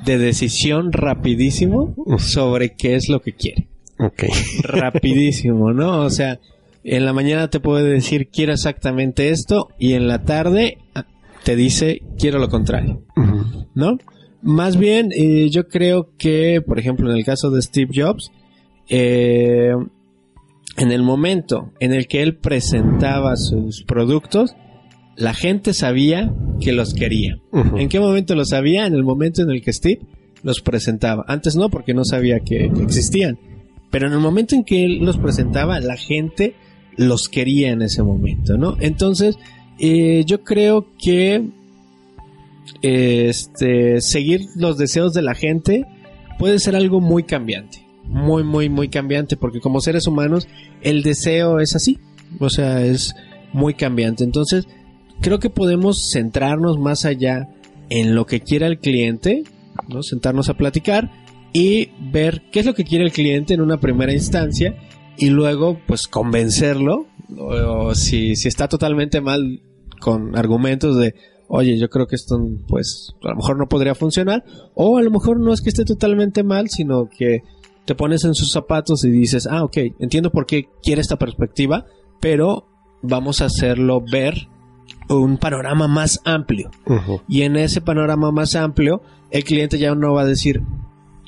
de 0.05 0.17
decisión 0.17 0.91
rapidísimo 0.93 1.95
sobre 2.17 2.75
qué 2.75 2.95
es 2.95 3.09
lo 3.09 3.21
que 3.21 3.33
quiere. 3.33 3.67
Ok. 3.99 4.23
Rapidísimo, 4.63 5.73
¿no? 5.73 5.99
O 6.01 6.09
sea, 6.09 6.39
en 6.83 7.05
la 7.05 7.13
mañana 7.13 7.49
te 7.49 7.59
puede 7.59 7.89
decir 7.89 8.29
quiero 8.29 8.53
exactamente 8.53 9.29
esto 9.29 9.67
y 9.77 9.93
en 9.93 10.07
la 10.07 10.23
tarde 10.23 10.77
ah, 10.95 11.05
te 11.43 11.55
dice 11.55 12.01
quiero 12.17 12.39
lo 12.39 12.49
contrario, 12.49 13.03
¿no? 13.75 13.97
Más 14.41 14.77
bien, 14.77 15.11
eh, 15.11 15.49
yo 15.51 15.67
creo 15.67 16.09
que, 16.17 16.63
por 16.65 16.79
ejemplo, 16.79 17.11
en 17.11 17.17
el 17.17 17.23
caso 17.23 17.51
de 17.51 17.61
Steve 17.61 17.91
Jobs, 17.93 18.31
eh, 18.89 19.71
en 20.77 20.91
el 20.91 21.03
momento 21.03 21.71
en 21.79 21.93
el 21.93 22.07
que 22.07 22.21
él 22.21 22.37
presentaba 22.37 23.35
sus 23.35 23.83
productos, 23.83 24.55
la 25.15 25.33
gente 25.33 25.73
sabía 25.73 26.33
que 26.59 26.71
los 26.71 26.93
quería. 26.93 27.39
¿En 27.51 27.89
qué 27.89 27.99
momento 27.99 28.35
lo 28.35 28.45
sabía? 28.45 28.85
En 28.85 28.93
el 28.93 29.03
momento 29.03 29.41
en 29.41 29.51
el 29.51 29.61
que 29.61 29.73
Steve 29.73 30.01
los 30.43 30.61
presentaba. 30.61 31.25
Antes 31.27 31.55
no, 31.55 31.69
porque 31.69 31.93
no 31.93 32.05
sabía 32.05 32.39
que, 32.39 32.65
existían. 32.81 33.37
Pero 33.89 34.07
en 34.07 34.13
el 34.13 34.19
momento 34.19 34.55
en 34.55 34.63
que 34.63 34.85
él 34.85 34.99
los 34.99 35.17
presentaba, 35.17 35.79
la 35.79 35.97
gente 35.97 36.55
los 36.95 37.27
quería 37.27 37.71
en 37.71 37.81
ese 37.81 38.03
momento, 38.03 38.57
¿no? 38.57 38.77
Entonces, 38.79 39.37
eh, 39.79 40.23
yo 40.25 40.43
creo 40.43 40.87
que 40.97 41.43
este, 42.81 44.01
seguir 44.01 44.41
los 44.55 44.77
deseos 44.77 45.13
de 45.13 45.21
la 45.21 45.35
gente 45.35 45.85
puede 46.39 46.59
ser 46.59 46.75
algo 46.75 47.01
muy 47.01 47.23
cambiante 47.23 47.80
muy, 48.03 48.43
muy, 48.43 48.69
muy 48.69 48.89
cambiante, 48.89 49.37
porque 49.37 49.61
como 49.61 49.81
seres 49.81 50.07
humanos 50.07 50.47
el 50.81 51.03
deseo 51.03 51.59
es 51.59 51.75
así, 51.75 51.99
o 52.39 52.49
sea, 52.49 52.83
es 52.85 53.15
muy 53.53 53.73
cambiante. 53.73 54.23
Entonces, 54.23 54.67
creo 55.21 55.39
que 55.39 55.49
podemos 55.49 56.09
centrarnos 56.11 56.77
más 56.77 57.05
allá 57.05 57.49
en 57.89 58.15
lo 58.15 58.25
que 58.25 58.41
quiera 58.41 58.67
el 58.67 58.79
cliente, 58.79 59.43
¿no? 59.89 60.03
sentarnos 60.03 60.49
a 60.49 60.55
platicar 60.55 61.11
y 61.53 61.91
ver 61.99 62.43
qué 62.51 62.61
es 62.61 62.65
lo 62.65 62.73
que 62.73 62.83
quiere 62.85 63.05
el 63.05 63.11
cliente 63.11 63.53
en 63.53 63.61
una 63.61 63.79
primera 63.79 64.13
instancia 64.13 64.75
y 65.17 65.29
luego 65.29 65.79
pues 65.85 66.07
convencerlo 66.07 67.07
o, 67.37 67.93
si, 67.95 68.35
si 68.35 68.47
está 68.47 68.67
totalmente 68.67 69.21
mal 69.21 69.61
con 69.99 70.37
argumentos 70.37 70.97
de 70.97 71.13
oye 71.47 71.77
yo 71.77 71.89
creo 71.89 72.07
que 72.07 72.15
esto 72.15 72.39
pues 72.67 73.13
a 73.23 73.29
lo 73.29 73.35
mejor 73.35 73.57
no 73.57 73.67
podría 73.67 73.95
funcionar 73.95 74.43
o 74.73 74.97
a 74.97 75.01
lo 75.01 75.11
mejor 75.11 75.39
no 75.39 75.53
es 75.53 75.61
que 75.61 75.69
esté 75.69 75.83
totalmente 75.83 76.43
mal 76.43 76.69
sino 76.69 77.09
que 77.09 77.41
te 77.85 77.95
pones 77.95 78.23
en 78.23 78.35
sus 78.35 78.51
zapatos 78.51 79.03
y 79.03 79.09
dices, 79.09 79.47
ah, 79.47 79.63
ok, 79.63 79.77
entiendo 79.99 80.31
por 80.31 80.45
qué 80.45 80.69
quiere 80.83 81.01
esta 81.01 81.17
perspectiva, 81.17 81.85
pero 82.19 82.67
vamos 83.01 83.41
a 83.41 83.45
hacerlo 83.45 84.01
ver 84.01 84.47
un 85.09 85.37
panorama 85.37 85.87
más 85.87 86.19
amplio. 86.25 86.71
Y 87.27 87.41
en 87.41 87.57
ese 87.57 87.81
panorama 87.81 88.31
más 88.31 88.55
amplio, 88.55 89.01
el 89.29 89.43
cliente 89.43 89.77
ya 89.77 89.93
no 89.95 90.13
va 90.13 90.21
a 90.21 90.25
decir, 90.25 90.61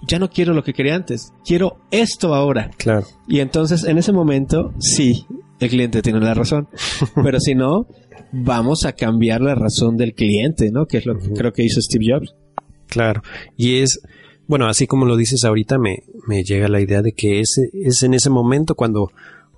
ya 0.07 0.19
no 0.19 0.29
quiero 0.29 0.53
lo 0.53 0.63
que 0.63 0.73
quería 0.73 0.95
antes, 0.95 1.33
quiero 1.45 1.77
esto 1.91 2.33
ahora. 2.33 2.71
Claro. 2.77 3.05
Y 3.27 3.39
entonces 3.39 3.83
en 3.83 3.97
ese 3.97 4.11
momento, 4.11 4.73
sí, 4.79 5.25
el 5.59 5.69
cliente 5.69 6.01
tiene 6.01 6.19
la 6.19 6.33
razón. 6.33 6.67
Pero 7.23 7.39
si 7.39 7.55
no, 7.55 7.87
vamos 8.31 8.85
a 8.85 8.93
cambiar 8.93 9.41
la 9.41 9.55
razón 9.55 9.97
del 9.97 10.13
cliente, 10.13 10.69
¿no? 10.71 10.85
Que 10.85 10.97
es 10.97 11.05
lo 11.05 11.17
que 11.17 11.31
creo 11.31 11.53
que 11.53 11.63
hizo 11.63 11.81
Steve 11.81 12.05
Jobs. 12.09 12.35
Claro. 12.87 13.21
Y 13.57 13.77
es, 13.77 14.01
bueno, 14.47 14.67
así 14.67 14.87
como 14.87 15.05
lo 15.05 15.15
dices 15.15 15.45
ahorita, 15.45 15.77
me, 15.77 16.03
me 16.27 16.43
llega 16.43 16.67
la 16.67 16.81
idea 16.81 17.01
de 17.01 17.13
que 17.13 17.39
es, 17.39 17.59
es 17.73 18.03
en 18.03 18.13
ese 18.13 18.29
momento 18.29 18.75
cuando 18.75 19.11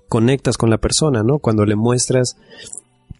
conectas 0.08 0.56
con 0.56 0.70
la 0.70 0.78
persona, 0.78 1.22
¿no? 1.22 1.38
Cuando 1.38 1.64
le 1.64 1.76
muestras 1.76 2.36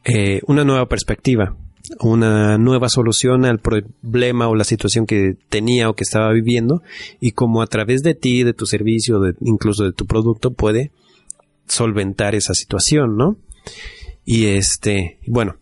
eh, 0.05 0.41
una 0.47 0.65
nueva 0.65 0.87
perspectiva, 0.87 1.57
una 2.01 2.59
nueva 2.59 2.89
solución 2.89 3.45
al 3.45 3.59
problema 3.59 4.49
o 4.49 4.55
la 4.55 4.65
situación 4.65 5.07
que 5.07 5.37
tenía 5.49 5.89
o 5.89 5.95
que 5.95 6.05
estaba 6.05 6.33
viviendo 6.33 6.83
y 7.21 7.33
como 7.33 7.63
a 7.63 7.67
través 7.67 8.03
de 8.03 8.15
ti, 8.15 8.43
de 8.43 8.55
tu 8.55 8.67
servicio, 8.67 9.21
de, 9.21 9.35
incluso 9.41 9.85
de 9.85 9.93
tu 9.93 10.07
producto 10.07 10.53
puede 10.53 10.91
solventar 11.67 12.35
esa 12.35 12.55
situación, 12.55 13.17
¿no? 13.17 13.37
Y 14.25 14.47
este, 14.47 15.19
bueno, 15.27 15.57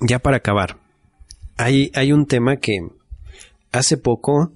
ya 0.00 0.18
para 0.18 0.38
acabar, 0.38 0.78
hay, 1.56 1.90
hay 1.94 2.12
un 2.12 2.26
tema 2.26 2.56
que 2.56 2.78
hace 3.72 3.96
poco, 3.96 4.52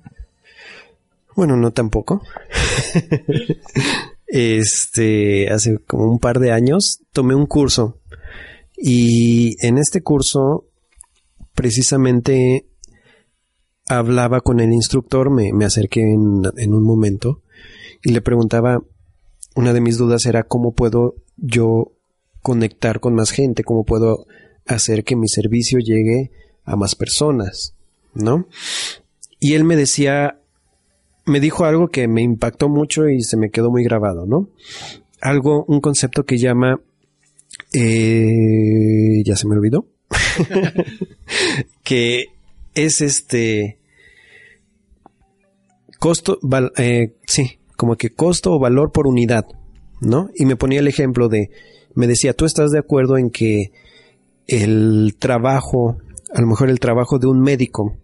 bueno, 1.37 1.57
no 1.57 1.73
tampoco, 1.73 2.23
este, 4.27 5.51
hace 5.51 5.79
como 5.79 6.11
un 6.11 6.19
par 6.19 6.39
de 6.39 6.53
años 6.53 7.01
tomé 7.13 7.35
un 7.35 7.47
curso 7.47 8.01
y 8.77 9.57
en 9.67 9.79
este 9.79 10.03
curso 10.03 10.67
precisamente 11.55 12.67
hablaba 13.89 14.41
con 14.41 14.61
el 14.61 14.73
instructor, 14.73 15.31
me, 15.31 15.53
me 15.53 15.65
acerqué 15.65 16.01
en, 16.01 16.43
en 16.57 16.75
un 16.75 16.85
momento 16.85 17.43
y 18.03 18.13
le 18.13 18.21
preguntaba, 18.21 18.83
una 19.55 19.73
de 19.73 19.81
mis 19.81 19.99
dudas 19.99 20.27
era 20.27 20.45
cómo 20.45 20.73
puedo 20.73 21.17
yo 21.37 21.93
conectar 22.41 23.01
con 23.01 23.15
más 23.15 23.31
gente, 23.31 23.65
cómo 23.65 23.85
puedo 23.85 24.27
hacer 24.67 25.05
que 25.05 25.17
mi 25.17 25.29
servicio 25.29 25.79
llegue 25.79 26.31
a 26.65 26.77
más 26.77 26.95
personas, 26.95 27.75
¿no? 28.15 28.49
Y 29.39 29.55
él 29.55 29.65
me 29.65 29.77
decía, 29.77 30.41
me 31.25 31.41
dijo 31.41 31.65
algo 31.65 31.89
que 31.89 32.09
me 32.09 32.23
impactó 32.23 32.69
mucho 32.69 33.09
y 33.09 33.23
se 33.23 33.37
me 33.37 33.51
quedó 33.51 33.71
muy 33.71 33.85
grabado, 33.85 34.27
¿no? 34.27 34.49
Algo, 35.21 35.65
un 35.67 35.81
concepto 35.81 36.25
que 36.25 36.39
llama, 36.39 36.81
eh, 37.73 39.23
ya 39.25 39.37
se 39.37 39.47
me 39.47 39.57
olvidó, 39.57 39.87
que 41.85 42.25
es 42.75 43.01
este 43.01 43.79
costo, 45.99 46.39
eh, 46.77 47.15
sí, 47.27 47.59
como 47.77 47.97
que 47.97 48.11
costo 48.11 48.53
o 48.53 48.59
valor 48.59 48.91
por 48.91 49.07
unidad, 49.07 49.47
¿no? 50.01 50.29
Y 50.35 50.47
me 50.47 50.57
ponía 50.57 50.81
el 50.81 50.89
ejemplo 50.89 51.29
de, 51.29 51.51
me 51.95 52.09
decía, 52.09 52.35
¿tú 52.35 52.45
estás 52.45 52.71
de 52.71 52.81
acuerdo 52.81 53.17
en 53.17 53.31
que 53.31 53.71
el 54.49 55.15
trabajo, 55.19 55.99
a 56.35 56.41
lo 56.41 56.49
mejor 56.49 56.69
el 56.69 56.81
trabajo 56.81 57.21
de 57.21 57.29
un 57.29 57.41
médico 57.41 57.97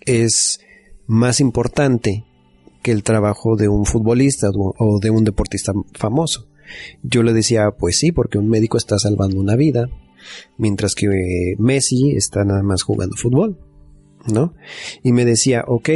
es 0.00 0.60
más 1.06 1.40
importante 1.40 2.24
que 2.82 2.92
el 2.92 3.02
trabajo 3.02 3.56
de 3.56 3.68
un 3.68 3.84
futbolista 3.84 4.50
o 4.54 4.98
de 5.00 5.10
un 5.10 5.24
deportista 5.24 5.72
famoso? 5.94 6.48
Yo 7.02 7.22
le 7.22 7.32
decía, 7.32 7.70
pues 7.78 7.98
sí, 7.98 8.12
porque 8.12 8.38
un 8.38 8.48
médico 8.48 8.76
está 8.76 8.98
salvando 8.98 9.40
una 9.40 9.56
vida, 9.56 9.88
mientras 10.58 10.94
que 10.94 11.06
Messi 11.58 12.12
está 12.16 12.44
nada 12.44 12.62
más 12.62 12.82
jugando 12.82 13.16
fútbol, 13.16 13.58
¿no? 14.26 14.54
Y 15.02 15.12
me 15.12 15.24
decía, 15.24 15.64
ok, 15.66 15.88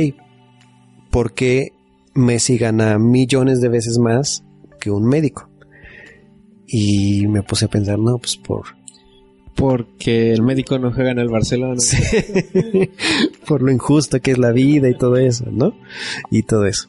¿por 1.10 1.34
qué 1.34 1.72
Messi 2.14 2.58
gana 2.58 2.98
millones 2.98 3.60
de 3.60 3.68
veces 3.68 3.98
más 3.98 4.44
que 4.78 4.90
un 4.90 5.04
médico. 5.04 5.48
Y 6.66 7.26
me 7.28 7.42
puse 7.42 7.66
a 7.66 7.68
pensar, 7.68 7.98
no, 7.98 8.18
pues 8.18 8.36
por... 8.36 8.81
Porque 9.54 10.32
el 10.32 10.42
médico 10.42 10.78
no 10.78 10.92
juega 10.92 11.10
en 11.10 11.18
el 11.18 11.28
Barcelona. 11.28 11.76
por 13.46 13.62
lo 13.62 13.70
injusto 13.70 14.20
que 14.20 14.32
es 14.32 14.38
la 14.38 14.52
vida 14.52 14.88
y 14.88 14.96
todo 14.96 15.16
eso, 15.16 15.46
¿no? 15.50 15.74
Y 16.30 16.42
todo 16.42 16.66
eso. 16.66 16.88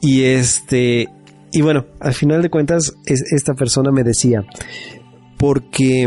Y 0.00 0.22
este... 0.22 1.08
Y 1.52 1.62
bueno, 1.62 1.86
al 1.98 2.14
final 2.14 2.42
de 2.42 2.50
cuentas, 2.50 2.94
esta 3.06 3.54
persona 3.54 3.90
me 3.90 4.04
decía, 4.04 4.44
porque 5.36 6.06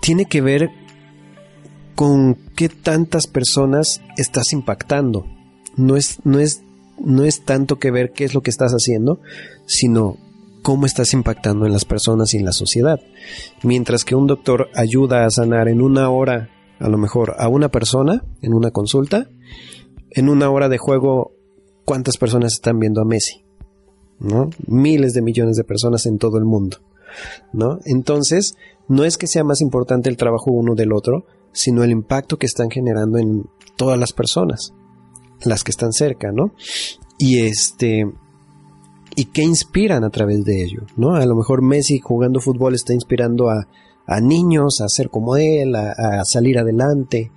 tiene 0.00 0.24
que 0.24 0.40
ver 0.40 0.70
con 1.94 2.36
qué 2.56 2.70
tantas 2.70 3.26
personas 3.26 4.00
estás 4.16 4.54
impactando. 4.54 5.26
No 5.76 5.96
es, 5.96 6.18
no 6.24 6.40
es 6.40 6.62
no 6.98 7.24
es 7.24 7.44
tanto 7.44 7.78
que 7.78 7.90
ver 7.90 8.12
qué 8.12 8.24
es 8.24 8.34
lo 8.34 8.42
que 8.42 8.50
estás 8.50 8.72
haciendo, 8.72 9.20
sino 9.66 10.16
cómo 10.64 10.86
estás 10.86 11.12
impactando 11.12 11.66
en 11.66 11.72
las 11.74 11.84
personas 11.84 12.32
y 12.32 12.38
en 12.38 12.46
la 12.46 12.52
sociedad. 12.52 12.98
Mientras 13.62 14.02
que 14.02 14.14
un 14.14 14.26
doctor 14.26 14.70
ayuda 14.74 15.26
a 15.26 15.30
sanar 15.30 15.68
en 15.68 15.82
una 15.82 16.08
hora, 16.08 16.48
a 16.80 16.88
lo 16.88 16.96
mejor, 16.96 17.34
a 17.38 17.48
una 17.48 17.68
persona 17.68 18.24
en 18.40 18.54
una 18.54 18.70
consulta, 18.70 19.28
en 20.10 20.30
una 20.30 20.48
hora 20.48 20.70
de 20.70 20.78
juego, 20.78 21.32
¿cuántas 21.84 22.16
personas 22.16 22.54
están 22.54 22.78
viendo 22.78 23.02
a 23.02 23.04
Messi? 23.04 23.44
¿No? 24.18 24.48
Miles 24.66 25.12
de 25.12 25.20
millones 25.20 25.56
de 25.56 25.64
personas 25.64 26.06
en 26.06 26.16
todo 26.16 26.38
el 26.38 26.46
mundo. 26.46 26.78
¿No? 27.52 27.78
Entonces, 27.84 28.56
no 28.88 29.04
es 29.04 29.18
que 29.18 29.26
sea 29.26 29.44
más 29.44 29.60
importante 29.60 30.08
el 30.08 30.16
trabajo 30.16 30.50
uno 30.50 30.74
del 30.74 30.94
otro, 30.94 31.26
sino 31.52 31.84
el 31.84 31.90
impacto 31.90 32.38
que 32.38 32.46
están 32.46 32.70
generando 32.70 33.18
en 33.18 33.44
todas 33.76 33.98
las 33.98 34.14
personas 34.14 34.72
las 35.44 35.62
que 35.62 35.72
están 35.72 35.92
cerca, 35.92 36.32
¿no? 36.32 36.54
Y 37.18 37.40
este 37.40 38.06
y 39.16 39.26
qué 39.26 39.42
inspiran 39.42 40.04
a 40.04 40.10
través 40.10 40.44
de 40.44 40.62
ello, 40.62 40.82
¿no? 40.96 41.14
A 41.14 41.26
lo 41.26 41.34
mejor 41.34 41.62
Messi 41.62 41.98
jugando 41.98 42.40
fútbol 42.40 42.74
está 42.74 42.92
inspirando 42.92 43.48
a, 43.50 43.68
a 44.06 44.20
niños 44.20 44.80
a 44.80 44.88
ser 44.88 45.08
como 45.08 45.36
él, 45.36 45.74
a, 45.74 46.24
salir 46.24 46.58
adelante, 46.58 47.30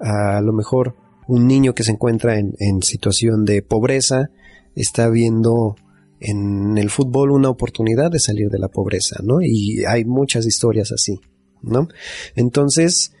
a, 0.00 0.40
lo 0.40 0.52
mejor 0.52 0.96
un 1.28 1.46
niño 1.46 1.74
que 1.74 1.84
se 1.84 1.92
encuentra 1.92 2.38
en, 2.38 2.54
en 2.58 2.82
situación 2.82 3.44
de 3.44 3.62
pobreza 3.62 4.30
está 4.74 5.08
viendo 5.08 5.76
en 6.20 6.76
el 6.76 6.90
fútbol 6.90 7.30
una 7.30 7.48
oportunidad 7.48 8.10
de 8.10 8.18
salir 8.18 8.48
de 8.50 8.58
la 8.58 8.68
pobreza, 8.68 9.20
¿no? 9.22 9.40
Y 9.40 9.84
hay 9.86 10.04
muchas 10.04 10.46
historias 10.46 10.92
así, 10.92 11.18
¿no? 11.62 11.88
Entonces, 12.36 13.12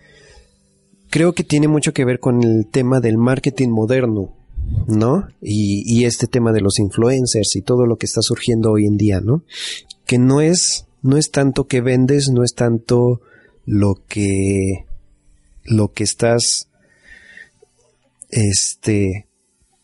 creo 1.08 1.32
que 1.32 1.44
tiene 1.44 1.68
mucho 1.68 1.92
que 1.92 2.04
ver 2.04 2.20
con 2.20 2.42
el 2.42 2.66
tema 2.70 3.00
del 3.00 3.16
marketing 3.16 3.70
moderno, 3.70 4.36
¿no? 4.86 5.28
Y, 5.40 6.04
este 6.04 6.26
tema 6.26 6.52
de 6.52 6.60
los 6.60 6.78
influencers 6.78 7.56
y 7.56 7.62
todo 7.62 7.86
lo 7.86 7.96
que 7.96 8.06
está 8.06 8.20
surgiendo 8.22 8.72
hoy 8.72 8.86
en 8.86 8.96
día, 8.96 9.20
¿no? 9.20 9.44
Que 10.06 10.18
no 10.18 10.40
es, 10.40 10.86
no 11.02 11.16
es 11.16 11.30
tanto 11.30 11.66
que 11.66 11.80
vendes, 11.80 12.28
no 12.30 12.42
es 12.42 12.54
tanto 12.54 13.20
lo 13.64 13.94
que, 14.08 14.86
lo 15.64 15.92
que 15.92 16.04
estás, 16.04 16.68
este, 18.30 19.28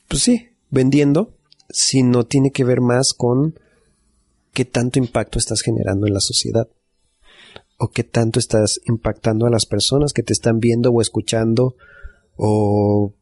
pues 0.09 0.23
sí, 0.23 0.49
vendiendo, 0.71 1.35
sino 1.69 2.25
tiene 2.25 2.51
que 2.51 2.65
ver 2.65 2.81
más 2.81 3.13
con 3.17 3.59
qué 4.53 4.65
tanto 4.65 4.99
impacto 4.99 5.39
estás 5.39 5.61
generando 5.61 6.07
en 6.07 6.15
la 6.15 6.21
sociedad 6.21 6.69
o 7.79 7.89
qué 7.89 8.05
tanto 8.05 8.39
estás 8.39 8.81
impactando 8.87 9.47
a 9.47 9.51
las 9.51 9.67
personas 9.67 10.13
que 10.13 10.23
te 10.23 10.33
están 10.33 10.61
viendo 10.61 10.91
o 10.91 11.01
escuchando 11.01 11.77
o 12.37 13.13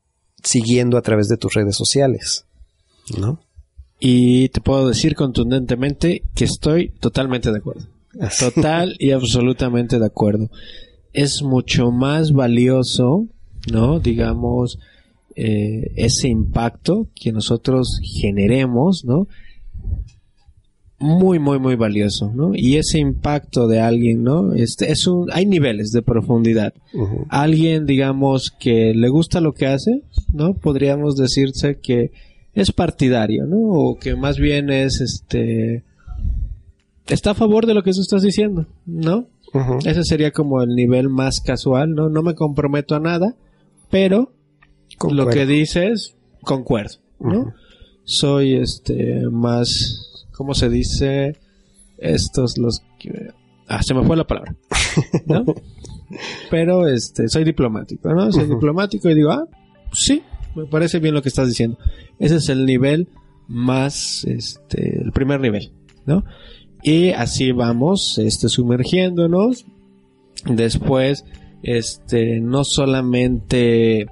siguiendo 0.45 0.97
a 0.97 1.03
través 1.03 1.29
de 1.29 1.37
tus 1.37 1.55
redes 1.55 1.77
sociales, 1.77 2.45
¿no? 3.19 3.41
Y 3.99 4.51
te 4.51 4.61
puedo 4.61 4.89
decir 4.89 5.17
contundentemente 5.17 6.23
que 6.35 6.45
estoy 6.45 6.91
totalmente 7.01 7.51
de 7.51 7.59
acuerdo. 7.59 7.87
Total 8.39 8.95
y 8.99 9.11
absolutamente 9.11 9.99
de 9.99 10.07
acuerdo. 10.07 10.51
Es 11.13 11.43
mucho 11.43 11.91
más 11.91 12.33
valioso, 12.33 13.27
¿no? 13.73 13.99
Digamos, 13.99 14.79
eh, 15.37 15.93
ese 15.97 16.29
impacto 16.29 17.09
que 17.15 17.33
nosotros 17.33 18.01
generemos, 18.03 19.05
¿no? 19.05 19.27
Muy, 21.05 21.39
muy, 21.39 21.59
muy 21.59 21.77
valioso, 21.77 22.33
¿no? 22.35 22.53
Y 22.55 22.77
ese 22.77 22.99
impacto 22.99 23.69
de 23.69 23.81
alguien, 23.81 24.23
¿no? 24.23 24.55
Este 24.55 24.91
es 24.91 25.07
un, 25.07 25.31
hay 25.33 25.45
niveles 25.45 25.91
de 25.93 26.01
profundidad. 26.03 26.73
Alguien, 27.29 27.85
digamos, 27.85 28.51
que 28.59 28.95
le 28.95 29.09
gusta 29.11 29.41
lo 29.41 29.53
que 29.53 29.67
hace, 29.67 30.03
¿no? 30.33 30.55
Podríamos 30.55 31.17
decirse 31.17 31.79
que 31.79 32.13
es 32.55 32.73
partidario, 32.73 33.47
¿no? 33.47 33.59
O 33.59 33.99
que 33.99 34.17
más 34.17 34.39
bien 34.39 34.71
es, 34.71 35.01
este, 35.01 35.85
está 37.07 37.33
a 37.33 37.35
favor 37.35 37.67
de 37.67 37.75
lo 37.75 37.83
que 37.83 37.93
tú 37.93 38.01
estás 38.01 38.23
diciendo, 38.23 38.67
¿no? 38.87 39.27
Ese 39.85 40.03
sería 40.03 40.33
como 40.33 40.63
el 40.63 40.71
nivel 40.71 41.11
más 41.11 41.41
casual, 41.41 41.95
¿no? 41.95 42.09
No 42.09 42.23
me 42.23 42.35
comprometo 42.35 42.97
a 42.97 43.01
nada, 43.01 43.37
pero 43.91 44.33
lo 45.11 45.29
que 45.29 45.47
dices, 45.47 46.17
concuerdo, 46.43 46.97
¿no? 47.21 47.53
soy 48.05 48.55
este 48.55 49.29
más, 49.31 50.14
¿cómo 50.37 50.55
se 50.55 50.69
dice? 50.69 51.39
Estos 51.99 52.59
los 52.59 52.83
que... 52.99 53.31
Ah, 53.69 53.83
se 53.83 53.95
me 53.95 54.05
fue 54.05 54.17
la 54.17 54.27
palabra. 54.27 54.55
¿No? 55.27 55.45
Pero 56.51 56.87
este, 56.87 57.29
soy 57.29 57.45
diplomático, 57.45 58.13
¿no? 58.13 58.31
Soy 58.31 58.47
diplomático 58.47 59.09
y 59.09 59.15
digo, 59.15 59.31
ah, 59.31 59.47
sí, 59.93 60.23
me 60.55 60.67
parece 60.67 60.99
bien 60.99 61.15
lo 61.15 61.23
que 61.23 61.29
estás 61.29 61.49
diciendo. 61.49 61.79
Ese 62.19 62.37
es 62.37 62.49
el 62.49 62.67
nivel 62.67 63.09
más, 63.49 64.25
este, 64.25 65.01
el 65.03 65.13
primer 65.13 65.41
nivel, 65.41 65.73
¿no? 66.07 66.25
Y 66.83 67.11
así 67.11 67.53
vamos, 67.53 68.19
este, 68.19 68.49
sumergiéndonos. 68.49 69.65
Después, 70.45 71.25
este, 71.63 72.41
no 72.41 72.63
solamente 72.65 74.07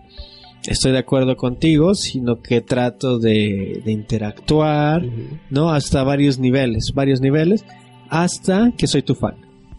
estoy 0.67 0.93
de 0.93 0.99
acuerdo 0.99 1.37
contigo, 1.37 1.95
sino 1.95 2.41
que 2.41 2.61
trato 2.61 3.19
de, 3.19 3.83
interactuar, 3.87 5.05
¿no? 5.51 5.71
Hasta 5.71 6.05
varios 6.05 6.39
niveles, 6.39 6.93
varios 6.95 7.21
niveles, 7.21 7.65
hasta 8.09 8.73
que 8.77 8.87
soy 8.87 9.03
tu 9.03 9.15
fan. 9.15 9.37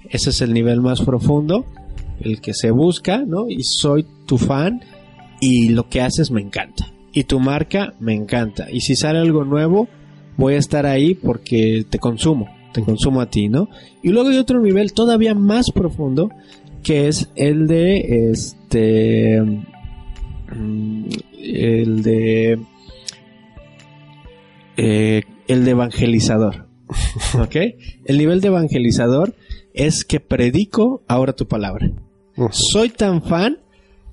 Ese 0.10 0.32
es 0.32 0.42
el 0.42 0.54
nivel 0.54 0.82
más 0.82 1.02
profundo, 1.02 1.66
el 2.20 2.42
que 2.42 2.54
se 2.54 2.72
busca, 2.72 3.24
¿no? 3.26 3.50
Y 3.50 3.64
soy 3.64 4.06
tu 4.26 4.38
fan 4.38 4.82
y 5.40 5.70
lo 5.70 5.88
que 5.90 6.02
haces 6.02 6.32
me 6.32 6.42
encanta. 6.42 6.92
Y 7.12 7.26
tu 7.26 7.40
marca 7.40 7.94
me 8.00 8.14
encanta. 8.14 8.70
Y 8.72 8.82
si 8.82 8.96
sale 8.96 9.20
algo 9.20 9.46
nuevo, 9.46 9.88
voy 10.38 10.56
a 10.56 10.58
estar 10.58 10.86
ahí 10.86 11.14
porque 11.14 11.86
te 11.90 12.00
consumo, 12.00 12.50
te 12.74 12.82
consumo 12.82 13.22
a 13.22 13.30
ti, 13.30 13.50
¿no? 13.50 13.70
Y 14.02 14.10
luego 14.10 14.30
hay 14.30 14.38
otro 14.38 14.60
nivel 14.60 14.94
todavía 14.94 15.36
más 15.36 15.72
profundo, 15.72 16.30
que 16.84 17.08
es 17.08 17.30
el 17.36 17.68
de 17.68 18.32
este 18.32 19.42
el 20.52 22.04
de 22.04 22.60
eh, 24.78 25.24
el 25.48 25.66
de 25.66 25.72
evangelizador. 25.72 26.68
¿Ok? 27.40 27.56
El 28.06 28.18
nivel 28.18 28.42
de 28.42 28.48
evangelizador 28.48 29.36
es 29.74 30.04
que 30.04 30.20
predico 30.20 31.04
ahora 31.08 31.34
tu 31.34 31.48
palabra. 31.48 31.90
Soy 32.52 32.90
tan 32.90 33.22
fan 33.22 33.60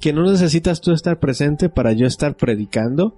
que 0.00 0.12
no 0.12 0.22
necesitas 0.30 0.80
tú 0.80 0.92
estar 0.92 1.18
presente 1.18 1.68
para 1.68 1.92
yo 1.92 2.06
estar 2.06 2.36
predicando 2.36 3.14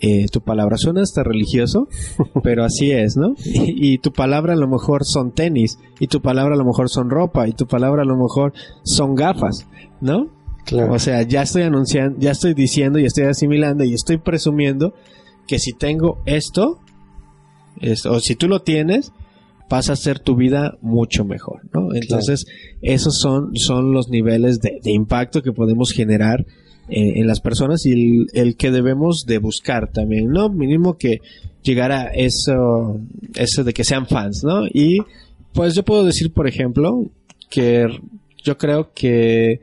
eh, 0.00 0.26
tu 0.30 0.40
palabra. 0.40 0.76
Suena 0.76 1.02
hasta 1.02 1.22
religioso, 1.24 1.88
pero 2.42 2.64
así 2.64 2.92
es, 2.92 3.16
¿no? 3.16 3.34
Y, 3.44 3.94
y, 3.94 3.98
tu 3.98 4.12
palabra 4.12 4.52
a 4.52 4.56
lo 4.56 4.68
mejor 4.68 5.04
son 5.04 5.32
tenis, 5.32 5.78
y 5.98 6.06
tu 6.06 6.20
palabra 6.20 6.54
a 6.54 6.58
lo 6.58 6.64
mejor 6.64 6.88
son 6.88 7.10
ropa, 7.10 7.48
y 7.48 7.52
tu 7.52 7.66
palabra 7.66 8.02
a 8.02 8.06
lo 8.06 8.16
mejor 8.16 8.52
son 8.84 9.14
gafas, 9.16 9.66
¿no? 10.00 10.28
O 10.72 10.98
sea, 10.98 11.22
ya 11.22 11.42
estoy 11.42 11.62
anunciando, 11.62 12.18
ya 12.20 12.30
estoy 12.30 12.54
diciendo 12.54 12.98
y 12.98 13.04
estoy 13.04 13.24
asimilando 13.24 13.84
y 13.84 13.94
estoy 13.94 14.18
presumiendo 14.18 14.94
que 15.46 15.58
si 15.58 15.72
tengo 15.72 16.22
esto, 16.26 16.80
o 18.08 18.20
si 18.20 18.36
tú 18.36 18.46
lo 18.46 18.62
tienes, 18.62 19.12
pasa 19.70 19.92
a 19.92 19.96
ser 19.96 20.18
tu 20.18 20.34
vida 20.34 20.78
mucho 20.82 21.24
mejor, 21.24 21.60
¿no? 21.72 21.94
Entonces, 21.94 22.44
esos 22.82 23.18
son, 23.20 23.56
son 23.56 23.92
los 23.92 24.08
niveles 24.08 24.60
de, 24.60 24.80
impacto 24.84 25.42
que 25.42 25.52
podemos 25.52 25.92
generar 25.92 26.44
eh, 26.88 27.20
en 27.20 27.26
las 27.28 27.40
personas 27.40 27.86
y 27.86 28.26
el, 28.32 28.56
que 28.56 28.72
debemos 28.72 29.26
de 29.26 29.38
buscar 29.38 29.92
también, 29.92 30.28
¿no? 30.28 30.48
Mínimo 30.48 30.98
que 30.98 31.18
llegar 31.62 31.92
a 31.92 32.06
eso, 32.06 33.00
eso 33.36 33.62
de 33.62 33.72
que 33.72 33.84
sean 33.84 34.06
fans, 34.06 34.42
¿no? 34.42 34.66
Y 34.66 34.98
pues 35.52 35.76
yo 35.76 35.84
puedo 35.84 36.04
decir, 36.04 36.32
por 36.32 36.48
ejemplo, 36.48 37.06
que 37.48 37.86
yo 38.42 38.58
creo 38.58 38.92
que 38.92 39.60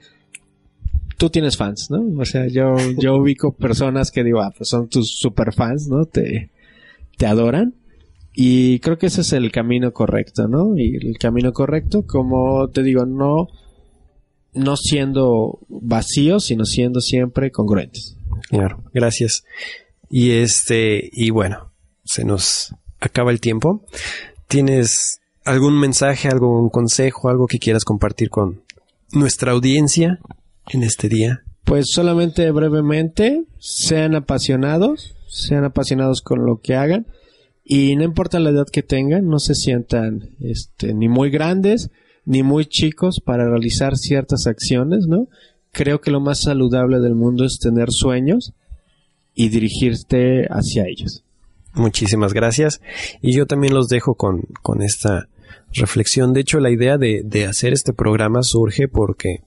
tú 1.17 1.29
tienes 1.29 1.57
fans, 1.57 1.87
¿no? 1.89 2.21
O 2.21 2.25
sea, 2.25 2.47
yo, 2.47 2.75
yo 2.97 3.15
ubico 3.15 3.53
personas 3.53 4.11
que 4.11 4.23
digo, 4.23 4.41
ah, 4.41 4.53
pues 4.55 4.69
son 4.69 4.87
tus 4.87 5.17
super 5.17 5.53
fans, 5.53 5.87
¿no? 5.89 6.05
Te, 6.05 6.51
te 7.17 7.25
adoran. 7.25 7.73
Y 8.33 8.79
creo 8.79 8.97
que 8.97 9.07
ese 9.07 9.21
es 9.21 9.33
el 9.33 9.51
camino 9.51 9.91
correcto, 9.91 10.47
¿no? 10.47 10.77
Y 10.77 10.95
el 10.95 11.17
camino 11.17 11.53
correcto, 11.53 12.05
como 12.05 12.69
te 12.69 12.83
digo, 12.83 13.05
no, 13.05 13.47
no 14.53 14.77
siendo 14.77 15.59
vacíos, 15.67 16.45
sino 16.45 16.65
siendo 16.65 17.01
siempre 17.01 17.51
congruentes. 17.51 18.15
Claro, 18.49 18.83
gracias. 18.93 19.43
Y 20.09 20.31
este, 20.31 21.09
y 21.11 21.31
bueno, 21.31 21.71
se 22.03 22.23
nos 22.25 22.75
acaba 22.99 23.31
el 23.31 23.41
tiempo. 23.41 23.83
¿Tienes 24.47 25.19
algún 25.43 25.79
mensaje, 25.79 26.27
algún 26.27 26.69
consejo, 26.69 27.29
algo 27.29 27.47
que 27.47 27.57
quieras 27.57 27.85
compartir 27.85 28.29
con 28.29 28.61
nuestra 29.11 29.53
audiencia? 29.53 30.19
En 30.69 30.83
este 30.83 31.09
día? 31.09 31.43
Pues 31.63 31.87
solamente 31.91 32.49
brevemente, 32.51 33.43
sean 33.59 34.15
apasionados, 34.15 35.15
sean 35.27 35.65
apasionados 35.65 36.21
con 36.21 36.45
lo 36.45 36.61
que 36.61 36.75
hagan 36.75 37.07
y 37.63 37.95
no 37.97 38.03
importa 38.03 38.39
la 38.39 38.51
edad 38.51 38.67
que 38.71 38.83
tengan, 38.83 39.27
no 39.27 39.39
se 39.39 39.53
sientan 39.53 40.29
este, 40.39 40.93
ni 40.93 41.09
muy 41.09 41.29
grandes 41.29 41.89
ni 42.27 42.43
muy 42.43 42.65
chicos 42.65 43.21
para 43.23 43.49
realizar 43.49 43.97
ciertas 43.97 44.47
acciones, 44.47 45.07
¿no? 45.07 45.27
Creo 45.71 46.01
que 46.01 46.11
lo 46.11 46.19
más 46.19 46.41
saludable 46.41 46.99
del 46.99 47.15
mundo 47.15 47.45
es 47.45 47.57
tener 47.57 47.91
sueños 47.91 48.53
y 49.33 49.49
dirigirte 49.49 50.45
hacia 50.49 50.85
ellos. 50.87 51.23
Muchísimas 51.73 52.33
gracias. 52.33 52.81
Y 53.21 53.33
yo 53.33 53.45
también 53.45 53.73
los 53.73 53.87
dejo 53.87 54.15
con, 54.15 54.41
con 54.61 54.81
esta 54.81 55.29
reflexión. 55.73 56.33
De 56.33 56.41
hecho, 56.41 56.59
la 56.59 56.71
idea 56.71 56.97
de, 56.97 57.21
de 57.23 57.45
hacer 57.45 57.71
este 57.71 57.93
programa 57.93 58.43
surge 58.43 58.87
porque 58.87 59.41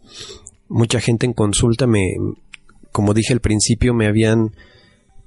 mucha 0.70 1.00
gente 1.00 1.26
en 1.26 1.34
consulta 1.34 1.86
me, 1.86 2.14
como 2.92 3.12
dije 3.12 3.34
al 3.34 3.40
principio, 3.40 3.92
me 3.92 4.06
habían 4.06 4.54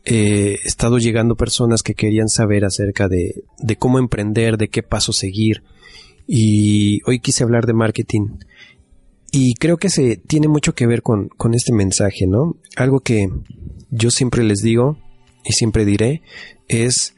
eh, 0.06 0.57
estado 0.65 0.98
llegando 0.98 1.36
personas 1.36 1.84
que 1.84 1.94
querían 1.94 2.30
saber 2.30 2.65
acerca 2.65 3.07
de, 3.07 3.44
cómo 3.78 3.99
emprender, 3.99 4.57
de 4.57 4.70
qué 4.70 4.82
paso 4.82 5.14
seguir. 5.14 5.64
Y 6.26 7.02
hoy 7.06 7.20
quise 7.20 7.44
hablar 7.44 7.65
de 7.65 7.74
marketing. 7.74 8.38
Y 9.32 9.56
creo 9.56 9.78
que 9.78 9.90
se 9.90 10.15
tiene 10.15 10.48
mucho 10.48 10.74
que 10.74 10.88
ver 10.88 11.02
con, 11.02 11.28
con 11.28 11.53
este 11.53 11.74
mensaje, 11.74 12.26
¿no? 12.26 12.56
Algo 12.76 13.02
que 13.02 13.28
yo 13.90 14.10
siempre 14.10 14.44
les 14.44 14.60
digo 14.60 14.98
y 15.44 15.53
siempre 15.53 15.86
diré 15.86 16.22
es 16.68 17.15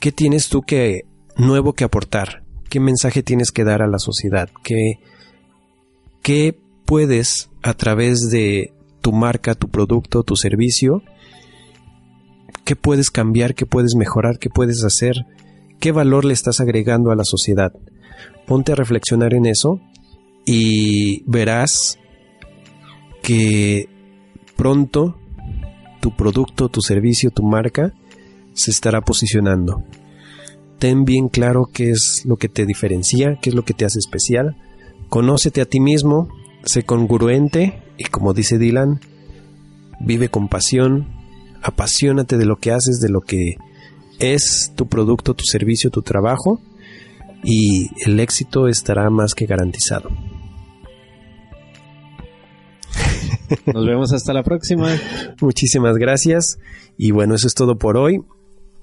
¿qué 0.00 0.12
tienes 0.12 0.48
tú 0.48 0.62
que 0.62 1.02
nuevo 1.36 1.74
que 1.74 1.84
aportar? 1.84 2.44
¿Qué 2.70 2.80
mensaje 2.80 3.22
tienes 3.22 3.52
que 3.52 3.64
dar 3.64 3.82
a 3.82 3.88
la 3.88 3.98
sociedad? 3.98 4.48
¿Qué, 4.62 5.00
qué 6.22 6.58
puedes, 6.86 7.50
a 7.62 7.74
través 7.74 8.30
de 8.30 8.72
tu 9.02 9.12
marca, 9.12 9.54
tu 9.54 9.68
producto, 9.68 10.22
tu 10.22 10.36
servicio, 10.36 11.02
qué 12.64 12.76
puedes 12.76 13.10
cambiar, 13.10 13.54
qué 13.54 13.66
puedes 13.66 13.94
mejorar, 13.94 14.38
qué 14.38 14.48
puedes 14.48 14.82
hacer, 14.84 15.26
qué 15.78 15.92
valor 15.92 16.24
le 16.24 16.32
estás 16.32 16.60
agregando 16.60 17.10
a 17.10 17.16
la 17.16 17.24
sociedad. 17.24 17.72
Ponte 18.46 18.72
a 18.72 18.76
reflexionar 18.76 19.34
en 19.34 19.46
eso 19.46 19.80
y 20.44 21.22
verás 21.30 21.98
que 23.22 23.88
pronto 24.56 25.16
tu 26.00 26.14
producto, 26.16 26.68
tu 26.68 26.80
servicio, 26.80 27.30
tu 27.30 27.42
marca 27.42 27.92
se 28.54 28.70
estará 28.70 29.00
posicionando. 29.00 29.84
Ten 30.78 31.04
bien 31.04 31.28
claro 31.28 31.66
qué 31.72 31.90
es 31.90 32.24
lo 32.26 32.36
que 32.36 32.48
te 32.48 32.66
diferencia, 32.66 33.38
qué 33.40 33.50
es 33.50 33.56
lo 33.56 33.64
que 33.64 33.74
te 33.74 33.84
hace 33.84 33.98
especial. 33.98 34.56
Conócete 35.08 35.60
a 35.60 35.66
ti 35.66 35.80
mismo, 35.80 36.28
sé 36.66 36.82
congruente 36.82 37.82
y 37.96 38.04
como 38.04 38.34
dice 38.34 38.58
Dylan, 38.58 39.00
vive 40.00 40.28
con 40.28 40.48
pasión, 40.48 41.08
apasionate 41.62 42.36
de 42.36 42.44
lo 42.44 42.56
que 42.56 42.72
haces, 42.72 43.00
de 43.00 43.08
lo 43.08 43.20
que 43.20 43.56
es 44.18 44.72
tu 44.74 44.86
producto, 44.86 45.34
tu 45.34 45.44
servicio, 45.44 45.90
tu 45.90 46.02
trabajo 46.02 46.60
y 47.42 47.88
el 48.04 48.20
éxito 48.20 48.68
estará 48.68 49.08
más 49.10 49.34
que 49.34 49.46
garantizado. 49.46 50.10
Nos 53.72 53.86
vemos 53.86 54.12
hasta 54.12 54.32
la 54.32 54.42
próxima. 54.42 54.88
Muchísimas 55.40 55.96
gracias. 55.96 56.58
Y 56.96 57.12
bueno, 57.12 57.34
eso 57.34 57.46
es 57.46 57.54
todo 57.54 57.78
por 57.78 57.96
hoy. 57.96 58.22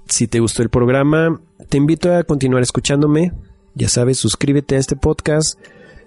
Si 0.08 0.28
te 0.28 0.40
gustó 0.40 0.64
el 0.64 0.70
programa, 0.70 1.42
te 1.70 1.78
invito 1.78 2.16
a 2.16 2.24
continuar 2.24 2.64
escucándome. 2.64 3.34
Ya 3.76 3.90
sabes, 3.90 4.20
suscríbete 4.20 4.76
a 4.76 4.80
este 4.80 4.96
podcast 4.96 5.60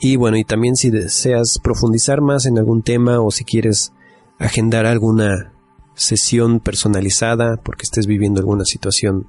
Y 0.00 0.16
bueno, 0.16 0.36
y 0.36 0.44
también 0.44 0.76
si 0.76 0.90
deseas 0.90 1.58
profundizar 1.62 2.20
más 2.20 2.44
en 2.46 2.58
algún 2.58 2.82
tema 2.82 3.20
o 3.20 3.30
si 3.30 3.44
quieres 3.44 3.92
agendar 4.38 4.86
alguna 4.86 5.52
sesión 5.94 6.60
personalizada 6.60 7.56
porque 7.62 7.84
estés 7.84 8.06
viviendo 8.06 8.40
alguna 8.40 8.64
situación 8.64 9.26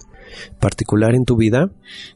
particular 0.59 1.15
en 1.15 1.25
tu 1.25 1.35
vida, 1.35 1.71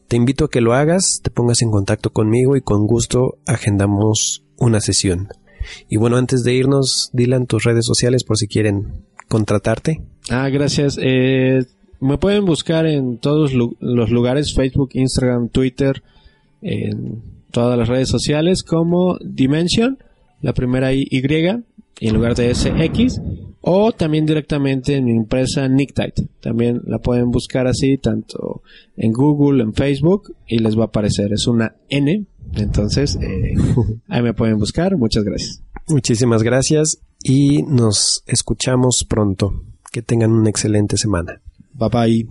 te 0.08 0.16
invito 0.16 0.46
a 0.46 0.50
que 0.50 0.62
lo 0.62 0.74
hagas, 0.74 1.20
te 1.22 1.30
pongas 1.30 1.62
en 1.62 1.72
contacto 1.72 2.12
conmigo 2.12 2.56
y 2.56 2.62
con 2.62 2.88
gusto 2.88 3.38
agendamos 3.46 4.46
una 4.58 4.80
sesión. 4.80 5.28
Y 5.90 5.98
bueno, 5.98 6.18
antes 6.18 6.44
de 6.44 6.54
irnos, 6.54 7.10
Dylan, 7.14 7.48
tus 7.48 7.64
redes 7.64 7.86
sociales 7.86 8.24
por 8.24 8.38
si 8.38 8.48
quieren 8.48 9.04
contratarte. 9.28 10.02
Ah, 10.30 10.50
gracias. 10.50 11.00
Eh, 11.02 11.66
me 12.00 12.18
pueden 12.18 12.46
buscar 12.46 12.86
en 12.86 13.18
todos 13.18 13.54
los 13.54 14.10
lugares, 14.10 14.54
Facebook, 14.54 14.90
Instagram, 14.94 15.50
Twitter, 15.50 16.04
en 16.62 17.22
todas 17.52 17.78
las 17.78 17.88
redes 17.88 18.10
sociales 18.10 18.64
como 18.64 19.18
Dimension, 19.24 19.98
la 20.42 20.54
primera 20.54 20.94
Y, 20.94 21.08
y 21.10 22.08
en 22.08 22.14
lugar 22.14 22.36
de 22.36 22.54
SX, 22.54 23.22
o 23.62 23.92
también 23.94 24.26
directamente 24.26 24.96
en 24.96 25.06
mi 25.06 25.12
empresa 25.14 25.68
Nictite. 25.68 26.28
También 26.42 26.82
la 26.86 27.00
pueden 27.00 27.32
buscar 27.32 27.66
así, 27.68 27.98
tanto 27.98 28.62
en 28.98 29.12
Google, 29.12 29.64
en 29.64 29.74
Facebook, 29.74 30.36
y 30.48 30.60
les 30.60 30.78
va 30.78 30.84
a 30.84 30.88
aparecer. 30.88 31.34
Es 31.34 31.48
una 31.48 31.76
N, 31.90 32.26
entonces 32.56 33.18
eh, 33.22 33.56
ahí 34.08 34.22
me 34.22 34.34
pueden 34.34 34.58
buscar. 34.60 34.98
Muchas 34.98 35.24
gracias. 35.24 35.62
Muchísimas 35.88 36.44
gracias 36.44 37.00
y 37.24 37.64
nos 37.64 38.24
escuchamos 38.28 39.06
pronto. 39.08 39.62
Que 39.92 40.02
tengan 40.02 40.32
una 40.32 40.50
excelente 40.50 40.98
semana. 40.98 41.40
Bye 41.74 41.90
bye. 41.90 42.28